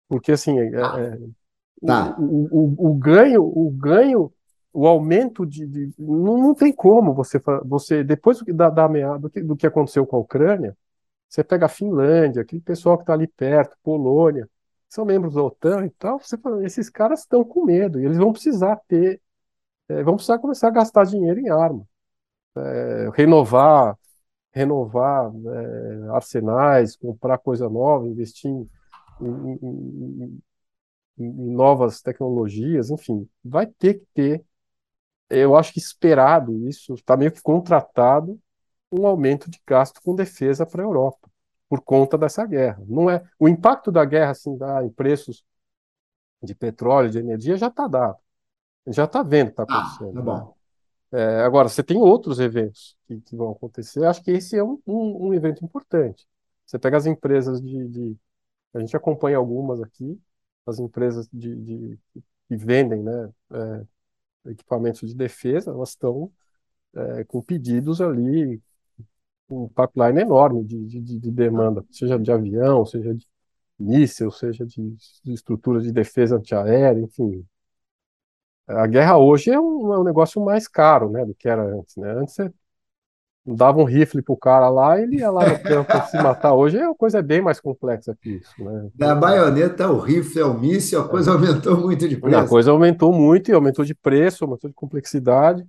Porque 0.08 0.32
assim, 0.32 0.58
é, 0.58 0.66
é, 0.66 1.18
tá. 1.84 2.16
o, 2.18 2.48
o, 2.50 2.90
o, 2.90 2.94
ganho, 2.94 3.42
o 3.44 3.70
ganho 3.70 4.32
o 4.76 4.86
aumento 4.86 5.46
de, 5.46 5.66
de 5.66 5.94
não, 5.98 6.38
não, 6.38 6.54
tem 6.54 6.72
como 6.72 7.14
você 7.14 7.40
você 7.64 8.04
depois 8.04 8.42
da, 8.42 8.70
da 8.70 8.86
do, 9.18 9.30
que, 9.30 9.42
do 9.42 9.56
que 9.56 9.66
aconteceu 9.66 10.06
com 10.06 10.16
a 10.16 10.20
Ucrânia 10.20 10.76
você 11.28 11.42
pega 11.44 11.66
a 11.66 11.68
Finlândia 11.68 12.42
aquele 12.42 12.62
pessoal 12.62 12.96
que 12.96 13.02
está 13.04 13.14
ali 13.14 13.26
perto 13.26 13.76
Polônia 13.82 14.48
são 14.88 15.04
membros 15.04 15.34
da 15.34 15.42
OTAN 15.42 15.86
e 15.86 15.90
tal 15.90 16.18
você 16.20 16.36
fala, 16.38 16.64
esses 16.64 16.90
caras 16.90 17.20
estão 17.20 17.44
com 17.44 17.64
medo 17.64 18.00
e 18.00 18.04
eles 18.04 18.18
vão 18.18 18.32
precisar 18.32 18.76
ter 18.88 19.20
é, 19.88 20.02
vão 20.02 20.14
precisar 20.14 20.38
começar 20.38 20.68
a 20.68 20.72
gastar 20.72 21.04
dinheiro 21.04 21.40
em 21.40 21.48
arma 21.48 21.86
é, 22.56 23.10
renovar, 23.14 23.98
renovar 24.52 25.30
é, 25.34 26.08
arsenais, 26.10 26.96
comprar 26.96 27.38
coisa 27.38 27.68
nova, 27.68 28.08
investir 28.08 28.50
em, 28.50 28.68
em, 29.20 29.58
em, 29.62 30.42
em 31.18 31.50
novas 31.52 32.00
tecnologias, 32.00 32.90
enfim, 32.90 33.28
vai 33.44 33.66
ter 33.66 33.94
que 33.94 34.06
ter, 34.14 34.44
eu 35.28 35.56
acho 35.56 35.72
que 35.72 35.78
esperado 35.78 36.68
isso, 36.68 36.94
está 36.94 37.16
meio 37.16 37.32
que 37.32 37.42
contratado 37.42 38.40
um 38.90 39.06
aumento 39.06 39.50
de 39.50 39.60
gasto 39.66 40.00
com 40.02 40.14
defesa 40.14 40.64
para 40.64 40.82
a 40.82 40.86
Europa 40.86 41.28
por 41.68 41.80
conta 41.82 42.16
dessa 42.16 42.46
guerra. 42.46 42.82
Não 42.86 43.10
é 43.10 43.22
o 43.38 43.48
impacto 43.48 43.90
da 43.90 44.04
guerra 44.04 44.30
assim 44.30 44.56
dá 44.56 44.84
em 44.84 44.90
preços 44.90 45.44
de 46.42 46.54
petróleo, 46.54 47.10
de 47.10 47.18
energia 47.18 47.56
já 47.56 47.68
está 47.68 47.88
dado, 47.88 48.18
já 48.86 49.04
está 49.04 49.22
vendo 49.22 49.48
o 49.48 49.54
que 49.54 49.62
está 49.62 49.62
acontecendo. 49.64 50.10
Ah, 50.10 50.14
tá 50.14 50.22
bom. 50.22 50.56
É, 51.12 51.40
agora 51.42 51.68
você 51.68 51.82
tem 51.82 51.96
outros 51.96 52.40
eventos 52.40 52.96
que, 53.06 53.20
que, 53.20 53.36
vão 53.36 53.52
acontecer. 53.52 54.04
Acho 54.04 54.22
que 54.22 54.30
esse 54.30 54.56
é 54.56 54.62
um, 54.62 54.80
um, 54.86 55.28
um 55.28 55.34
evento 55.34 55.64
importante. 55.64 56.26
Você 56.64 56.78
pega 56.78 56.96
as 56.96 57.06
empresas 57.06 57.60
de, 57.60 57.88
de, 57.88 58.16
a 58.74 58.80
gente 58.80 58.96
acompanha 58.96 59.36
algumas 59.36 59.80
aqui, 59.80 60.20
as 60.66 60.78
empresas 60.78 61.28
de, 61.32 61.54
de 61.56 61.98
que 62.48 62.56
vendem, 62.56 63.02
né, 63.02 63.30
é, 63.52 63.86
equipamentos 64.48 65.08
de 65.10 65.14
defesa, 65.14 65.70
elas 65.70 65.90
estão 65.90 66.30
é, 66.94 67.24
com 67.24 67.42
pedidos 67.42 68.00
ali 68.00 68.60
um 69.48 69.68
pipeline 69.68 70.22
enorme 70.22 70.64
de, 70.64 70.84
de, 70.86 71.18
de, 71.20 71.30
demanda, 71.30 71.84
seja 71.90 72.18
de 72.18 72.32
avião, 72.32 72.84
seja 72.84 73.14
de 73.14 73.26
míssil, 73.78 74.30
seja 74.30 74.66
de, 74.66 74.96
de 75.24 75.32
estruturas 75.32 75.84
de 75.84 75.92
defesa 75.92 76.36
antiaérea, 76.36 77.00
enfim. 77.00 77.46
A 78.66 78.86
guerra 78.86 79.16
hoje 79.18 79.50
é 79.50 79.60
um, 79.60 79.92
é 79.92 79.98
um, 79.98 80.04
negócio 80.04 80.44
mais 80.44 80.66
caro, 80.66 81.10
né, 81.10 81.24
do 81.24 81.34
que 81.34 81.48
era 81.48 81.62
antes, 81.62 81.96
né? 81.96 82.10
Antes 82.12 82.34
você 82.34 82.52
dava 83.46 83.78
um 83.78 83.84
rifle 83.84 84.22
pro 84.22 84.36
cara 84.36 84.68
lá 84.68 84.98
e 84.98 85.04
ele 85.04 85.16
ia 85.18 85.30
lá 85.30 85.48
no 85.48 85.58
campo 85.62 85.92
se 86.10 86.16
matar. 86.16 86.54
Hoje 86.54 86.78
é 86.78 86.86
uma 86.86 86.94
coisa 86.94 87.22
bem 87.22 87.40
mais 87.40 87.60
complexa 87.60 88.16
que 88.20 88.30
isso, 88.30 88.52
né? 88.62 88.88
Da 88.94 89.14
baioneta 89.14 89.84
ao 89.84 89.98
rifle 89.98 90.40
ao 90.40 90.58
míssil, 90.58 91.00
a 91.00 91.08
coisa 91.08 91.30
é. 91.30 91.34
aumentou 91.34 91.80
muito 91.80 92.08
de 92.08 92.16
preço. 92.16 92.38
A 92.38 92.48
coisa 92.48 92.70
aumentou 92.70 93.12
muito 93.12 93.50
e 93.50 93.54
aumentou 93.54 93.84
de 93.84 93.94
preço, 93.94 94.44
aumentou 94.44 94.68
de 94.68 94.74
complexidade 94.74 95.66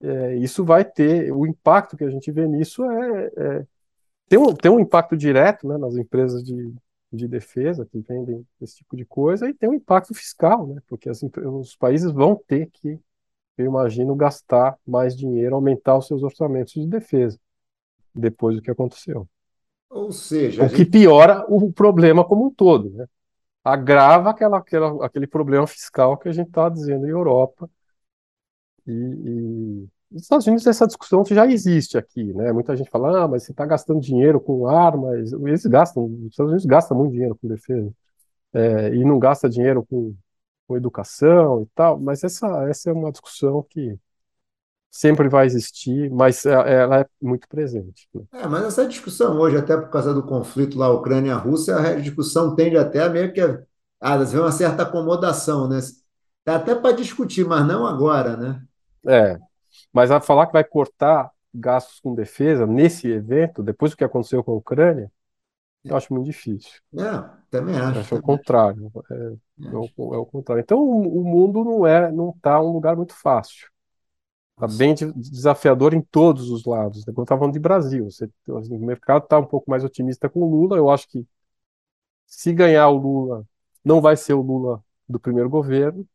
é, 0.00 0.36
isso 0.36 0.64
vai 0.64 0.84
ter, 0.84 1.32
o 1.32 1.46
impacto 1.46 1.96
que 1.96 2.04
a 2.04 2.10
gente 2.10 2.30
vê 2.30 2.46
nisso 2.46 2.84
é, 2.84 3.30
é 3.36 3.66
tem, 4.28 4.38
um, 4.38 4.54
tem 4.54 4.70
um 4.70 4.80
impacto 4.80 5.16
direto 5.16 5.66
né, 5.66 5.78
nas 5.78 5.96
empresas 5.96 6.42
de, 6.42 6.74
de 7.12 7.28
defesa 7.28 7.86
que 7.86 7.98
vendem 8.00 8.44
esse 8.60 8.76
tipo 8.76 8.96
de 8.96 9.04
coisa 9.04 9.48
e 9.48 9.54
tem 9.54 9.68
um 9.68 9.74
impacto 9.74 10.14
fiscal, 10.14 10.66
né, 10.66 10.82
porque 10.86 11.08
as, 11.08 11.22
os 11.22 11.76
países 11.76 12.10
vão 12.10 12.36
ter 12.46 12.68
que, 12.72 12.98
eu 13.56 13.66
imagino, 13.66 14.14
gastar 14.14 14.76
mais 14.86 15.16
dinheiro, 15.16 15.54
aumentar 15.54 15.96
os 15.96 16.06
seus 16.06 16.22
orçamentos 16.22 16.74
de 16.74 16.86
defesa 16.86 17.38
depois 18.14 18.56
do 18.56 18.62
que 18.62 18.70
aconteceu. 18.70 19.28
Ou 19.88 20.12
seja, 20.12 20.64
o 20.64 20.70
que 20.70 20.84
piora 20.84 21.44
o 21.48 21.72
problema 21.72 22.24
como 22.24 22.46
um 22.46 22.50
todo, 22.50 22.90
né? 22.90 23.06
agrava 23.66 24.30
aquela, 24.30 24.58
aquela, 24.58 25.04
aquele 25.04 25.26
problema 25.26 25.66
fiscal 25.66 26.16
que 26.16 26.28
a 26.28 26.32
gente 26.32 26.48
está 26.48 26.68
dizendo 26.68 27.04
em 27.06 27.10
Europa, 27.10 27.68
e, 28.86 28.92
e 28.92 29.88
nos 30.08 30.22
Estados 30.22 30.46
Unidos 30.46 30.66
essa 30.66 30.86
discussão 30.86 31.24
já 31.24 31.46
existe 31.46 31.98
aqui, 31.98 32.32
né? 32.32 32.52
Muita 32.52 32.76
gente 32.76 32.88
fala, 32.88 33.24
ah, 33.24 33.28
mas 33.28 33.42
você 33.42 33.50
está 33.50 33.66
gastando 33.66 34.00
dinheiro 34.00 34.40
com 34.40 34.68
armas. 34.68 35.32
Eles 35.32 35.66
gastam, 35.66 36.04
os 36.04 36.30
Estados 36.30 36.52
Unidos 36.52 36.64
gastam 36.66 36.96
muito 36.96 37.12
dinheiro 37.12 37.36
com 37.36 37.48
defesa. 37.48 37.92
É, 38.52 38.94
e 38.94 39.04
não 39.04 39.18
gasta 39.18 39.48
dinheiro 39.48 39.84
com, 39.84 40.14
com 40.66 40.76
educação 40.76 41.62
e 41.62 41.66
tal, 41.74 41.98
mas 41.98 42.24
essa, 42.24 42.46
essa 42.68 42.90
é 42.90 42.92
uma 42.92 43.12
discussão 43.12 43.62
que 43.62 43.98
sempre 44.90 45.28
vai 45.28 45.46
existir, 45.46 46.10
mas 46.10 46.46
é, 46.46 46.52
ela 46.52 47.00
é 47.00 47.06
muito 47.20 47.46
presente. 47.48 48.08
Né? 48.14 48.22
É, 48.32 48.46
mas 48.46 48.64
essa 48.64 48.86
discussão 48.86 49.38
hoje, 49.38 49.56
até 49.56 49.76
por 49.76 49.90
causa 49.90 50.14
do 50.14 50.22
conflito 50.22 50.78
lá 50.78 50.90
Ucrânia-Rússia, 50.90 51.76
a 51.76 51.94
discussão 51.96 52.54
tende 52.54 52.76
até 52.76 53.02
a 53.02 53.08
meio 53.08 53.32
que 53.32 53.40
a, 53.40 53.62
a 54.00 54.14
haver 54.14 54.40
uma 54.40 54.52
certa 54.52 54.82
acomodação, 54.84 55.68
né? 55.68 55.78
Dá 56.44 56.56
até 56.56 56.74
para 56.74 56.96
discutir, 56.96 57.44
mas 57.44 57.66
não 57.66 57.86
agora, 57.86 58.36
né? 58.36 58.62
É, 59.06 59.38
mas 59.92 60.10
a 60.10 60.20
falar 60.20 60.46
que 60.46 60.52
vai 60.52 60.64
cortar 60.64 61.30
gastos 61.52 62.00
com 62.00 62.14
defesa 62.14 62.66
nesse 62.66 63.08
evento, 63.08 63.62
depois 63.62 63.90
do 63.90 63.96
que 63.96 64.04
aconteceu 64.04 64.42
com 64.42 64.52
a 64.52 64.56
Ucrânia, 64.56 65.10
eu 65.84 65.96
acho 65.96 66.12
muito 66.12 66.26
difícil. 66.26 66.80
É, 66.98 67.24
também 67.58 67.76
acho. 67.76 67.98
acho 68.00 68.14
o 68.16 68.22
contrário. 68.22 68.92
É, 69.10 69.14
é, 69.14 69.76
o, 69.76 70.14
é, 70.14 70.18
o, 70.18 70.26
contrário. 70.26 70.60
Então 70.60 70.78
o, 70.78 71.20
o 71.20 71.24
mundo 71.24 71.64
não 71.64 71.86
é, 71.86 72.10
não 72.10 72.30
está 72.30 72.60
um 72.60 72.72
lugar 72.72 72.96
muito 72.96 73.14
fácil. 73.14 73.68
Está 74.54 74.66
bem 74.78 74.94
desafiador 74.94 75.92
em 75.92 76.00
todos 76.00 76.50
os 76.50 76.64
lados. 76.64 77.04
Né? 77.04 77.12
Quando 77.12 77.26
estava 77.26 77.40
falando 77.40 77.54
de 77.54 77.60
Brasil, 77.60 78.10
você, 78.10 78.30
o 78.48 78.78
mercado 78.78 79.24
está 79.24 79.38
um 79.38 79.44
pouco 79.44 79.70
mais 79.70 79.84
otimista 79.84 80.28
com 80.28 80.40
o 80.40 80.50
Lula. 80.50 80.76
Eu 80.76 80.88
acho 80.90 81.08
que 81.08 81.26
se 82.26 82.52
ganhar 82.52 82.88
o 82.88 82.96
Lula, 82.96 83.46
não 83.84 84.00
vai 84.00 84.16
ser 84.16 84.34
o 84.34 84.40
Lula 84.40 84.82
do 85.08 85.20
primeiro 85.20 85.50
governo, 85.50 86.06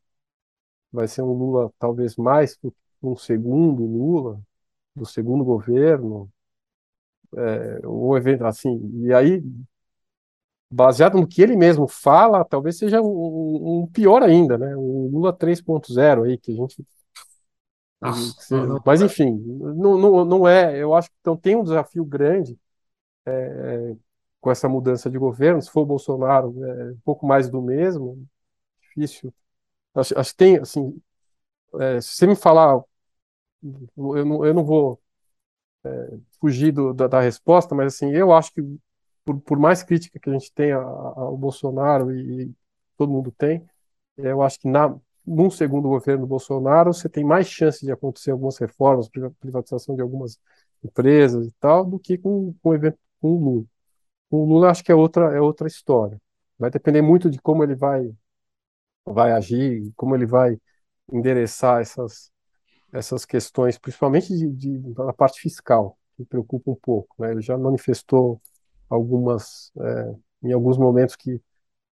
vai 0.92 1.08
ser 1.08 1.22
um 1.22 1.34
Lula 1.34 1.72
talvez 1.80 2.16
mais 2.16 2.58
um 3.02 3.16
segundo 3.16 3.84
Lula, 3.86 4.42
do 4.96 5.06
segundo 5.06 5.44
governo, 5.44 6.30
é, 7.36 7.88
um 7.88 8.16
evento 8.18 8.46
assim, 8.46 8.80
e 9.06 9.14
aí, 9.14 9.44
baseado 10.72 11.18
no 11.18 11.28
que 11.28 11.42
ele 11.42 11.56
mesmo 11.56 11.88
fala, 11.88 12.46
talvez 12.46 12.78
seja 12.78 13.02
um, 13.02 13.82
um 13.82 13.88
pior 13.88 14.24
ainda, 14.24 14.58
né? 14.58 14.76
Um 14.76 15.10
Lula 15.12 15.34
3.0 15.34 16.24
aí, 16.24 16.38
que 16.38 16.52
a 16.52 16.56
gente. 16.56 16.86
Nossa, 18.02 18.82
mas 18.84 19.02
enfim, 19.02 19.38
não, 19.38 19.98
não, 19.98 20.26
não 20.26 20.48
é. 20.48 20.76
Eu 20.78 20.94
acho 20.96 21.10
que 21.10 21.16
então, 21.20 21.38
tem 21.38 21.56
um 21.56 21.64
desafio 21.64 22.04
grande 22.04 22.58
é, 23.26 23.96
com 24.40 24.50
essa 24.50 24.68
mudança 24.68 25.10
de 25.10 25.20
governo. 25.20 25.62
Se 25.62 25.70
for 25.70 25.82
o 25.82 25.86
Bolsonaro, 25.86 26.56
é 26.66 26.92
um 26.92 27.00
pouco 27.04 27.28
mais 27.28 27.50
do 27.50 27.62
mesmo, 27.62 28.26
difícil. 28.82 29.34
Acho, 29.94 30.18
acho 30.18 30.32
que 30.32 30.38
tem, 30.38 30.58
assim, 30.58 31.00
é, 31.80 32.02
se 32.02 32.16
você 32.16 32.28
me 32.28 32.36
falar, 32.36 32.82
eu 33.64 34.26
não, 34.26 34.46
eu 34.46 34.54
não 34.54 34.64
vou 34.64 35.00
é, 35.84 36.18
fugir 36.40 36.72
do, 36.72 36.94
da, 36.94 37.08
da, 37.08 37.22
resposta, 37.22 37.76
mas 37.76 37.96
assim, 37.96 38.12
eu 38.12 38.34
acho 38.34 38.54
que 38.54 38.62
por, 39.26 39.40
por 39.42 39.60
mais 39.60 39.84
crítica 39.84 40.20
que 40.20 40.30
a 40.30 40.34
gente 40.34 40.52
tenha 40.54 40.78
ao 40.78 41.38
Bolsonaro 41.38 42.12
e, 42.16 42.54
todo 42.98 43.12
mundo 43.12 43.32
tem, 43.32 43.66
eu 44.18 44.42
acho 44.44 44.60
que 44.60 44.68
na, 44.68 44.96
num 45.26 45.50
segundo 45.50 45.90
governo 45.90 46.22
do 46.22 46.28
Bolsonaro 46.28 46.94
você 46.94 47.10
tem 47.10 47.24
mais 47.24 47.48
chance 47.48 47.86
de 47.86 47.92
acontecer 47.92 48.32
algumas 48.32 48.58
reformas, 48.58 49.10
privatização 49.40 49.96
de 49.96 50.02
algumas 50.02 50.40
empresas 50.84 51.48
e 51.48 51.52
tal, 51.60 51.86
do 51.86 52.00
que 52.00 52.18
com, 52.18 52.54
com 52.62 52.72
com 53.20 53.36
o 53.36 53.40
Lula. 53.40 53.66
Com 54.30 54.38
o 54.44 54.46
Lula 54.46 54.72
acho 54.72 54.84
que 54.84 54.92
é 54.92 54.96
outra, 54.96 55.36
é 55.36 55.42
outra 55.42 55.68
história. 55.68 56.20
Vai 56.58 56.70
depender 56.72 57.02
muito 57.02 57.30
de 57.30 57.40
como 57.42 57.64
ele 57.64 57.76
vai, 57.76 58.14
vai 59.06 59.32
agir, 59.32 59.92
como 59.96 60.16
ele 60.16 60.26
vai 60.26 60.60
endereçar 61.12 61.82
essas, 61.82 62.32
essas 62.94 63.26
questões, 63.26 63.78
principalmente 63.78 64.36
de, 64.36 64.50
de, 64.52 64.80
da 64.94 65.14
parte 65.14 65.42
fiscal, 65.42 65.98
que 66.16 66.26
preocupa 66.26 66.72
um 66.72 66.76
pouco. 66.76 67.16
Né? 67.20 67.32
Ele 67.32 67.42
já 67.42 67.58
manifestou 67.58 68.42
algumas, 68.94 69.72
é, 69.80 70.16
em 70.44 70.54
alguns 70.54 70.78
momentos 70.78 71.16
que 71.16 71.42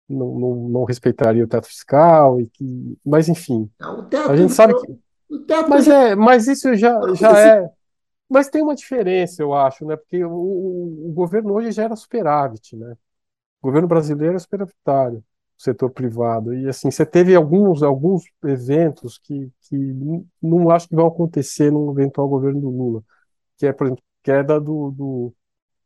não, 0.09 0.39
não, 0.39 0.55
não, 0.69 0.85
respeitaria 0.85 1.45
o 1.45 1.49
teto 1.49 1.67
fiscal 1.67 2.41
e 2.41 2.47
que, 2.47 2.99
mas 3.05 3.29
enfim, 3.29 3.71
a 4.29 4.37
gente 4.37 4.53
sabe 4.53 4.75
que, 4.81 4.99
mas 5.69 5.89
é, 5.89 6.15
mas 6.15 6.47
isso 6.47 6.75
já, 6.75 7.01
já 7.15 7.39
é, 7.39 7.71
mas 8.29 8.49
tem 8.49 8.63
uma 8.63 8.75
diferença, 8.75 9.43
eu 9.43 9.53
acho, 9.55 9.85
né? 9.85 9.97
Porque 9.97 10.25
o, 10.25 10.31
o, 10.31 11.09
o 11.11 11.13
governo 11.13 11.55
hoje 11.55 11.73
já 11.73 11.85
era 11.85 11.97
superávit, 11.97 12.77
né? 12.77 12.97
O 13.61 13.67
governo 13.67 13.89
brasileiro 13.89 14.37
é 14.37 14.39
superavitário 14.39 15.25
setor 15.57 15.91
privado. 15.91 16.55
E 16.55 16.69
assim, 16.69 16.91
você 16.91 17.07
teve 17.07 17.35
alguns, 17.35 17.83
alguns 17.83 18.25
eventos 18.45 19.19
que, 19.19 19.51
que 19.63 19.77
não 20.43 20.71
acho 20.71 20.89
que 20.89 20.95
vão 20.95 21.07
acontecer 21.07 21.71
num 21.71 21.91
eventual 21.93 22.29
governo 22.29 22.61
do 22.61 22.71
Lula, 22.71 23.03
que 23.57 23.67
é, 23.67 23.73
por 23.73 23.87
exemplo, 23.87 24.05
queda 24.23 24.61
do, 24.61 24.91
do, 24.91 25.35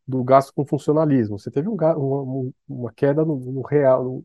do 0.08 0.24
gasto 0.24 0.54
com 0.54 0.64
funcionalismo. 0.64 1.38
Você 1.38 1.50
teve 1.50 1.68
um, 1.68 1.74
uma, 1.74 2.50
uma 2.66 2.92
queda 2.92 3.24
no, 3.24 3.36
no 3.36 3.60
real, 3.62 4.02
no, 4.02 4.24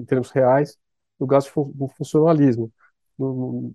em 0.00 0.04
termos 0.04 0.30
reais, 0.32 0.76
do 1.18 1.26
gasto 1.26 1.52
com 1.54 1.88
funcionalismo. 1.88 2.72
No, 3.16 3.72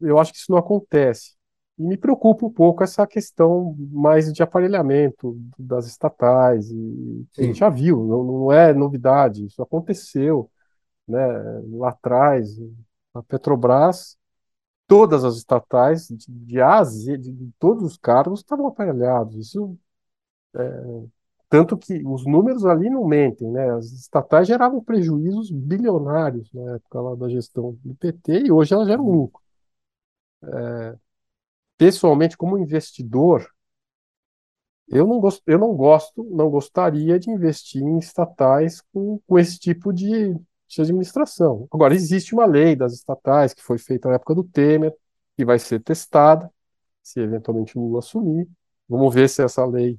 eu 0.00 0.18
acho 0.18 0.32
que 0.32 0.38
isso 0.38 0.50
não 0.50 0.58
acontece. 0.58 1.36
E 1.78 1.82
me 1.84 1.96
preocupa 1.96 2.46
um 2.46 2.52
pouco 2.52 2.82
essa 2.82 3.06
questão 3.06 3.76
mais 3.92 4.32
de 4.32 4.42
aparelhamento 4.42 5.38
das 5.58 5.86
estatais. 5.86 6.70
E 6.70 7.26
a 7.38 7.42
gente 7.42 7.58
já 7.60 7.68
viu, 7.68 8.04
não, 8.04 8.24
não 8.24 8.52
é 8.52 8.72
novidade, 8.74 9.46
isso 9.46 9.62
aconteceu 9.62 10.50
né, 11.06 11.18
lá 11.70 11.90
atrás, 11.90 12.58
a 13.14 13.22
Petrobras, 13.22 14.18
todas 14.86 15.24
as 15.24 15.36
estatais, 15.36 16.08
de, 16.08 16.26
de 16.28 16.60
A 16.60 16.78
a 16.78 16.84
Z, 16.84 17.18
de, 17.18 17.32
de 17.32 17.52
todos 17.58 17.84
os 17.84 17.96
cargos, 17.96 18.40
estavam 18.40 18.66
aparelhados. 18.66 19.36
Isso, 19.36 19.78
tanto 21.48 21.76
que 21.76 22.02
os 22.04 22.26
números 22.26 22.64
ali 22.64 22.90
não 22.90 23.06
mentem, 23.06 23.50
né? 23.50 23.70
As 23.72 23.86
estatais 23.92 24.48
geravam 24.48 24.82
prejuízos 24.82 25.50
bilionários 25.50 26.52
na 26.52 26.74
época 26.76 27.00
lá 27.00 27.14
da 27.14 27.28
gestão 27.28 27.78
do 27.84 27.94
PT 27.94 28.46
e 28.46 28.52
hoje 28.52 28.74
elas 28.74 28.88
geram 28.88 29.08
lucro. 29.08 29.40
É, 30.42 30.96
pessoalmente, 31.78 32.36
como 32.36 32.58
investidor, 32.58 33.48
eu 34.88 35.06
não 35.06 35.20
gosto, 35.20 35.42
eu 35.46 35.58
não 35.58 35.74
gosto, 35.74 36.24
não 36.24 36.48
gostaria 36.50 37.18
de 37.18 37.30
investir 37.30 37.82
em 37.82 37.98
estatais 37.98 38.80
com, 38.92 39.20
com 39.26 39.38
esse 39.38 39.58
tipo 39.58 39.92
de, 39.92 40.34
de 40.68 40.80
administração. 40.80 41.66
Agora, 41.72 41.94
existe 41.94 42.34
uma 42.34 42.46
lei 42.46 42.76
das 42.76 42.92
estatais 42.92 43.52
que 43.54 43.62
foi 43.62 43.78
feita 43.78 44.08
na 44.08 44.14
época 44.16 44.34
do 44.34 44.44
Temer, 44.44 44.94
que 45.36 45.44
vai 45.44 45.58
ser 45.58 45.80
testada, 45.80 46.50
se 47.02 47.20
eventualmente 47.20 47.76
Lula 47.78 47.98
assumir. 48.00 48.48
Vamos 48.88 49.14
ver 49.14 49.28
se 49.28 49.42
essa 49.42 49.64
lei 49.66 49.98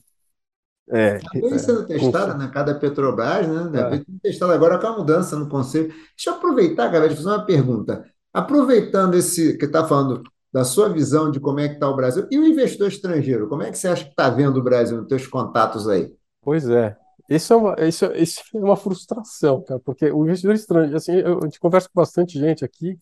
é, 0.90 1.18
Acabei 1.18 1.60
sendo 1.60 1.86
testada 1.86 2.34
na 2.34 2.46
né? 2.46 2.52
cada 2.54 2.74
Petrobras, 2.74 3.48
né? 3.48 3.72
É. 3.98 4.30
testada 4.30 4.54
agora 4.54 4.78
com 4.78 4.88
a 4.88 4.98
mudança 4.98 5.36
no 5.36 5.50
conselho. 5.50 5.88
Deixa 5.88 6.30
eu 6.30 6.36
aproveitar, 6.36 6.88
galera, 6.88 7.10
de 7.10 7.16
fazer 7.16 7.30
uma 7.30 7.46
pergunta. 7.46 8.06
Aproveitando 8.34 9.16
esse 9.16 9.58
que 9.58 9.66
está 9.66 9.86
falando 9.86 10.24
da 10.52 10.64
sua 10.64 10.90
visão 10.90 11.30
de 11.30 11.40
como 11.40 11.60
é 11.60 11.68
que 11.68 11.74
está 11.76 11.90
o 11.90 11.96
Brasil, 11.96 12.26
e 12.32 12.40
o 12.40 12.46
investidor 12.46 12.88
estrangeiro, 12.88 13.50
como 13.50 13.64
é 13.64 13.72
que 13.72 13.78
você 13.78 13.90
acha 13.90 14.06
que 14.06 14.12
está 14.12 14.30
vendo 14.30 14.58
o 14.58 14.64
Brasil 14.64 14.98
nos 14.98 15.08
teus 15.08 15.28
contatos 15.28 15.88
aí? 15.90 16.16
Pois 16.42 16.70
é. 16.70 16.96
Isso 17.30 17.52
é, 17.52 17.56
uma, 17.58 17.76
isso, 17.82 18.06
isso 18.14 18.42
é 18.56 18.58
uma 18.58 18.78
frustração, 18.78 19.62
cara, 19.62 19.82
porque 19.82 20.10
o 20.10 20.24
investidor 20.24 20.56
estrangeiro, 20.56 20.96
assim, 20.96 21.16
eu, 21.16 21.40
a 21.40 21.44
gente 21.44 21.60
conversa 21.60 21.90
com 21.90 22.00
bastante 22.00 22.40
gente 22.40 22.64
aqui, 22.64 22.98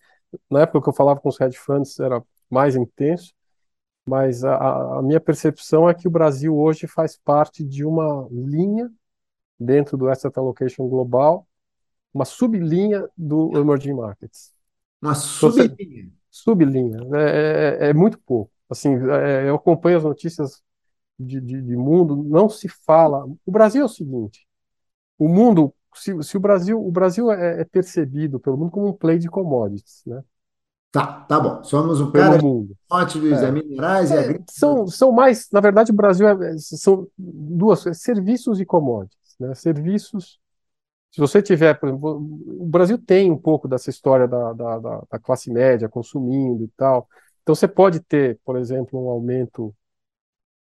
na 0.49 0.61
época 0.61 0.81
que 0.81 0.89
eu 0.89 0.93
falava 0.93 1.19
com 1.19 1.29
os 1.29 1.39
hedge 1.39 1.57
funds 1.57 1.99
era 1.99 2.21
mais 2.49 2.75
intenso, 2.75 3.34
mas 4.05 4.43
a, 4.43 4.97
a, 4.97 5.01
minha 5.01 5.19
percepção 5.19 5.89
é 5.89 5.93
que 5.93 6.07
o 6.07 6.11
Brasil 6.11 6.55
hoje 6.55 6.87
faz 6.87 7.17
parte 7.17 7.63
de 7.63 7.83
uma 7.83 8.27
linha 8.31 8.91
dentro 9.59 9.97
do 9.97 10.07
Asset 10.07 10.37
Allocation 10.37 10.87
Global, 10.87 11.47
uma 12.13 12.25
sublinha 12.25 13.09
do 13.17 13.57
Emerging 13.57 13.93
Markets. 13.93 14.53
Uma 15.01 15.15
sublinha? 15.15 16.11
Sublinha. 16.29 16.97
É, 17.13 17.87
é, 17.87 17.89
é 17.89 17.93
muito 17.93 18.19
pouco. 18.19 18.51
Assim, 18.69 18.95
é, 19.09 19.49
eu 19.49 19.55
acompanho 19.55 19.97
as 19.97 20.03
notícias 20.03 20.63
de, 21.19 21.39
de, 21.41 21.61
de, 21.61 21.75
mundo, 21.75 22.15
não 22.23 22.49
se 22.49 22.67
fala. 22.67 23.25
O 23.45 23.51
Brasil 23.51 23.81
é 23.81 23.85
o 23.85 23.89
seguinte: 23.89 24.47
o 25.17 25.27
mundo, 25.27 25.73
se, 25.95 26.21
se 26.23 26.37
o 26.37 26.39
Brasil, 26.39 26.79
o 26.79 26.91
Brasil 26.91 27.31
é, 27.31 27.61
é 27.61 27.65
percebido 27.65 28.39
pelo 28.39 28.57
mundo 28.57 28.71
como 28.71 28.87
um 28.87 28.93
play 28.93 29.17
de 29.17 29.29
commodities, 29.29 30.03
né? 30.05 30.23
Tá, 30.95 31.05
tá 31.27 31.37
bom. 31.41 31.61
Somos 31.61 31.99
um 31.99 32.09
cara 32.09 32.41
mundo. 32.41 32.73
commodities, 32.87 33.43
é. 33.43 33.51
minerais 33.51 34.11
é, 34.11 34.31
e 34.31 34.43
São, 34.49 34.87
são 34.87 35.11
mais, 35.11 35.49
na 35.51 35.59
verdade, 35.59 35.91
o 35.91 35.93
Brasil 35.93 36.25
é, 36.25 36.57
são 36.57 37.05
duas, 37.17 37.85
é 37.85 37.93
serviços 37.93 38.61
e 38.61 38.65
commodities. 38.65 39.35
Né? 39.37 39.53
Serviços, 39.55 40.39
se 41.11 41.19
você 41.19 41.41
tiver, 41.41 41.73
por 41.77 41.89
exemplo, 41.89 42.15
o 42.15 42.65
Brasil 42.65 42.97
tem 42.97 43.29
um 43.29 43.37
pouco 43.37 43.67
dessa 43.67 43.89
história 43.89 44.25
da, 44.25 44.53
da, 44.53 44.79
da, 44.79 45.03
da 45.11 45.19
classe 45.19 45.51
média 45.51 45.89
consumindo 45.89 46.63
e 46.63 46.69
tal. 46.77 47.09
Então 47.43 47.53
você 47.53 47.67
pode 47.67 47.99
ter, 47.99 48.39
por 48.45 48.55
exemplo, 48.55 48.97
um 48.97 49.09
aumento 49.09 49.75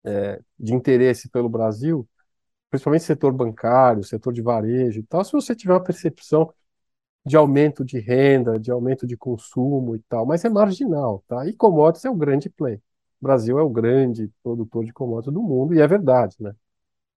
é, 0.04 0.42
de 0.60 0.74
interesse 0.74 1.30
pelo 1.30 1.48
Brasil, 1.48 2.08
principalmente 2.72 3.04
setor 3.04 3.32
bancário, 3.32 4.04
setor 4.04 4.34
de 4.34 4.42
varejo 4.42 5.02
e 5.02 5.04
tal, 5.04 5.24
se 5.24 5.32
você 5.32 5.56
tiver 5.56 5.74
uma 5.74 5.84
percepção 5.84 6.52
de 7.26 7.36
aumento 7.36 7.84
de 7.84 8.00
renda, 8.00 8.60
de 8.60 8.72
aumento 8.72 9.08
de 9.08 9.18
consumo 9.18 9.96
e 9.96 10.00
tal, 10.02 10.26
mas 10.26 10.46
é 10.46 10.50
marginal, 10.50 11.24
tá? 11.28 11.48
E 11.48 11.54
commodities 11.54 12.06
é 12.06 12.10
o 12.10 12.16
grande 12.16 12.50
play. 12.50 12.76
O 13.22 13.24
Brasil 13.24 13.58
é 13.60 13.64
o 13.64 13.70
grande 13.70 14.32
produtor 14.44 14.86
de 14.86 14.94
commodities 14.94 15.34
do 15.34 15.42
mundo, 15.42 15.74
e 15.74 15.82
é 15.82 15.88
verdade, 15.88 16.36
né? 16.40 16.56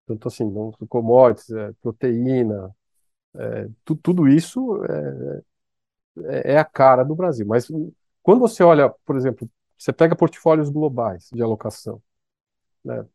Tanto 0.06 0.28
assim, 0.28 0.50
commodities, 0.88 1.50
é, 1.50 1.72
proteína, 1.82 2.74
é, 3.34 3.68
tu, 3.84 3.96
tudo 3.96 4.28
isso 4.28 4.82
é, 4.86 5.42
é, 6.24 6.52
é 6.54 6.58
a 6.58 6.64
cara 6.64 7.04
do 7.04 7.14
Brasil. 7.14 7.46
Mas 7.46 7.68
quando 8.22 8.40
você 8.40 8.62
olha, 8.62 8.90
por 9.04 9.16
exemplo, 9.16 9.48
você 9.78 9.92
pega 9.92 10.16
portfólios 10.16 10.70
globais 10.70 11.28
de 11.32 11.42
alocação, 11.42 12.02
né? 12.84 13.06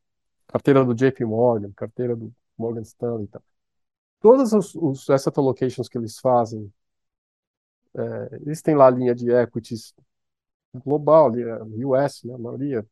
Carteira 0.48 0.86
do 0.86 0.94
JP 0.94 1.26
Morgan, 1.26 1.72
carteira 1.76 2.16
do 2.16 2.34
Morgan 2.58 2.82
Stanley 2.82 3.26
e 3.26 3.28
tal. 3.28 3.44
Todas 4.22 4.54
os, 4.54 4.76
os 4.76 5.10
asset 5.10 5.38
allocations 5.38 5.90
que 5.90 5.98
eles 5.98 6.20
fazem 6.20 6.72
é, 7.96 8.40
eles 8.42 8.62
têm 8.62 8.76
lá 8.76 8.88
a 8.88 8.92
linha 8.92 9.14
de 9.14 9.32
equities 9.32 9.94
global, 10.74 11.32
US, 11.32 12.24
né, 12.24 12.34
a 12.34 12.38
maioria 12.38 12.86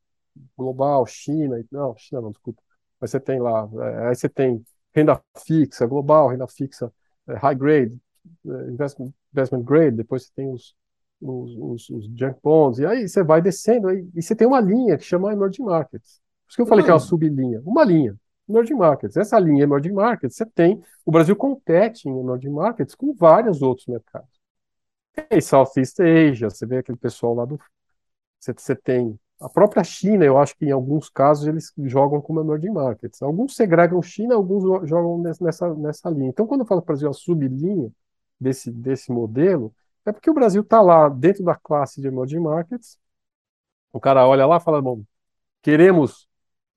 global, 0.57 1.05
China, 1.05 1.63
não, 1.71 1.95
China 1.97 2.21
não, 2.21 2.31
desculpa, 2.31 2.61
mas 2.99 3.11
você 3.11 3.19
tem 3.19 3.39
lá, 3.39 3.67
é, 3.73 4.07
aí 4.07 4.15
você 4.15 4.29
tem 4.29 4.63
renda 4.93 5.21
fixa 5.45 5.85
global, 5.85 6.27
renda 6.27 6.47
fixa 6.47 6.91
é, 7.27 7.35
high 7.35 7.55
grade, 7.55 7.97
é, 8.45 8.69
investment, 8.69 9.13
investment 9.33 9.63
grade, 9.63 9.97
depois 9.97 10.25
você 10.25 10.31
tem 10.35 10.51
os, 10.51 10.75
os, 11.19 11.55
os, 11.57 11.89
os 11.89 12.05
junk 12.17 12.37
bonds, 12.43 12.79
e 12.79 12.85
aí 12.85 13.07
você 13.07 13.23
vai 13.23 13.41
descendo, 13.41 13.87
aí, 13.87 14.07
e 14.15 14.21
você 14.21 14.35
tem 14.35 14.47
uma 14.47 14.59
linha 14.59 14.97
que 14.97 15.03
chama 15.03 15.33
emerging 15.33 15.63
markets. 15.63 16.21
Por 16.45 16.49
isso 16.49 16.55
que 16.57 16.61
eu 16.61 16.67
falei 16.67 16.83
que 16.83 16.91
é 16.91 16.93
uma 16.93 16.99
sublinha, 16.99 17.61
uma 17.65 17.83
linha, 17.83 18.15
emerging 18.47 18.75
markets. 18.75 19.15
Essa 19.15 19.39
linha 19.39 19.63
emerging 19.63 19.93
markets, 19.93 20.35
você 20.35 20.45
tem, 20.45 20.81
o 21.05 21.11
Brasil 21.11 21.35
compete 21.35 22.07
em 22.07 22.19
emerging 22.19 22.49
markets 22.51 22.93
com 22.93 23.13
vários 23.13 23.61
outros 23.61 23.87
mercados. 23.87 24.40
Tem 25.13 25.41
Southeast 25.41 25.99
Asia, 26.01 26.49
você 26.49 26.65
vê 26.65 26.77
aquele 26.77 26.97
pessoal 26.97 27.33
lá 27.33 27.45
do. 27.45 27.59
Você, 28.39 28.53
você 28.53 28.75
tem. 28.75 29.19
A 29.41 29.49
própria 29.49 29.83
China, 29.83 30.23
eu 30.25 30.37
acho 30.37 30.55
que 30.55 30.65
em 30.65 30.71
alguns 30.71 31.09
casos 31.09 31.47
eles 31.47 31.73
jogam 31.85 32.21
como 32.21 32.41
emerging 32.41 32.71
markets. 32.71 33.21
Alguns 33.21 33.55
segregam 33.55 34.01
China, 34.01 34.35
alguns 34.35 34.63
jogam 34.87 35.19
nessa, 35.41 35.73
nessa 35.75 36.09
linha. 36.09 36.29
Então, 36.29 36.47
quando 36.47 36.61
eu 36.61 36.67
falo 36.67 36.81
Brasil 36.81 37.09
a 37.09 37.13
sublinha 37.13 37.91
desse, 38.39 38.71
desse 38.71 39.11
modelo, 39.11 39.73
é 40.05 40.11
porque 40.11 40.29
o 40.29 40.33
Brasil 40.33 40.61
está 40.61 40.81
lá 40.81 41.09
dentro 41.09 41.43
da 41.43 41.55
classe 41.55 42.01
de 42.01 42.07
emerging 42.07 42.39
markets. 42.39 42.99
O 43.93 43.99
cara 43.99 44.27
olha 44.27 44.45
lá 44.45 44.57
e 44.57 44.61
fala: 44.61 44.81
bom, 44.81 45.03
queremos 45.61 46.27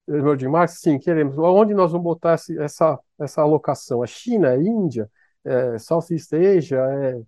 emerging 0.08 0.48
markets? 0.48 0.80
Sim, 0.80 0.98
queremos. 0.98 1.38
Onde 1.38 1.74
nós 1.74 1.92
vamos 1.92 2.04
botar 2.04 2.34
essa, 2.60 3.00
essa 3.18 3.42
alocação? 3.42 4.02
A 4.02 4.06
China, 4.06 4.50
a 4.50 4.56
Índia, 4.58 5.10
é, 5.44 5.78
Southeast 5.78 6.32
Asia, 6.34 6.78
é, 6.78 7.22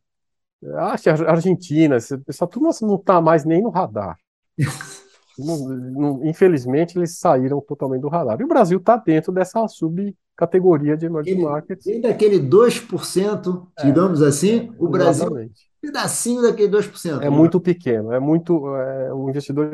Acho 0.65 1.03
que 1.05 1.11
a 1.11 1.31
Argentina, 1.31 1.97
essa 1.97 2.47
turma 2.47 2.71
não 2.83 2.97
está 2.97 3.21
mais 3.21 3.45
nem 3.45 3.63
no 3.63 3.71
radar. 3.71 4.17
não, 5.39 5.69
não, 5.69 6.25
infelizmente, 6.25 6.99
eles 6.99 7.19
saíram 7.19 7.61
totalmente 7.61 8.03
do 8.03 8.09
radar. 8.09 8.41
E 8.41 8.45
o 8.45 8.49
Brasil 8.49 8.79
está 8.79 8.97
dentro 8.97 9.33
dessa 9.33 9.67
subcategoria 9.69 10.97
de 10.97 11.07
emerging 11.07 11.43
markets. 11.43 11.85
Tem 11.85 12.01
daquele 12.01 12.39
2%, 12.41 13.69
é, 13.79 13.85
digamos 13.85 14.23
assim, 14.23 14.73
o 14.79 14.89
Brasil. 14.89 15.27
Exatamente. 15.27 15.67
Um 15.83 15.87
pedacinho 15.87 16.43
daquele 16.43 16.69
2%. 16.69 17.19
É 17.19 17.21
né? 17.21 17.31
muito 17.31 17.61
pequeno. 17.61 18.13
É 18.13 18.19
muito. 18.19 18.75
É, 18.77 19.13
o 19.13 19.29
investidor 19.29 19.71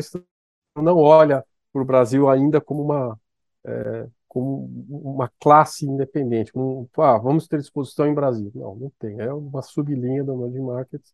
não 0.77 0.97
olha 0.97 1.45
para 1.73 1.83
o 1.83 1.85
Brasil 1.85 2.29
ainda 2.29 2.61
como 2.61 2.83
uma. 2.83 3.19
É, 3.65 4.07
como 4.33 4.87
uma 4.89 5.31
classe 5.39 5.85
independente, 5.85 6.55
como, 6.55 6.89
ah, 6.97 7.19
vamos 7.19 7.47
ter 7.47 7.61
exposição 7.61 8.07
em 8.07 8.15
Brasil. 8.15 8.51
Não, 8.55 8.75
não 8.75 8.91
tem. 8.99 9.21
É 9.21 9.31
uma 9.31 9.61
sublinha 9.61 10.25
do 10.25 10.33
emerging 10.33 10.65
markets 10.65 11.13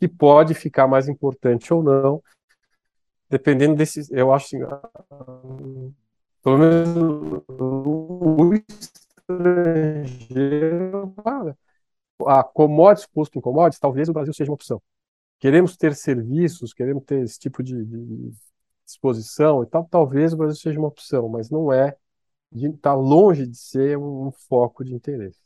que 0.00 0.08
pode 0.08 0.52
ficar 0.52 0.88
mais 0.88 1.08
importante 1.08 1.72
ou 1.72 1.80
não, 1.80 2.20
dependendo 3.30 3.76
desses. 3.76 4.10
Eu 4.10 4.32
acho 4.32 4.46
assim, 4.46 4.64
ah, 4.64 4.90
pelo 6.42 6.58
menos 6.58 7.44
o 7.48 8.52
estrangeiro. 8.52 11.14
A 12.26 12.42
commodities, 12.42 13.06
custo 13.06 13.38
em 13.38 13.40
commodities, 13.40 13.78
talvez 13.78 14.08
o 14.08 14.12
Brasil 14.12 14.34
seja 14.34 14.50
uma 14.50 14.56
opção. 14.56 14.82
Queremos 15.38 15.76
ter 15.76 15.94
serviços, 15.94 16.74
queremos 16.74 17.04
ter 17.04 17.22
esse 17.22 17.38
tipo 17.38 17.62
de, 17.62 17.84
de 17.84 18.32
exposição 18.84 19.62
e 19.62 19.66
tal, 19.66 19.84
talvez 19.84 20.32
o 20.32 20.36
Brasil 20.36 20.56
seja 20.56 20.80
uma 20.80 20.88
opção, 20.88 21.28
mas 21.28 21.48
não 21.48 21.72
é 21.72 21.96
está 22.54 22.94
longe 22.94 23.46
de 23.46 23.56
ser 23.56 23.98
um, 23.98 24.28
um 24.28 24.30
foco 24.48 24.84
de 24.84 24.94
interesse. 24.94 25.38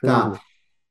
Tá. 0.00 0.38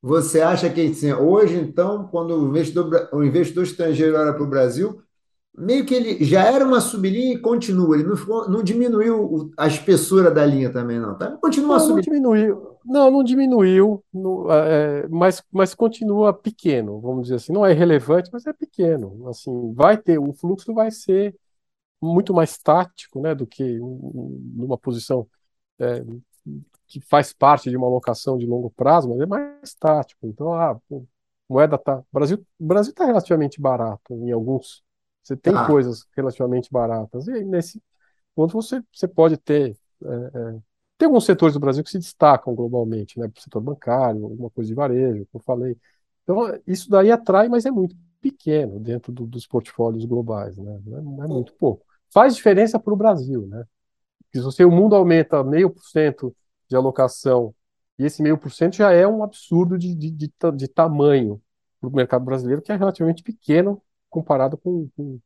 Você 0.02 0.42
acha 0.42 0.70
que 0.70 0.82
assim, 0.82 1.14
hoje, 1.14 1.58
então, 1.58 2.08
quando 2.08 2.36
o 2.36 2.50
investidor, 2.50 3.10
o 3.14 3.24
investidor 3.24 3.64
estrangeiro 3.64 4.18
olha 4.18 4.34
para 4.34 4.44
o 4.44 4.50
Brasil, 4.50 5.02
meio 5.58 5.86
que 5.86 5.94
ele 5.94 6.24
já 6.26 6.44
era 6.44 6.66
uma 6.66 6.82
sublinha 6.82 7.34
e 7.34 7.40
continua, 7.40 7.96
ele 7.96 8.08
não, 8.08 8.48
não 8.50 8.64
diminuiu 8.64 9.52
a 9.58 9.68
espessura 9.68 10.32
da 10.32 10.46
linha 10.46 10.72
também, 10.72 11.00
não, 11.00 11.18
tá? 11.18 11.38
Continua 11.42 11.78
não, 11.78 11.88
não 11.88 12.00
diminuiu, 12.02 12.78
não, 12.86 13.12
não 13.12 13.24
diminuiu, 13.24 14.04
não, 14.14 14.52
é, 14.52 15.08
mas, 15.08 15.44
mas 15.52 15.76
continua 15.76 16.34
pequeno, 16.34 17.00
vamos 17.00 17.24
dizer 17.24 17.36
assim, 17.36 17.54
não 17.54 17.66
é 17.66 17.72
relevante, 17.72 18.30
mas 18.34 18.46
é 18.46 18.52
pequeno, 18.52 19.28
assim, 19.30 19.74
vai 19.74 19.96
ter, 19.96 20.18
o 20.18 20.34
fluxo 20.34 20.74
vai 20.74 20.90
ser 20.92 21.36
muito 22.04 22.34
mais 22.34 22.58
tático, 22.58 23.22
né, 23.22 23.34
do 23.34 23.48
que 23.48 23.80
numa 23.80 24.78
posição 24.78 25.28
é, 25.80 26.04
que 26.88 27.00
faz 27.02 27.34
parte 27.34 27.70
de 27.70 27.78
uma 27.78 27.88
alocação 27.88 28.38
de 28.38 28.46
longo 28.46 28.70
prazo, 28.70 29.10
mas 29.10 29.20
é 29.20 29.26
mais 29.26 29.74
tático. 29.74 30.28
Então, 30.28 30.54
a 30.54 30.72
ah, 30.72 30.80
moeda 31.50 31.78
tá, 31.78 32.00
o 32.00 32.06
Brasil, 32.12 32.46
Brasil 32.60 32.92
está 32.92 33.06
relativamente 33.06 33.62
barato 33.62 34.14
em 34.14 34.32
alguns. 34.32 34.84
Você 35.24 35.38
tem 35.38 35.56
ah. 35.56 35.66
coisas 35.66 36.06
relativamente 36.16 36.70
baratas 36.72 37.28
e 37.28 37.44
nesse 37.44 37.82
ponto 38.36 38.54
você, 38.54 38.82
você 38.92 39.08
pode 39.08 39.38
ter 39.38 39.78
é, 40.04 40.08
é, 40.08 40.60
tem 40.98 41.08
alguns 41.08 41.26
setores 41.26 41.54
do 41.54 41.60
Brasil 41.60 41.84
que 41.84 41.90
se 41.90 42.00
destacam 42.00 42.54
globalmente, 42.54 43.20
né? 43.20 43.28
O 43.28 43.42
setor 43.42 43.62
bancário, 43.62 44.24
alguma 44.24 44.50
coisa 44.50 44.68
de 44.68 44.76
varejo, 44.76 45.28
como 45.32 45.42
eu 45.42 45.46
falei. 45.46 45.78
Então, 46.24 46.38
isso 46.66 46.90
daí 46.90 47.12
atrai, 47.12 47.50
mas 47.50 47.66
é 47.66 47.72
muito 47.72 47.96
pequeno 48.22 48.80
dentro 48.80 49.12
do, 49.12 49.26
dos 49.26 49.46
portfólios 49.46 50.06
globais, 50.06 50.58
né? 50.58 50.80
É, 50.92 50.98
é 50.98 51.28
muito 51.28 51.54
pouco. 51.56 51.86
Faz 52.14 52.36
diferença 52.36 52.80
para 52.80 52.94
o 52.94 52.98
Brasil, 52.98 53.48
né? 53.48 53.64
Porque 54.24 54.40
se 54.40 54.44
você, 54.44 54.64
o 54.64 54.72
mundo 54.72 54.96
aumenta 54.96 55.44
meio 55.44 55.70
por 55.70 55.84
cento 55.84 56.36
de 56.70 56.76
alocação 56.76 57.54
e 57.98 58.06
esse 58.06 58.22
meio 58.22 58.38
por 58.38 58.52
cento 58.52 58.76
já 58.76 58.92
é 58.92 59.08
um 59.08 59.24
absurdo 59.24 59.78
de, 59.78 59.94
de, 59.94 60.12
de, 60.12 60.32
de 60.56 60.68
tamanho 60.68 61.42
para 61.80 61.90
o 61.90 61.96
mercado 61.96 62.26
brasileiro, 62.26 62.62
que 62.62 62.72
é 62.72 62.76
relativamente 62.76 63.24
pequeno 63.24 63.82
comparado 64.10 64.58
com, 64.58 64.88
com, 64.96 65.20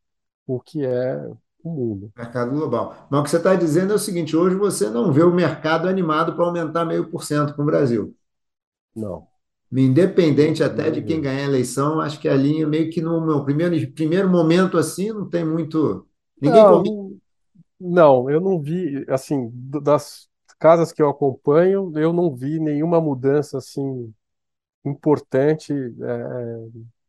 com 0.46 0.56
o 0.56 0.60
que 0.60 0.86
é 0.86 1.30
o 1.64 1.70
mundo. 1.70 2.12
Mercado 2.16 2.52
global. 2.52 3.08
Mas 3.10 3.20
o 3.20 3.24
que 3.24 3.30
você 3.30 3.38
está 3.38 3.56
dizendo 3.56 3.94
é 3.94 3.96
o 3.96 4.00
seguinte: 4.00 4.36
hoje 4.36 4.56
você 4.56 4.90
não 4.90 5.12
vê 5.12 5.24
o 5.24 5.34
mercado 5.34 5.88
animado 5.88 6.36
para 6.36 6.46
aumentar 6.46 6.86
meio 6.86 7.10
por 7.10 7.24
cento 7.24 7.54
para 7.54 7.64
o 7.64 7.66
Brasil. 7.66 8.16
Não. 8.96 9.28
Independente 9.72 10.64
até 10.64 10.90
de 10.90 11.02
quem 11.02 11.22
ganhar 11.22 11.42
a 11.42 11.50
eleição, 11.50 12.00
acho 12.00 12.20
que 12.20 12.30
a 12.30 12.36
linha 12.36 12.66
meio 12.66 12.90
que 12.90 13.02
no 13.02 13.26
meu 13.26 13.44
primeiro, 13.44 13.76
primeiro 13.92 14.30
momento 14.30 14.78
assim 14.78 15.12
não 15.12 15.30
tem 15.30 15.46
muito. 15.46 16.08
Ninguém 16.42 16.64
não, 16.64 17.18
não, 17.80 18.30
eu 18.30 18.42
não 18.42 18.62
vi, 18.62 19.06
assim, 19.10 19.52
das 19.82 20.28
casas 20.60 20.92
que 20.92 21.02
eu 21.02 21.10
acompanho, 21.10 21.92
eu 21.98 22.12
não 22.12 22.36
vi 22.36 22.60
nenhuma 22.60 23.00
mudança 23.00 23.58
assim 23.58 24.14
importante 24.86 25.74
é, 25.74 26.68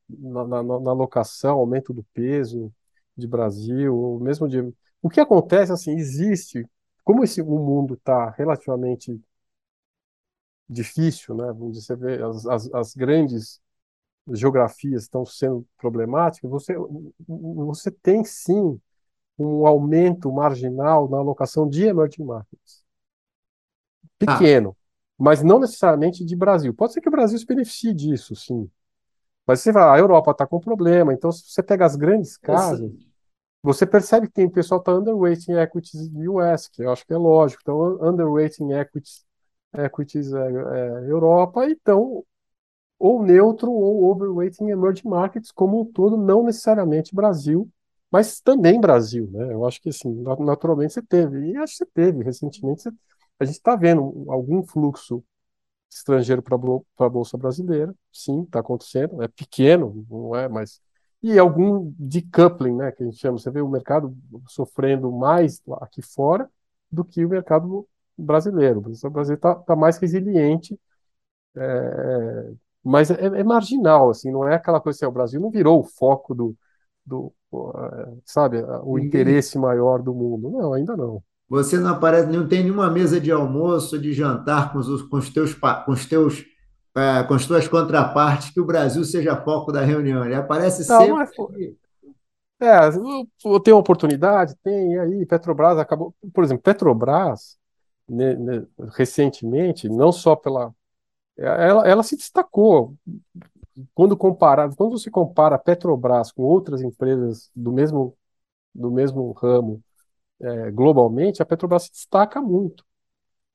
na, 0.08 0.44
na, 0.46 0.62
na 0.62 0.92
locação, 0.92 1.58
aumento 1.58 1.92
do 1.92 2.04
peso 2.14 2.72
de 3.16 3.26
Brasil, 3.26 3.94
ou 3.96 4.20
mesmo 4.20 4.48
de. 4.48 4.60
O 5.02 5.08
que 5.08 5.20
acontece, 5.20 5.72
assim, 5.72 5.96
existe, 5.96 6.66
como 7.04 7.24
esse, 7.24 7.40
o 7.40 7.46
mundo 7.58 7.94
está 7.94 8.30
relativamente 8.30 9.20
difícil, 10.68 11.34
né? 11.34 11.46
Vamos 11.46 11.72
dizer, 11.78 11.86
você 11.86 11.96
vê 11.96 12.22
as, 12.22 12.46
as, 12.46 12.74
as 12.74 12.94
grandes 12.94 13.60
geografias 14.32 15.04
estão 15.04 15.24
sendo 15.24 15.66
problemáticas, 15.78 16.50
você, 16.50 16.74
você 17.26 17.90
tem 17.90 18.24
sim 18.24 18.78
um 19.38 19.66
aumento 19.66 20.32
marginal 20.32 21.08
na 21.08 21.18
alocação 21.18 21.68
de 21.68 21.84
emerging 21.84 22.24
markets. 22.24 22.84
Pequeno, 24.18 24.76
ah. 24.78 24.84
mas 25.16 25.42
não 25.42 25.58
necessariamente 25.58 26.24
de 26.24 26.34
Brasil. 26.34 26.74
Pode 26.74 26.92
ser 26.92 27.00
que 27.00 27.08
o 27.08 27.12
Brasil 27.12 27.38
se 27.38 27.46
beneficie 27.46 27.94
disso, 27.94 28.34
sim. 28.34 28.68
Mas 29.46 29.60
você 29.60 29.72
vai, 29.72 29.96
a 29.96 29.98
Europa 29.98 30.32
está 30.32 30.46
com 30.46 30.60
problema, 30.60 31.12
então 31.12 31.32
se 31.32 31.44
você 31.50 31.62
pega 31.62 31.86
as 31.86 31.96
grandes 31.96 32.36
casas, 32.36 32.92
você 33.62 33.86
percebe 33.86 34.26
que 34.26 34.32
tem 34.32 34.46
o 34.46 34.50
pessoal 34.50 34.80
está 34.80 34.94
underweight 34.94 35.50
em 35.50 35.54
equities 35.54 36.10
US, 36.14 36.68
que 36.68 36.82
eu 36.82 36.92
acho 36.92 37.06
que 37.06 37.12
é 37.12 37.16
lógico. 37.16 37.62
Então, 37.62 37.98
underweight 38.02 38.62
em 38.62 38.72
equities 38.72 39.26
equities 39.76 40.32
é, 40.32 40.38
é, 40.38 41.10
Europa, 41.10 41.66
então 41.66 42.24
ou 42.98 43.22
neutro 43.22 43.70
ou 43.70 44.04
overweight 44.10 44.62
em 44.62 44.70
emerging 44.70 45.08
markets 45.08 45.52
como 45.52 45.80
um 45.80 45.84
todo, 45.84 46.16
não 46.16 46.42
necessariamente 46.42 47.14
Brasil, 47.14 47.70
mas 48.10 48.40
também 48.40 48.80
Brasil, 48.80 49.28
né? 49.32 49.52
Eu 49.52 49.66
acho 49.66 49.80
que 49.80 49.90
assim, 49.90 50.10
naturalmente 50.40 50.94
você 50.94 51.02
teve, 51.02 51.52
e 51.52 51.56
acho 51.56 51.72
que 51.72 51.78
você 51.78 51.86
teve 51.86 52.24
recentemente, 52.24 52.82
você, 52.82 52.90
a 53.40 53.44
gente 53.44 53.56
está 53.56 53.76
vendo 53.76 54.24
algum 54.28 54.62
fluxo 54.64 55.22
estrangeiro 55.90 56.42
para 56.42 56.56
a 56.56 57.08
bolsa 57.08 57.36
brasileira, 57.38 57.94
sim, 58.12 58.42
está 58.42 58.60
acontecendo, 58.60 59.22
é 59.22 59.28
pequeno, 59.28 60.06
não 60.10 60.36
é, 60.36 60.48
mas 60.48 60.80
e 61.22 61.38
algum 61.38 61.92
decoupling, 61.98 62.76
né, 62.76 62.92
que 62.92 63.02
a 63.02 63.06
gente 63.06 63.18
chama, 63.18 63.38
você 63.38 63.50
vê 63.50 63.60
o 63.60 63.68
mercado 63.68 64.16
sofrendo 64.46 65.10
mais 65.10 65.60
aqui 65.80 66.00
fora 66.00 66.48
do 66.90 67.04
que 67.04 67.24
o 67.24 67.28
mercado 67.28 67.86
brasileiro. 68.16 68.80
O 68.80 69.10
Brasil 69.10 69.34
está 69.34 69.54
tá 69.54 69.74
mais 69.74 69.98
resiliente, 69.98 70.78
é, 71.56 72.52
mas 72.84 73.10
é, 73.10 73.26
é, 73.26 73.44
marginal, 73.44 74.10
assim, 74.10 74.30
não 74.30 74.48
é 74.48 74.54
aquela 74.54 74.80
coisa 74.80 74.96
assim, 74.96 75.06
o 75.06 75.12
Brasil 75.12 75.40
não 75.40 75.50
virou 75.50 75.80
o 75.80 75.84
foco 75.84 76.34
do, 76.34 76.56
do 77.08 77.32
sabe, 78.24 78.62
o 78.82 78.98
interesse 78.98 79.58
maior 79.58 80.02
do 80.02 80.14
mundo. 80.14 80.50
Não, 80.50 80.74
ainda 80.74 80.96
não. 80.96 81.22
Você 81.48 81.78
não 81.78 81.90
aparece, 81.90 82.28
não 82.28 82.46
tem 82.46 82.62
nenhuma 82.62 82.90
mesa 82.90 83.18
de 83.18 83.32
almoço, 83.32 83.98
de 83.98 84.12
jantar 84.12 84.70
com 84.70 84.78
os, 84.78 85.02
com 85.02 85.16
os 85.16 85.30
teus, 85.30 85.54
com 85.54 85.92
os 85.92 86.04
teus 86.04 86.44
é, 86.94 87.22
com 87.22 87.34
as 87.34 87.46
tuas 87.46 87.68
contrapartes, 87.68 88.50
que 88.50 88.60
o 88.60 88.64
Brasil 88.64 89.04
seja 89.04 89.40
foco 89.42 89.72
da 89.72 89.82
reunião. 89.82 90.24
Ele 90.24 90.34
aparece 90.34 90.88
não, 90.88 90.98
sempre. 90.98 91.12
Não 91.12 91.22
é, 92.60 92.66
é, 92.66 92.90
eu 93.44 93.60
tenho 93.60 93.76
oportunidade, 93.76 94.56
tem, 94.62 94.92
e 94.92 94.98
aí, 94.98 95.26
Petrobras 95.26 95.78
acabou. 95.78 96.14
Por 96.34 96.42
exemplo, 96.42 96.62
Petrobras 96.62 97.56
né, 98.08 98.34
né, 98.34 98.66
recentemente, 98.92 99.88
não 99.88 100.10
só 100.10 100.34
pela. 100.34 100.72
Ela, 101.36 101.86
ela 101.86 102.02
se 102.02 102.16
destacou 102.16 102.96
quando 103.94 104.16
comparado, 104.16 104.76
quando 104.76 104.98
você 104.98 105.10
compara 105.10 105.56
a 105.56 105.58
Petrobras 105.58 106.32
com 106.32 106.42
outras 106.42 106.82
empresas 106.82 107.50
do 107.54 107.72
mesmo, 107.72 108.16
do 108.74 108.90
mesmo 108.90 109.32
ramo 109.32 109.82
é, 110.40 110.70
globalmente, 110.70 111.42
a 111.42 111.46
Petrobras 111.46 111.84
se 111.84 111.92
destaca 111.92 112.40
muito. 112.40 112.84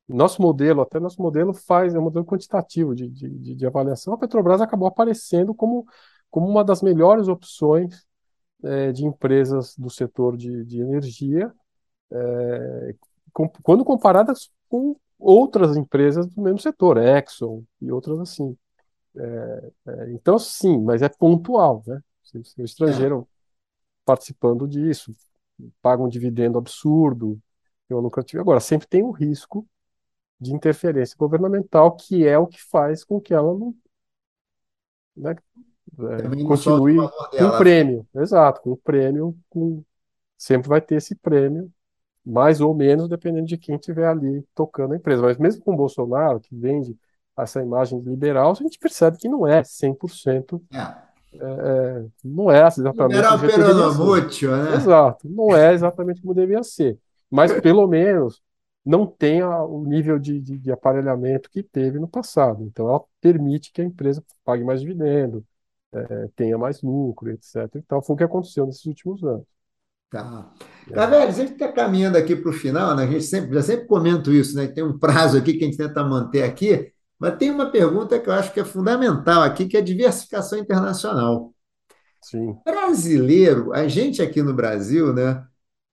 Nosso 0.08 0.42
modelo, 0.42 0.82
até 0.82 1.00
nosso 1.00 1.22
modelo 1.22 1.54
faz, 1.54 1.96
é 1.96 2.00
um 2.00 2.04
modelo 2.04 2.26
quantitativo 2.26 2.94
de, 2.94 3.10
de, 3.10 3.56
de 3.56 3.66
avaliação. 3.66 4.14
A 4.14 4.18
Petrobras 4.18 4.62
acabou 4.62 4.88
aparecendo 4.88 5.54
como, 5.56 5.86
como 6.30 6.48
uma 6.48 6.64
das 6.64 6.82
melhores 6.82 7.28
opções 7.28 8.06
é, 8.64 8.92
de 8.92 9.06
empresas 9.06 9.76
do 9.78 9.90
setor 9.90 10.38
de, 10.38 10.66
de 10.66 10.82
energia, 10.82 11.54
é, 12.12 12.96
com, 13.32 13.50
quando 13.64 13.86
comparadas 13.86 14.52
com 14.70 14.96
outras 15.18 15.78
empresas 15.78 16.28
do 16.28 16.42
mesmo 16.42 16.60
setor, 16.60 16.98
Exxon 16.98 17.64
e 17.82 17.92
outras 17.92 18.20
assim. 18.20 18.58
É, 19.16 19.72
é, 19.88 20.12
então, 20.12 20.40
sim, 20.40 20.82
mas 20.82 21.02
é 21.02 21.10
pontual, 21.10 21.84
né? 21.86 22.02
Se, 22.24 22.44
se 22.44 22.62
o 22.62 22.66
estrangeiro 22.66 23.28
participando 24.06 24.68
disso, 24.68 25.14
paga 25.82 26.02
um 26.02 26.10
dividendo 26.10 26.58
absurdo, 26.58 27.40
eu 27.90 28.02
nunca 28.02 28.24
tive. 28.24 28.42
Agora, 28.42 28.60
sempre 28.60 28.88
tem 28.88 29.04
o 29.04 29.12
risco 29.12 29.68
de 30.40 30.54
interferência 30.54 31.16
governamental, 31.18 31.96
que 31.96 32.28
é 32.28 32.38
o 32.38 32.48
que 32.48 32.62
faz 32.62 33.04
com 33.04 33.22
que 33.22 33.34
ela 33.34 33.54
não, 33.54 33.76
né, 35.16 35.36
é, 36.00 36.44
continue 36.46 36.98
com 36.98 37.46
o 37.46 37.58
prêmio. 37.58 38.08
Exato, 38.16 38.62
com 38.62 38.72
o 38.72 38.78
prêmio, 38.78 39.38
com, 39.50 39.84
sempre 40.38 40.68
vai 40.68 40.82
ter 40.82 40.96
esse 40.96 41.16
prêmio 41.16 41.72
mais 42.26 42.62
ou 42.62 42.74
menos, 42.74 43.10
dependendo 43.10 43.48
de 43.48 43.58
quem 43.58 43.76
estiver 43.76 44.08
ali 44.08 44.44
tocando 44.56 44.94
a 44.94 44.98
empresa. 44.98 45.22
Mas 45.22 45.38
mesmo 45.38 45.64
com 45.64 45.74
o 45.74 45.78
Bolsonaro, 45.78 46.40
que 46.40 46.56
vende 46.56 46.98
essa 47.38 47.62
imagem 47.62 48.00
liberal, 48.00 48.52
a 48.52 48.56
gente 48.56 48.78
percebe 48.78 49.18
que 49.18 49.28
não 49.28 49.48
é 49.48 49.62
100%. 49.62 50.62
É. 50.72 51.14
É, 51.34 51.46
é, 51.46 52.06
não 52.24 52.52
é 52.52 52.68
exatamente 52.68 53.16
Liberal 53.16 53.40
peronomútil, 53.40 54.52
né? 54.56 54.76
Exato, 54.76 55.28
não 55.28 55.56
é 55.56 55.74
exatamente 55.74 56.22
como 56.22 56.36
devia 56.36 56.62
ser. 56.62 57.00
Mas 57.30 57.52
pelo 57.60 57.88
menos 57.88 58.40
não 58.86 59.08
tem 59.08 59.42
o 59.44 59.84
nível 59.84 60.20
de, 60.20 60.40
de, 60.40 60.58
de, 60.60 60.72
aparelhamento 60.72 61.50
que 61.50 61.64
teve 61.64 61.98
no 61.98 62.08
passado. 62.08 62.64
Então 62.64 62.88
ela 62.88 63.02
permite 63.20 63.72
que 63.72 63.82
a 63.82 63.86
empresa 63.86 64.24
pague 64.44 64.64
mais 64.64 64.82
dividendo, 64.82 65.44
é, 65.92 66.30
tenha 66.36 66.58
mais 66.58 66.82
lucro, 66.82 67.32
etc. 67.32 67.68
Então 67.76 68.02
foi 68.02 68.14
o 68.14 68.18
que 68.18 68.24
aconteceu 68.24 68.66
nesses 68.66 68.86
últimos 68.86 69.24
anos. 69.24 69.48
Tá. 70.12 70.54
Tá, 70.94 71.08
velho, 71.08 71.28
a 71.28 71.32
gente 71.32 71.54
está 71.54 71.72
caminhando 71.72 72.18
aqui 72.18 72.36
para 72.36 72.52
o 72.52 72.54
final, 72.54 72.96
né? 72.96 73.06
A 73.06 73.08
gente 73.08 73.24
sempre, 73.24 73.56
já 73.56 73.64
sempre 73.64 73.88
comento 73.88 74.32
isso, 74.32 74.56
né? 74.56 74.68
Tem 74.68 74.84
um 74.84 75.00
prazo 75.00 75.38
aqui 75.40 75.54
que 75.54 75.64
a 75.64 75.68
gente 75.68 75.78
tenta 75.78 76.04
manter 76.04 76.44
aqui, 76.44 76.93
mas 77.24 77.38
tem 77.38 77.50
uma 77.50 77.72
pergunta 77.72 78.20
que 78.20 78.28
eu 78.28 78.34
acho 78.34 78.52
que 78.52 78.60
é 78.60 78.66
fundamental 78.66 79.44
aqui, 79.44 79.66
que 79.66 79.78
é 79.78 79.80
a 79.80 79.84
diversificação 79.84 80.60
internacional. 80.60 81.54
Sim. 82.22 82.58
Brasileiro, 82.66 83.72
a 83.72 83.88
gente 83.88 84.22
aqui 84.22 84.42
no 84.42 84.54
Brasil, 84.54 85.14
né? 85.14 85.42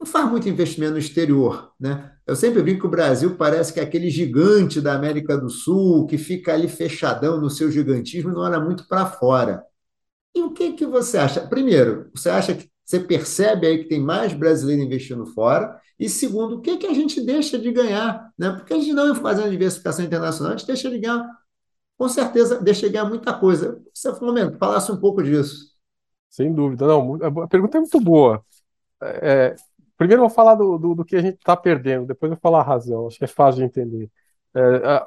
Não 0.00 0.04
faz 0.04 0.28
muito 0.28 0.48
investimento 0.48 0.94
no 0.94 0.98
exterior, 0.98 1.72
né? 1.78 2.10
Eu 2.26 2.34
sempre 2.34 2.60
brinco 2.60 2.80
que 2.80 2.86
o 2.88 2.90
Brasil 2.90 3.36
parece 3.36 3.72
que 3.72 3.78
é 3.78 3.82
aquele 3.84 4.10
gigante 4.10 4.80
da 4.80 4.92
América 4.92 5.38
do 5.38 5.48
Sul 5.48 6.04
que 6.08 6.18
fica 6.18 6.52
ali 6.52 6.66
fechadão 6.66 7.40
no 7.40 7.48
seu 7.48 7.70
gigantismo 7.70 8.32
e 8.32 8.34
não 8.34 8.40
olha 8.40 8.58
muito 8.58 8.88
para 8.88 9.06
fora. 9.06 9.62
E 10.34 10.42
o 10.42 10.50
que 10.50 10.72
que 10.72 10.84
você 10.84 11.16
acha? 11.16 11.46
Primeiro, 11.46 12.10
você 12.12 12.28
acha 12.28 12.56
que 12.56 12.68
você 12.90 12.98
percebe 12.98 13.68
aí 13.68 13.78
que 13.78 13.88
tem 13.88 14.00
mais 14.00 14.32
brasileiro 14.32 14.82
investindo 14.82 15.24
fora. 15.26 15.80
E 15.96 16.08
segundo, 16.08 16.56
o 16.56 16.60
que, 16.60 16.76
que 16.76 16.86
a 16.88 16.92
gente 16.92 17.20
deixa 17.24 17.56
de 17.56 17.70
ganhar? 17.70 18.32
Né? 18.36 18.50
Porque 18.50 18.74
a 18.74 18.76
gente 18.76 18.92
não 18.92 19.14
fazendo 19.14 19.48
diversificação 19.48 20.04
internacional, 20.04 20.54
a 20.54 20.56
gente 20.56 20.66
deixa 20.66 20.90
de 20.90 20.98
ganhar, 20.98 21.24
com 21.96 22.08
certeza, 22.08 22.60
deixa 22.60 22.88
de 22.88 22.92
ganhar 22.94 23.04
muita 23.04 23.32
coisa. 23.32 23.80
Você, 23.94 24.12
Flamengo, 24.12 24.58
falasse 24.58 24.90
um 24.90 24.96
pouco 24.96 25.22
disso. 25.22 25.70
Sem 26.28 26.52
dúvida. 26.52 26.84
Não, 26.84 27.14
a 27.14 27.46
pergunta 27.46 27.78
é 27.78 27.80
muito 27.80 28.00
boa. 28.00 28.44
É, 29.00 29.54
primeiro 29.96 30.24
eu 30.24 30.28
vou 30.28 30.34
falar 30.34 30.56
do, 30.56 30.76
do, 30.76 30.94
do 30.96 31.04
que 31.04 31.14
a 31.14 31.22
gente 31.22 31.36
está 31.36 31.56
perdendo, 31.56 32.06
depois 32.06 32.28
eu 32.28 32.36
vou 32.36 32.42
falar 32.42 32.60
a 32.60 32.66
razão, 32.66 33.06
acho 33.06 33.18
que 33.18 33.24
é 33.24 33.28
fácil 33.28 33.60
de 33.60 33.66
entender. 33.66 34.10
É, 34.52 35.04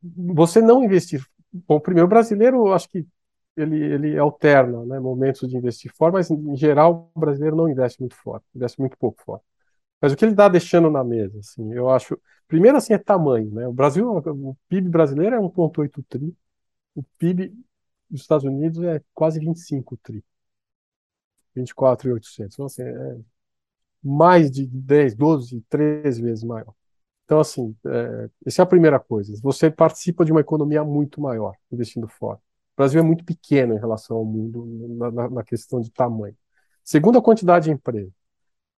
você 0.00 0.62
não 0.62 0.84
investir. 0.84 1.26
Bom, 1.52 1.80
primeiro, 1.80 2.06
o 2.06 2.08
brasileiro, 2.08 2.72
acho 2.72 2.88
que 2.88 3.04
ele, 3.56 3.76
ele 3.84 4.18
alterna 4.18 4.84
né, 4.86 5.00
momentos 5.00 5.48
de 5.48 5.56
investir 5.56 5.92
fora, 5.94 6.12
mas 6.12 6.30
em 6.30 6.56
geral 6.56 7.10
o 7.14 7.20
brasileiro 7.20 7.56
não 7.56 7.68
investe 7.68 8.00
muito 8.00 8.16
fora, 8.16 8.42
investe 8.54 8.80
muito 8.80 8.96
pouco 8.98 9.22
fora. 9.24 9.42
Mas 10.00 10.12
o 10.12 10.16
que 10.16 10.24
ele 10.24 10.32
está 10.32 10.48
deixando 10.48 10.90
na 10.90 11.04
mesa, 11.04 11.38
assim, 11.40 11.72
eu 11.74 11.90
acho, 11.90 12.20
primeiro 12.48 12.76
assim 12.78 12.94
é 12.94 12.98
tamanho, 12.98 13.50
né? 13.52 13.66
O 13.68 13.72
Brasil, 13.72 14.08
o 14.16 14.56
PIB 14.68 14.88
brasileiro 14.90 15.36
é 15.36 15.40
1,8 15.40 16.02
tri, 16.08 16.36
o 16.94 17.02
PIB 17.18 17.54
dos 18.10 18.22
Estados 18.22 18.44
Unidos 18.44 18.82
é 18.84 19.02
quase 19.14 19.40
25 19.40 19.96
tri, 19.98 20.24
24,800. 21.54 22.54
Então 22.54 22.66
assim, 22.66 22.82
é 22.82 23.18
mais 24.02 24.50
de 24.50 24.66
10, 24.66 25.14
12, 25.14 25.62
13 25.68 26.22
vezes 26.22 26.44
maior. 26.44 26.72
Então, 27.24 27.40
assim, 27.40 27.76
é, 27.86 28.30
essa 28.46 28.62
é 28.62 28.64
a 28.64 28.66
primeira 28.66 29.00
coisa. 29.00 29.34
Você 29.42 29.70
participa 29.70 30.24
de 30.24 30.32
uma 30.32 30.40
economia 30.42 30.84
muito 30.84 31.20
maior 31.20 31.54
investindo 31.72 32.08
fora. 32.08 32.40
O 32.76 32.82
Brasil 32.82 33.00
é 33.00 33.02
muito 33.02 33.24
pequeno 33.24 33.74
em 33.74 33.78
relação 33.78 34.18
ao 34.18 34.24
mundo 34.24 34.66
na, 34.98 35.10
na, 35.10 35.30
na 35.30 35.42
questão 35.42 35.80
de 35.80 35.90
tamanho. 35.90 36.36
Segundo 36.84 37.18
a 37.18 37.22
quantidade 37.22 37.64
de 37.64 37.70
empresas. 37.70 38.12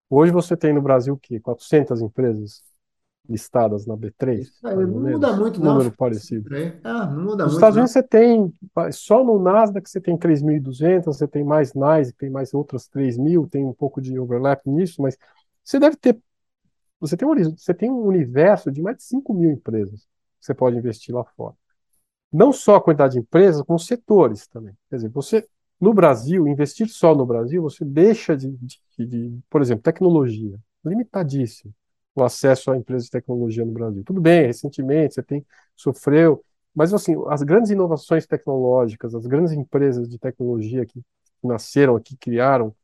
Hoje 0.09 0.31
você 0.31 0.57
tem 0.57 0.73
no 0.73 0.81
Brasil 0.81 1.15
o 1.15 1.19
quê? 1.19 1.41
400 1.41 2.01
empresas 2.01 2.63
listadas 3.29 3.87
na 3.87 3.97
B3? 3.97 4.49
É, 4.65 4.75
não 4.75 4.87
muda 4.87 5.37
muito, 5.37 5.61
não. 5.61 5.75
Número 5.75 5.95
parecido. 5.97 6.49
Ah, 6.85 7.07
não 7.07 7.25
muda 7.25 7.45
Nos 7.45 7.55
muito, 7.55 7.55
Estados 7.55 7.77
Unidos 7.77 7.95
não. 7.95 8.03
você 8.03 8.09
tem, 8.09 8.55
só 8.93 9.25
no 9.25 9.39
Nasdaq 9.43 9.91
você 9.91 10.01
tem 10.01 10.17
3.200, 10.17 11.05
você 11.05 11.27
tem 11.27 11.43
mais 11.43 11.75
NYSE, 11.75 12.13
tem 12.13 12.31
mais 12.31 12.55
outras 12.55 12.89
3.000, 12.89 13.49
tem 13.49 13.67
um 13.67 13.75
pouco 13.75 14.01
de 14.01 14.17
overlap 14.19 14.65
nisso, 14.71 15.03
mas 15.03 15.19
você 15.63 15.81
deve 15.81 15.97
ter, 15.97 16.17
você 17.01 17.17
tem 17.17 17.29
um, 17.29 17.35
você 17.57 17.75
tem 17.75 17.91
um 17.91 18.07
universo 18.07 18.71
de 18.71 18.81
mais 18.81 18.97
de 18.97 19.03
5 19.03 19.35
mil 19.35 19.51
empresas 19.51 20.01
que 20.41 20.47
você 20.47 20.55
pode 20.55 20.77
investir 20.77 21.13
lá 21.13 21.25
fora. 21.25 21.55
Não 22.33 22.53
só 22.53 22.77
a 22.77 22.81
quantidade 22.81 23.15
de 23.15 23.21
empresas, 23.21 23.63
como 23.63 23.79
setores 23.79 24.47
também. 24.47 24.75
Quer 24.91 24.97
dizer, 24.97 25.09
você, 25.11 25.47
no 25.81 25.95
Brasil, 25.95 26.47
investir 26.47 26.89
só 26.89 27.15
no 27.15 27.25
Brasil, 27.27 27.63
você 27.63 27.85
deixa 27.85 28.37
de, 28.37 28.51
de, 28.51 29.07
de 29.07 29.39
por 29.49 29.63
exemplo, 29.63 29.83
tecnologia, 29.83 30.59
limitadíssimo 30.85 31.73
o 32.15 32.25
acesso 32.25 32.71
a 32.71 32.77
empresas 32.77 33.05
de 33.05 33.11
tecnologia 33.13 33.65
no 33.65 33.73
Brasil. 33.73 34.03
Tudo 34.05 34.21
bem, 34.21 34.47
recentemente 34.47 35.15
você 35.15 35.23
tem 35.23 35.47
sofreu, 35.77 36.45
mas 36.75 36.93
assim, 36.93 37.15
as 37.29 37.43
grandes 37.43 37.71
inovações 37.71 38.27
tecnológicas, 38.27 39.15
as 39.15 39.27
grandes 39.27 39.53
empresas 39.53 40.09
de 40.09 40.19
tecnologia 40.19 40.85
que 40.85 41.01
nasceram 41.43 41.97
aqui, 41.97 42.17
criaram 42.17 42.75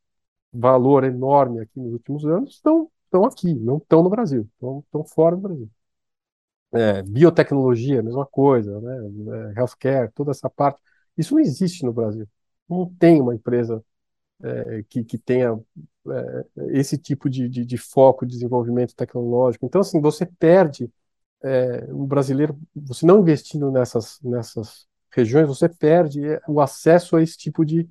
valor 0.53 1.05
enorme 1.05 1.61
aqui 1.61 1.81
nos 1.81 1.93
últimos 1.93 2.25
anos, 2.27 2.55
estão, 2.55 2.91
estão 3.05 3.25
aqui, 3.25 3.55
não 3.55 3.79
estão 3.79 4.03
no 4.03 4.11
Brasil, 4.11 4.49
estão, 4.55 4.81
estão 4.81 5.05
fora 5.05 5.37
do 5.37 5.43
Brasil. 5.43 5.71
É, 6.75 7.03
biotecnologia, 7.03 8.03
mesma 8.03 8.27
coisa, 8.27 8.81
né? 8.81 8.97
É, 9.55 9.61
healthcare, 9.61 10.11
toda 10.13 10.33
essa 10.33 10.51
parte, 10.51 10.81
isso 11.17 11.35
não 11.35 11.41
existe 11.41 11.85
no 11.85 11.93
Brasil. 11.93 12.29
Não 12.69 12.93
tem 12.99 13.21
uma 13.21 13.35
empresa 13.35 13.85
é, 14.43 14.85
que, 14.89 15.05
que 15.05 15.19
tenha 15.19 15.59
é, 16.09 16.45
esse 16.79 16.99
tipo 16.99 17.31
de, 17.31 17.49
de, 17.49 17.65
de, 17.65 17.79
foco 17.79 18.27
de 18.27 18.33
desenvolvimento 18.33 18.95
tecnológico. 18.95 19.67
Então, 19.67 19.81
assim, 19.81 20.01
você 20.01 20.27
perde 20.27 20.91
é, 21.43 21.87
o 21.91 22.07
brasileiro, 22.07 22.59
você 22.75 23.07
não 23.07 23.21
investindo 23.21 23.71
nessas, 23.71 24.21
nessas 24.23 24.87
regiões, 25.13 25.47
você 25.49 25.69
perde 25.69 26.25
é, 26.27 26.41
o 26.49 26.61
acesso 26.61 27.17
a 27.17 27.23
esse 27.23 27.37
tipo 27.39 27.65
de, 27.65 27.89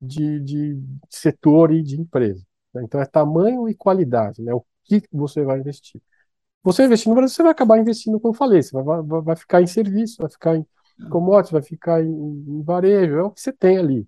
de, 0.00 0.40
de 0.40 0.78
setor 1.10 1.72
e 1.72 1.82
de 1.82 2.00
empresa. 2.00 2.44
Né? 2.74 2.82
Então, 2.84 3.00
é 3.00 3.06
tamanho 3.06 3.68
e 3.68 3.74
qualidade, 3.74 4.42
né? 4.42 4.52
o 4.54 4.64
que 4.84 5.02
você 5.12 5.42
vai 5.42 5.58
investir. 5.58 6.00
Você 6.62 6.84
investir 6.84 7.08
no 7.08 7.14
Brasil, 7.14 7.34
você 7.34 7.42
vai 7.42 7.52
acabar 7.52 7.78
investindo, 7.78 8.18
como 8.18 8.34
eu 8.34 8.38
falei, 8.38 8.62
você 8.62 8.72
vai, 8.72 9.02
vai, 9.02 9.20
vai 9.22 9.36
ficar 9.36 9.62
em 9.62 9.66
serviço, 9.66 10.16
vai 10.18 10.30
ficar 10.30 10.56
em 10.56 10.66
commodities, 11.10 11.52
vai 11.52 11.62
ficar 11.62 12.02
em, 12.02 12.10
em 12.10 12.62
varejo, 12.62 13.14
é 13.14 13.22
o 13.22 13.30
que 13.30 13.40
você 13.40 13.52
tem 13.52 13.78
ali. 13.78 14.06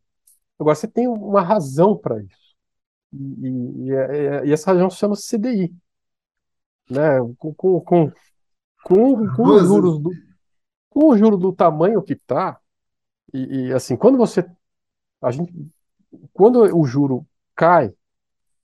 Agora, 0.59 0.75
você 0.75 0.89
tem 0.89 1.07
uma 1.07 1.43
razão 1.43 1.97
para 1.97 2.21
isso. 2.21 2.57
E, 3.13 3.49
e, 3.49 4.49
e, 4.49 4.53
essa 4.53 4.73
razão 4.73 4.91
se 4.91 4.97
chama 4.97 5.15
CDI. 5.15 5.73
Né? 6.91 7.21
Com, 7.39 7.55
com, 7.55 7.81
com, 7.81 8.13
com, 8.83 9.35
com 9.37 9.43
os 9.43 9.67
juros 9.67 9.99
do, 10.01 10.11
com 10.89 11.09
o 11.11 11.17
juro 11.17 11.37
do 11.37 11.53
tamanho 11.53 12.03
que 12.03 12.15
está, 12.15 12.59
e, 13.33 13.69
e, 13.69 13.73
assim, 13.73 13.97
quando 13.97 14.17
você. 14.17 14.45
A 15.21 15.31
gente, 15.31 15.53
quando 16.33 16.61
o 16.77 16.85
juro 16.85 17.27
cai, 17.55 17.93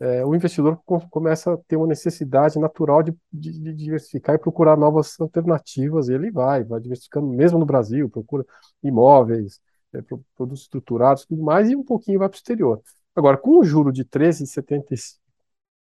é, 0.05 0.22
o 0.22 0.34
investidor 0.34 0.78
começa 0.84 1.55
a 1.55 1.57
ter 1.57 1.76
uma 1.76 1.86
necessidade 1.86 2.59
natural 2.59 3.02
de, 3.02 3.16
de, 3.32 3.52
de, 3.59 3.72
diversificar 3.72 4.34
e 4.34 4.38
procurar 4.38 4.76
novas 4.76 5.18
alternativas, 5.18 6.09
e 6.09 6.12
ele 6.12 6.30
vai, 6.30 6.62
vai 6.62 6.78
diversificando, 6.78 7.26
mesmo 7.26 7.59
no 7.59 7.64
Brasil, 7.64 8.11
procura 8.11 8.44
imóveis, 8.82 9.61
é, 9.94 10.02
produtos 10.36 10.64
estruturados, 10.64 11.24
tudo 11.24 11.42
mais, 11.42 11.70
e 11.70 11.76
um 11.76 11.82
pouquinho 11.82 12.18
vai 12.18 12.28
para 12.28 12.36
o 12.36 12.38
exterior. 12.38 12.82
Agora, 13.16 13.38
com 13.38 13.59
o 13.59 13.64
juro 13.64 13.90
de 13.90 14.05
13,75, 14.05 15.16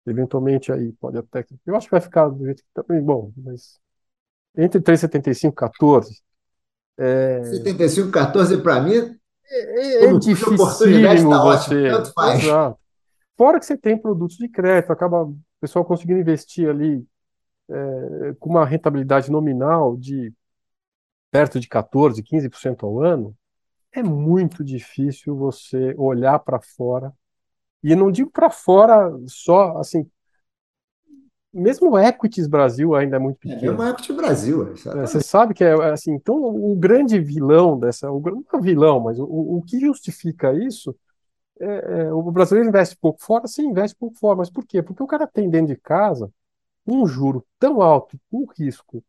eventualmente 0.04 0.72
aí 0.72 0.92
pode 0.94 1.16
até. 1.16 1.46
Eu 1.64 1.76
acho 1.76 1.86
que 1.86 1.92
vai 1.92 2.00
ficar 2.00 2.28
do 2.28 2.44
jeito 2.44 2.62
que 2.62 2.68
está 2.70 2.82
bem 2.82 3.00
bom, 3.00 3.30
mas 3.36 3.78
entre 4.56 4.80
3,75 4.80 5.52
e 5.52 5.52
14. 5.52 6.22
É... 6.96 7.44
75 7.44 8.10
14 8.10 8.56
para 8.60 8.80
mim 8.80 9.16
é, 9.48 10.04
é 10.06 10.18
difícil 10.18 10.54
oportunidade 10.54 11.22
tá 11.22 11.42
você. 11.44 11.88
tanto 11.88 12.12
faz. 12.12 12.42
Exato. 12.42 12.87
Fora 13.38 13.60
que 13.60 13.64
você 13.64 13.78
tem 13.78 13.96
produtos 13.96 14.36
de 14.36 14.48
crédito, 14.48 14.92
acaba 14.92 15.22
o 15.22 15.38
pessoal 15.60 15.84
conseguindo 15.84 16.18
investir 16.18 16.68
ali 16.68 17.06
é, 17.70 18.34
com 18.40 18.50
uma 18.50 18.66
rentabilidade 18.66 19.30
nominal 19.30 19.96
de 19.96 20.34
perto 21.30 21.60
de 21.60 21.68
14, 21.68 22.20
15% 22.20 22.84
ao 22.84 23.00
ano, 23.00 23.32
é 23.92 24.02
muito 24.02 24.64
difícil 24.64 25.36
você 25.36 25.94
olhar 25.96 26.40
para 26.40 26.60
fora. 26.60 27.12
E 27.80 27.94
não 27.94 28.10
digo 28.10 28.28
para 28.28 28.50
fora 28.50 29.08
só, 29.28 29.78
assim, 29.78 30.04
mesmo 31.52 31.90
o 31.90 31.98
Equities 31.98 32.48
Brasil 32.48 32.94
ainda 32.96 33.16
é 33.16 33.18
muito 33.20 33.38
pequeno. 33.38 33.80
É, 33.80 33.86
é 33.86 33.88
o 33.88 33.90
Equity 33.90 34.12
Brasil. 34.14 34.72
É, 34.72 35.06
você 35.06 35.20
sabe 35.20 35.54
que 35.54 35.62
é, 35.62 35.68
é 35.68 35.90
assim, 35.90 36.12
então 36.12 36.34
o 36.36 36.74
grande 36.74 37.20
vilão 37.20 37.78
dessa, 37.78 38.10
o, 38.10 38.20
não 38.20 38.44
é 38.52 38.60
vilão, 38.60 38.98
mas 38.98 39.18
o, 39.20 39.24
o 39.24 39.62
que 39.62 39.78
justifica 39.78 40.52
isso 40.52 40.92
é, 41.60 42.02
é, 42.08 42.12
o 42.12 42.22
brasileiro 42.30 42.68
investe 42.68 42.96
pouco 42.96 43.22
fora, 43.22 43.46
sim, 43.48 43.66
investe 43.68 43.96
pouco 43.96 44.16
fora, 44.18 44.36
mas 44.38 44.50
por 44.50 44.66
quê? 44.66 44.82
Porque 44.82 45.02
o 45.02 45.06
cara 45.06 45.26
tem 45.26 45.50
dentro 45.50 45.68
de 45.74 45.76
casa 45.80 46.32
um 46.86 47.06
juro 47.06 47.46
tão 47.58 47.82
alto, 47.82 48.18
um 48.32 48.46
risco 48.58 49.04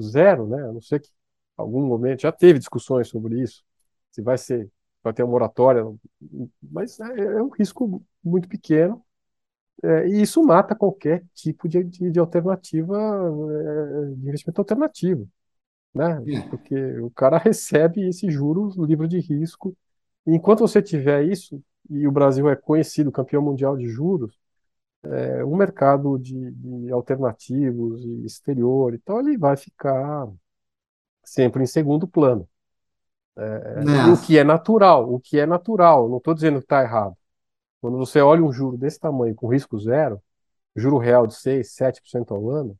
zero, 0.00 0.46
né? 0.48 0.62
A 0.64 0.72
não 0.72 0.80
ser 0.80 1.00
que 1.00 1.10
algum 1.56 1.86
momento 1.86 2.22
já 2.22 2.32
teve 2.32 2.58
discussões 2.58 3.08
sobre 3.08 3.40
isso, 3.42 3.64
se 4.12 4.22
vai 4.22 4.38
ser, 4.38 4.70
vai 5.02 5.12
ter 5.12 5.22
uma 5.22 5.32
moratória, 5.32 5.84
mas 6.62 6.98
é, 7.00 7.20
é 7.20 7.42
um 7.42 7.48
risco 7.50 8.02
muito 8.22 8.48
pequeno. 8.48 9.04
É, 9.82 10.08
e 10.08 10.22
isso 10.22 10.42
mata 10.42 10.74
qualquer 10.74 11.24
tipo 11.34 11.68
de, 11.68 11.84
de, 11.84 12.10
de 12.10 12.18
alternativa, 12.18 12.96
é, 12.98 14.14
de 14.14 14.28
investimento 14.28 14.60
alternativo, 14.60 15.28
né? 15.94 16.20
Porque 16.50 16.74
o 17.00 17.10
cara 17.10 17.38
recebe 17.38 18.08
esse 18.08 18.30
juros 18.30 18.76
livre 18.76 19.08
de 19.08 19.20
risco. 19.20 19.76
Enquanto 20.26 20.60
você 20.60 20.82
tiver 20.82 21.24
isso, 21.24 21.62
e 21.90 22.06
o 22.06 22.12
Brasil 22.12 22.48
é 22.48 22.56
conhecido 22.56 23.12
campeão 23.12 23.42
mundial 23.42 23.76
de 23.76 23.88
juros, 23.88 24.38
é, 25.04 25.44
o 25.44 25.56
mercado 25.56 26.18
de, 26.18 26.50
de 26.52 26.92
alternativos 26.92 28.04
e 28.04 28.26
exterior, 28.26 28.94
então 28.94 29.20
ele 29.20 29.38
vai 29.38 29.56
ficar 29.56 30.28
sempre 31.24 31.62
em 31.62 31.66
segundo 31.66 32.06
plano. 32.06 32.48
É, 33.36 34.10
o 34.12 34.20
que 34.20 34.36
é 34.36 34.44
natural, 34.44 35.12
o 35.12 35.20
que 35.20 35.38
é 35.38 35.46
natural, 35.46 36.08
não 36.08 36.18
estou 36.18 36.34
dizendo 36.34 36.58
que 36.58 36.64
está 36.64 36.82
errado. 36.82 37.16
Quando 37.80 37.96
você 37.96 38.20
olha 38.20 38.42
um 38.42 38.52
juro 38.52 38.76
desse 38.76 38.98
tamanho, 38.98 39.34
com 39.34 39.48
risco 39.48 39.78
zero, 39.78 40.20
juro 40.74 40.98
real 40.98 41.26
de 41.26 41.34
6, 41.36 41.72
7% 41.72 42.34
ao 42.34 42.50
ano, 42.50 42.78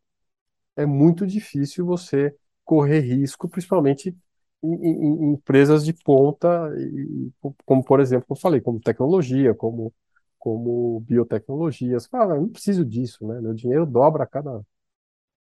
é 0.76 0.86
muito 0.86 1.26
difícil 1.26 1.86
você 1.86 2.34
correr 2.64 3.00
risco, 3.00 3.48
principalmente 3.48 4.16
em, 4.62 4.74
em, 4.74 5.24
em 5.24 5.32
empresas 5.32 5.84
de 5.84 5.92
ponta, 5.92 6.48
e, 6.76 7.30
como 7.64 7.84
por 7.84 8.00
exemplo, 8.00 8.26
eu 8.30 8.36
falei, 8.36 8.60
como 8.60 8.80
tecnologia, 8.80 9.54
como, 9.54 9.92
como 10.38 11.00
biotecnologia. 11.00 11.98
Você 11.98 12.08
fala, 12.08 12.34
ah, 12.34 12.40
não 12.40 12.48
preciso 12.48 12.84
disso, 12.84 13.26
né? 13.26 13.40
Meu 13.40 13.54
dinheiro 13.54 13.86
dobra 13.86 14.24
a 14.24 14.26
cada, 14.26 14.60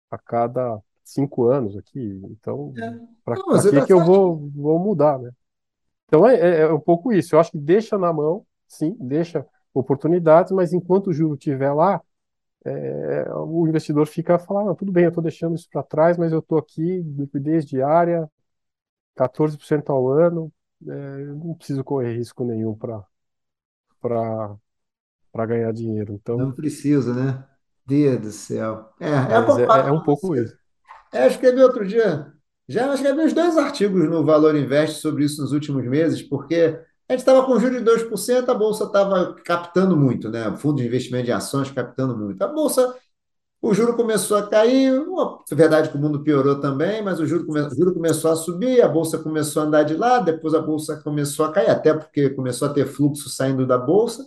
a 0.10 0.18
cada 0.18 0.82
cinco 1.04 1.47
anos 1.47 1.76
aqui, 1.78 2.22
então 2.26 2.74
é. 2.78 2.99
para 3.26 3.36
que, 3.36 3.72
tá 3.72 3.86
que 3.86 3.93
eu 3.93 4.04
vou, 4.04 4.49
vou 4.56 4.80
mudar, 4.80 5.20
né? 5.20 5.32
Então 6.06 6.28
é, 6.28 6.36
é, 6.36 6.60
é, 6.62 6.74
um 6.74 6.80
pouco 6.80 7.12
isso. 7.12 7.36
Eu 7.36 7.39
acho 7.39 7.52
que 7.52 7.58
deixa 7.58 7.97
na 7.97 8.12
mão, 8.12 8.45
sim, 8.68 8.95
deixa 8.99 9.45
oportunidades, 9.74 10.52
mas 10.52 10.74
enquanto 10.74 11.08
o 11.08 11.14
juro 11.14 11.36
estiver 11.36 11.72
lá, 11.74 12.02
é, 12.66 13.26
o 13.34 13.68
investidor 13.68 14.06
fica 14.06 14.36
a 14.36 14.39
falar, 14.39 14.76
tudo 14.76 14.91
bem, 14.91 15.06
eu 15.06 15.10
estou 15.10 15.24
deixando 15.24 15.56
isso 15.56 15.68
para 15.72 15.82
trás, 15.82 16.18
mas 16.18 16.32
eu 16.32 16.39
estou 16.39 16.58
aqui, 16.58 17.02
liquidez 17.02 17.66
diária, 17.66 18.30
14% 19.16 19.89
ao 19.89 20.07
ano, 20.09 20.51
é, 20.88 21.26
não 21.26 21.53
preciso 21.55 21.84
correr 21.84 22.18
risco 22.18 22.43
nenhum 22.43 22.76
para 22.76 23.03
para 25.32 25.45
ganhar 25.45 25.72
dinheiro. 25.72 26.14
Então, 26.14 26.38
não 26.38 26.51
precisa, 26.51 27.14
né? 27.14 27.45
Deus 27.86 28.22
do 28.22 28.32
céu. 28.32 28.89
É, 28.99 29.09
é, 29.09 29.12
é, 29.12 29.88
é 29.88 29.91
um 29.91 30.03
pouco 30.03 30.36
isso. 30.36 30.55
É, 31.14 31.26
eu 31.26 31.30
escrevi 31.30 31.62
outro 31.62 31.86
dia, 31.86 32.32
já 32.68 32.93
escrevi 32.93 33.22
uns 33.22 33.34
dois 33.34 33.57
artigos 33.57 34.09
no 34.09 34.26
Valor 34.26 34.55
Invest 34.55 35.01
sobre 35.01 35.26
isso 35.26 35.41
nos 35.41 35.51
últimos 35.51 35.86
meses, 35.86 36.22
porque 36.22 36.80
a 37.07 37.14
gente 37.14 37.20
estava 37.20 37.45
com 37.45 37.59
juros 37.59 37.78
de 37.78 37.84
2%, 37.84 38.47
a 38.47 38.53
Bolsa 38.53 38.86
estava 38.86 39.36
captando 39.43 39.97
muito, 39.97 40.30
né? 40.30 40.47
O 40.47 40.57
fundo 40.57 40.78
de 40.78 40.88
investimento 40.88 41.26
de 41.26 41.32
ações 41.34 41.70
captando 41.70 42.18
muito. 42.18 42.41
A 42.41 42.47
Bolsa, 42.47 42.95
o 43.62 43.74
juro 43.74 43.95
começou 43.95 44.38
a 44.38 44.47
cair, 44.49 44.91
é 45.51 45.55
verdade 45.55 45.89
que 45.89 45.97
o 45.97 45.99
mundo 46.01 46.24
piorou 46.24 46.59
também, 46.59 47.03
mas 47.03 47.20
o 47.20 47.26
juro, 47.28 47.45
come, 47.45 47.62
o 47.62 47.76
juro 47.76 47.93
começou 47.93 48.32
a 48.32 48.36
subir, 48.36 48.82
a 48.82 48.88
Bolsa 48.88 49.20
começou 49.20 49.62
a 49.64 49.66
andar 49.66 49.84
de 49.84 49.95
lado, 49.95 50.26
depois 50.26 50.53
a 50.53 50.62
Bolsa 50.62 50.97
começou 51.03 51.45
a 51.45 51.51
cair, 51.51 51.70
até 51.70 51.93
porque 51.93 52.30
começou 52.32 52.68
a 52.68 52.74
ter 52.74 52.86
fluxo 52.88 53.30
saindo 53.30 53.66
da 53.68 53.78
Bolsa. 53.78 54.26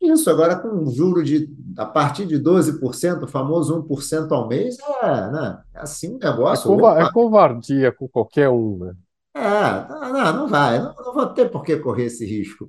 Isso, 0.00 0.30
agora 0.30 0.56
com 0.56 0.68
um 0.68 0.90
juro 0.90 1.22
de 1.24 1.48
a 1.76 1.84
partir 1.84 2.24
de 2.26 2.38
12%, 2.38 3.24
o 3.24 3.28
famoso 3.28 3.76
1% 3.76 4.32
ao 4.32 4.46
mês, 4.48 4.76
é, 5.02 5.30
né? 5.30 5.62
é 5.74 5.80
assim 5.80 6.14
um 6.14 6.18
É, 6.54 6.56
negócio. 6.56 6.66
cova 6.66 7.00
é 7.00 7.06
covardia 7.06 7.90
com 7.92 8.08
qualquer 8.08 8.48
um, 8.50 8.78
né? 8.78 8.94
É, 9.34 9.40
não, 9.40 10.32
não 10.32 10.48
vai, 10.48 10.78
não, 10.80 10.94
não 10.94 11.14
vou 11.14 11.26
ter 11.32 11.48
por 11.50 11.62
que 11.64 11.76
correr 11.78 12.06
esse 12.06 12.24
risco. 12.26 12.68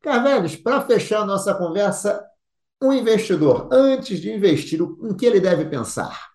Carvelhos, 0.00 0.56
para 0.56 0.82
fechar 0.82 1.22
a 1.22 1.26
nossa 1.26 1.54
conversa, 1.54 2.24
um 2.84 2.92
investidor, 2.92 3.68
antes 3.72 4.20
de 4.20 4.32
investir, 4.32 4.80
em 4.80 5.14
que 5.16 5.24
ele 5.24 5.40
deve 5.40 5.64
pensar? 5.64 6.32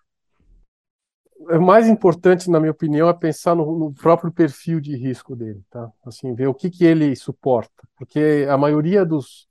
O 1.38 1.60
mais 1.60 1.88
importante, 1.88 2.50
na 2.50 2.60
minha 2.60 2.72
opinião, 2.72 3.08
é 3.08 3.14
pensar 3.14 3.54
no, 3.54 3.78
no, 3.78 3.94
próprio 3.94 4.30
perfil 4.30 4.80
de 4.80 4.94
risco 4.96 5.34
dele, 5.34 5.62
tá? 5.70 5.90
Assim, 6.04 6.34
ver 6.34 6.48
o 6.48 6.54
que, 6.54 6.68
que 6.70 6.84
ele 6.84 7.16
suporta, 7.16 7.88
porque 7.96 8.46
a 8.48 8.58
maioria 8.58 9.04
dos, 9.04 9.48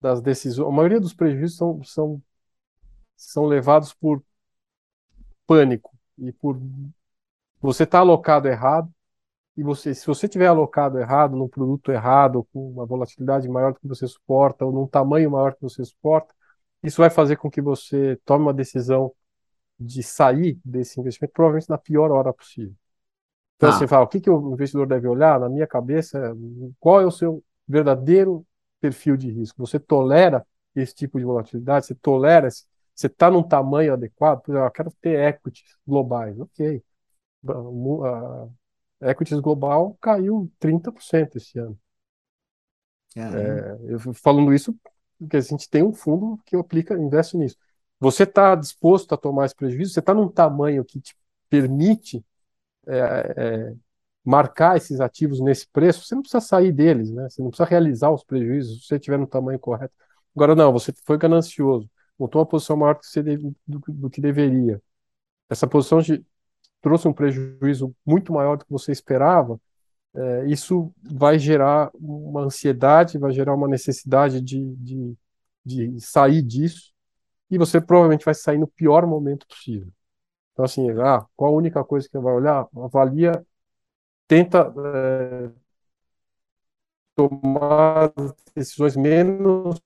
das 0.00 0.20
decisões, 0.20 0.68
a 0.68 0.70
maioria 0.70 1.00
dos 1.00 1.12
prejuízos 1.12 1.56
são, 1.56 1.82
são, 1.82 2.22
são 3.16 3.46
levados 3.46 3.92
por 3.92 4.22
pânico 5.46 5.90
e 6.18 6.32
por 6.32 6.60
você 7.60 7.82
estar 7.82 7.98
tá 7.98 8.00
alocado 8.00 8.48
errado 8.48 8.92
e 9.56 9.62
você, 9.62 9.94
se 9.94 10.06
você 10.06 10.26
tiver 10.28 10.46
alocado 10.46 10.98
errado 10.98 11.36
num 11.36 11.48
produto 11.48 11.92
errado, 11.92 12.46
com 12.52 12.70
uma 12.70 12.86
volatilidade 12.86 13.48
maior 13.48 13.72
do 13.72 13.80
que 13.80 13.88
você 13.88 14.06
suporta 14.08 14.64
ou 14.64 14.72
num 14.72 14.86
tamanho 14.86 15.30
maior 15.30 15.54
que 15.54 15.62
você 15.62 15.84
suporta, 15.84 16.34
isso 16.82 17.00
vai 17.00 17.10
fazer 17.10 17.36
com 17.36 17.50
que 17.50 17.60
você 17.60 18.18
tome 18.24 18.44
uma 18.44 18.54
decisão 18.54 19.12
de 19.78 20.02
sair 20.02 20.58
desse 20.64 21.00
investimento 21.00 21.32
provavelmente 21.32 21.68
na 21.68 21.78
pior 21.78 22.10
hora 22.10 22.32
possível. 22.32 22.74
Então, 23.56 23.70
ah. 23.70 23.74
assim, 23.74 23.86
fala, 23.86 24.04
o 24.04 24.08
que, 24.08 24.20
que 24.20 24.30
o 24.30 24.52
investidor 24.52 24.86
deve 24.86 25.06
olhar? 25.06 25.38
Na 25.40 25.48
minha 25.48 25.66
cabeça, 25.66 26.36
qual 26.80 27.00
é 27.00 27.06
o 27.06 27.10
seu 27.10 27.42
verdadeiro 27.66 28.44
perfil 28.82 29.16
de 29.16 29.30
risco. 29.30 29.64
Você 29.64 29.78
tolera 29.78 30.44
esse 30.74 30.92
tipo 30.92 31.18
de 31.18 31.24
volatilidade? 31.24 31.86
Você 31.86 31.94
tolera? 31.94 32.48
Você 32.50 33.06
está 33.06 33.30
num 33.30 33.42
tamanho 33.42 33.92
adequado? 33.92 34.42
Por 34.42 34.50
exemplo, 34.50 34.66
eu 34.66 34.72
quero 34.72 34.90
ter 35.00 35.28
equities 35.28 35.76
globais. 35.86 36.38
Ok. 36.40 36.82
A 39.00 39.10
equities 39.10 39.38
global 39.38 39.96
caiu 40.00 40.50
30% 40.58 41.36
esse 41.36 41.58
ano. 41.58 41.78
É, 43.14 43.78
eu 43.92 43.98
falando 44.14 44.52
isso 44.52 44.74
porque 45.22 45.36
a 45.36 45.40
gente 45.40 45.68
tem 45.68 45.82
um 45.82 45.92
fundo 45.92 46.38
que 46.44 46.56
aplica, 46.56 46.94
investe 46.94 47.36
nisso. 47.36 47.56
Você 48.00 48.24
está 48.24 48.54
disposto 48.54 49.14
a 49.14 49.18
tomar 49.18 49.46
esse 49.46 49.54
prejuízo? 49.54 49.92
Você 49.92 50.00
está 50.00 50.14
num 50.14 50.28
tamanho 50.28 50.84
que 50.84 51.00
te 51.00 51.16
permite 51.48 52.24
é, 52.86 53.34
é, 53.36 53.74
marcar 54.24 54.76
esses 54.76 55.00
ativos 55.00 55.40
nesse 55.40 55.66
preço, 55.68 56.04
você 56.04 56.14
não 56.14 56.22
precisa 56.22 56.40
sair 56.40 56.72
deles, 56.72 57.10
né? 57.10 57.28
Você 57.28 57.42
não 57.42 57.50
precisa 57.50 57.68
realizar 57.68 58.10
os 58.10 58.24
prejuízos 58.24 58.82
se 58.82 58.86
você 58.86 58.96
estiver 58.96 59.18
no 59.18 59.26
tamanho 59.26 59.58
correto. 59.58 59.94
Agora, 60.34 60.54
não, 60.54 60.72
você 60.72 60.92
foi 61.04 61.18
ganancioso, 61.18 61.90
montou 62.18 62.40
uma 62.40 62.46
posição 62.46 62.76
maior 62.76 62.94
que 62.94 63.06
você 63.06 63.22
deve, 63.22 63.52
do, 63.66 63.82
do, 63.88 64.10
que 64.10 64.20
deveria. 64.20 64.80
Essa 65.50 65.66
posição 65.66 66.00
de, 66.00 66.24
trouxe 66.80 67.08
um 67.08 67.12
prejuízo 67.12 67.94
muito 68.06 68.32
maior 68.32 68.56
do 68.58 68.64
que 68.64 68.72
você 68.72 68.92
esperava. 68.92 69.60
É, 70.14 70.46
isso 70.46 70.92
vai 71.02 71.38
gerar 71.38 71.90
uma 71.94 72.42
ansiedade, 72.42 73.18
vai 73.18 73.32
gerar 73.32 73.54
uma 73.54 73.68
necessidade 73.68 74.40
de, 74.40 74.74
de, 74.76 75.16
de 75.64 76.00
sair 76.00 76.42
disso, 76.42 76.92
e 77.50 77.58
você 77.58 77.80
provavelmente 77.80 78.24
vai 78.24 78.34
sair 78.34 78.58
no 78.58 78.68
pior 78.68 79.06
momento 79.06 79.46
possível. 79.46 79.92
Então, 80.52 80.64
assim, 80.64 80.90
ah, 81.00 81.26
qual 81.36 81.54
a 81.54 81.56
única 81.56 81.84
coisa 81.84 82.08
que 82.08 82.18
vai 82.18 82.34
olhar? 82.34 82.68
Avalia 82.76 83.44
tenta 84.28 84.72
é, 84.94 85.50
tomar 87.14 88.12
decisões 88.54 88.96
menos 88.96 89.80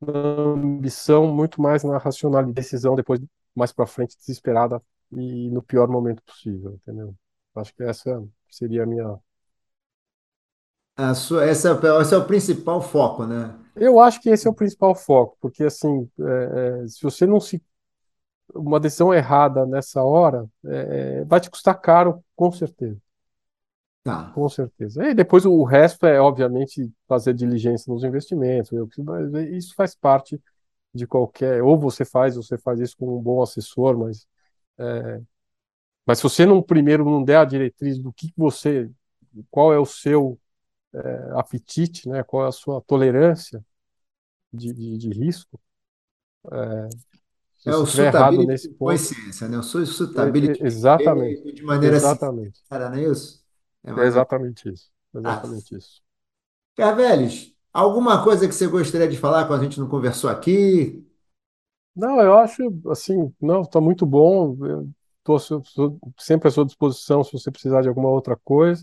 na 0.00 0.12
ambição, 0.54 1.32
muito 1.32 1.60
mais 1.60 1.84
na 1.84 1.98
racionalidade, 1.98 2.54
decisão 2.54 2.94
depois 2.96 3.20
mais 3.54 3.72
para 3.72 3.86
frente 3.86 4.16
desesperada 4.16 4.82
e 5.12 5.50
no 5.50 5.62
pior 5.62 5.88
momento 5.88 6.22
possível, 6.22 6.74
entendeu? 6.74 7.14
Acho 7.54 7.74
que 7.74 7.82
essa 7.82 8.22
seria 8.48 8.84
a 8.84 8.86
minha 8.86 9.18
a 10.96 11.14
sua, 11.14 11.44
essa, 11.46 11.80
esse 12.02 12.14
é 12.14 12.18
o 12.18 12.26
principal 12.26 12.82
foco, 12.82 13.24
né? 13.24 13.54
Eu 13.74 13.98
acho 13.98 14.20
que 14.20 14.28
esse 14.28 14.46
é 14.46 14.50
o 14.50 14.54
principal 14.54 14.94
foco, 14.94 15.36
porque 15.40 15.64
assim, 15.64 16.08
é, 16.20 16.82
é, 16.84 16.88
se 16.88 17.02
você 17.02 17.26
não 17.26 17.40
se 17.40 17.62
uma 18.54 18.80
decisão 18.80 19.14
errada 19.14 19.64
nessa 19.64 20.02
hora 20.02 20.46
é, 20.66 21.24
vai 21.24 21.40
te 21.40 21.48
custar 21.50 21.80
caro, 21.80 22.22
com 22.36 22.50
certeza. 22.50 23.00
Tá. 24.02 24.30
Com 24.34 24.48
certeza. 24.48 25.06
E 25.08 25.14
depois 25.14 25.44
o 25.44 25.62
resto 25.62 26.06
é, 26.06 26.20
obviamente, 26.20 26.90
fazer 27.06 27.34
diligência 27.34 27.92
nos 27.92 28.02
investimentos. 28.02 28.70
Isso 29.52 29.74
faz 29.74 29.94
parte 29.94 30.40
de 30.94 31.06
qualquer. 31.06 31.62
Ou 31.62 31.78
você 31.78 32.04
faz, 32.04 32.36
ou 32.36 32.42
você 32.42 32.56
faz 32.56 32.80
isso 32.80 32.96
com 32.96 33.18
um 33.18 33.20
bom 33.20 33.42
assessor, 33.42 33.98
mas. 33.98 34.26
É, 34.78 35.20
mas 36.10 36.18
se 36.18 36.24
você 36.24 36.44
não 36.44 36.60
primeiro 36.60 37.04
não 37.04 37.22
der 37.22 37.36
a 37.36 37.44
diretriz 37.44 37.96
do 37.96 38.12
que 38.12 38.32
você. 38.36 38.90
Qual 39.48 39.72
é 39.72 39.78
o 39.78 39.86
seu 39.86 40.36
é, 40.92 41.30
apetite, 41.34 42.08
né? 42.08 42.24
qual 42.24 42.46
é 42.46 42.48
a 42.48 42.52
sua 42.52 42.80
tolerância 42.80 43.64
de, 44.52 44.72
de, 44.72 44.98
de 44.98 45.08
risco, 45.10 45.60
é, 46.50 46.88
é 47.64 47.76
o 47.76 47.86
suitability 47.86 48.44
nesse 48.44 48.68
ponto, 48.70 48.90
consciência, 48.90 49.46
né? 49.46 49.58
O 49.58 49.62
suitability 49.62 50.60
é, 50.60 50.66
exatamente, 50.66 51.52
de 51.52 51.62
maneira 51.62 51.94
exatamente. 51.94 52.58
sincera, 52.58 52.90
não 52.90 52.98
é 52.98 53.04
isso? 53.04 53.44
É, 53.84 53.92
é 53.92 54.04
exatamente 54.04 54.68
isso. 54.68 54.90
Exatamente 55.14 55.74
ah. 55.76 55.78
isso. 55.78 56.02
Carveles, 56.74 57.54
alguma 57.72 58.24
coisa 58.24 58.48
que 58.48 58.54
você 58.56 58.66
gostaria 58.66 59.06
de 59.06 59.16
falar 59.16 59.46
quando 59.46 59.60
a 59.60 59.62
gente 59.62 59.78
não 59.78 59.88
conversou 59.88 60.28
aqui? 60.28 61.06
Não, 61.94 62.20
eu 62.20 62.36
acho 62.36 62.62
assim, 62.90 63.32
não, 63.40 63.60
está 63.60 63.80
muito 63.80 64.04
bom. 64.04 64.56
Estou 65.20 65.98
sempre 66.18 66.48
à 66.48 66.50
sua 66.50 66.64
disposição 66.64 67.22
se 67.22 67.32
você 67.32 67.50
precisar 67.50 67.82
de 67.82 67.88
alguma 67.88 68.08
outra 68.08 68.36
coisa. 68.36 68.82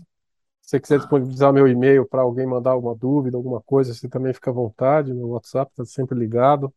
Se 0.62 0.70
você 0.70 0.80
quiser 0.80 0.98
disponibilizar 0.98 1.52
meu 1.52 1.66
e-mail 1.66 2.06
para 2.06 2.22
alguém 2.22 2.46
mandar 2.46 2.72
alguma 2.72 2.94
dúvida, 2.94 3.36
alguma 3.36 3.60
coisa, 3.60 3.92
você 3.92 4.08
também 4.08 4.32
fica 4.32 4.50
à 4.50 4.54
vontade. 4.54 5.12
Meu 5.12 5.28
WhatsApp 5.28 5.70
está 5.72 5.84
sempre 5.84 6.18
ligado. 6.18 6.72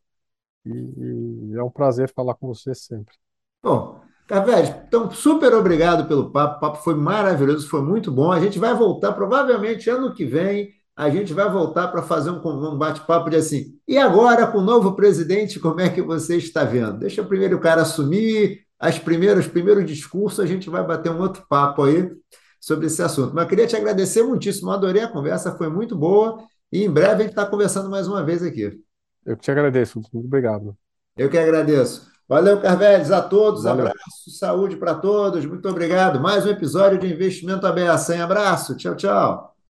E, 0.66 0.70
e 0.70 1.58
é 1.58 1.64
um 1.64 1.70
prazer 1.70 2.12
falar 2.14 2.36
com 2.36 2.48
você 2.48 2.74
sempre. 2.74 3.16
Bom, 3.62 4.02
Carvete, 4.28 4.74
então 4.88 5.12
super 5.12 5.54
obrigado 5.54 6.08
pelo 6.08 6.32
papo. 6.32 6.58
O 6.58 6.60
papo 6.62 6.78
foi 6.78 6.96
maravilhoso, 6.96 7.68
foi 7.68 7.82
muito 7.82 8.12
bom. 8.12 8.32
A 8.32 8.40
gente 8.40 8.58
vai 8.58 8.74
voltar, 8.74 9.12
provavelmente 9.12 9.90
ano 9.90 10.14
que 10.14 10.26
vem, 10.26 10.70
a 10.96 11.10
gente 11.10 11.34
vai 11.34 11.50
voltar 11.50 11.90
para 11.90 12.02
fazer 12.02 12.30
um, 12.30 12.38
um 12.38 12.78
bate-papo 12.78 13.30
de 13.30 13.36
assim. 13.36 13.78
E 13.88 13.98
agora, 13.98 14.48
com 14.48 14.60
o 14.60 14.64
novo 14.64 14.96
presidente, 14.96 15.60
como 15.60 15.82
é 15.82 15.90
que 15.90 16.02
você 16.02 16.38
está 16.38 16.64
vendo? 16.64 17.00
Deixa 17.00 17.24
primeiro 17.24 17.58
o 17.58 17.60
cara 17.60 17.82
assumir, 17.82 18.66
as 18.82 18.98
primeiras, 18.98 19.46
os 19.46 19.52
primeiros 19.52 19.86
discursos, 19.86 20.40
a 20.40 20.48
gente 20.48 20.68
vai 20.68 20.84
bater 20.84 21.12
um 21.12 21.20
outro 21.22 21.46
papo 21.48 21.84
aí 21.84 22.12
sobre 22.60 22.88
esse 22.88 23.02
assunto. 23.04 23.32
Mas 23.32 23.44
eu 23.44 23.50
queria 23.50 23.68
te 23.68 23.76
agradecer 23.76 24.24
muitíssimo, 24.24 24.72
adorei 24.72 25.04
a 25.04 25.08
conversa, 25.08 25.56
foi 25.56 25.70
muito 25.70 25.96
boa. 25.96 26.44
E 26.72 26.84
em 26.84 26.90
breve 26.90 27.14
a 27.14 27.18
gente 27.20 27.30
está 27.30 27.46
conversando 27.46 27.92
mais 27.92 28.08
uma 28.08 28.24
vez 28.24 28.42
aqui. 28.42 28.82
Eu 29.24 29.38
que 29.38 29.44
te 29.44 29.52
agradeço. 29.52 30.00
Muito 30.00 30.26
obrigado. 30.26 30.76
Eu 31.16 31.30
que 31.30 31.38
agradeço. 31.38 32.10
Valeu, 32.28 32.60
Carveles, 32.60 33.12
a 33.12 33.22
todos. 33.22 33.64
Valeu. 33.64 33.86
Abraço, 33.86 34.32
saúde 34.32 34.76
para 34.78 34.96
todos. 34.96 35.46
Muito 35.46 35.70
obrigado. 35.70 36.20
Mais 36.20 36.44
um 36.44 36.50
episódio 36.50 36.98
de 36.98 37.14
Investimento 37.14 37.68
Aberto. 37.68 38.12
Abraço. 38.14 38.76
Tchau, 38.76 38.96
tchau. 38.96 39.51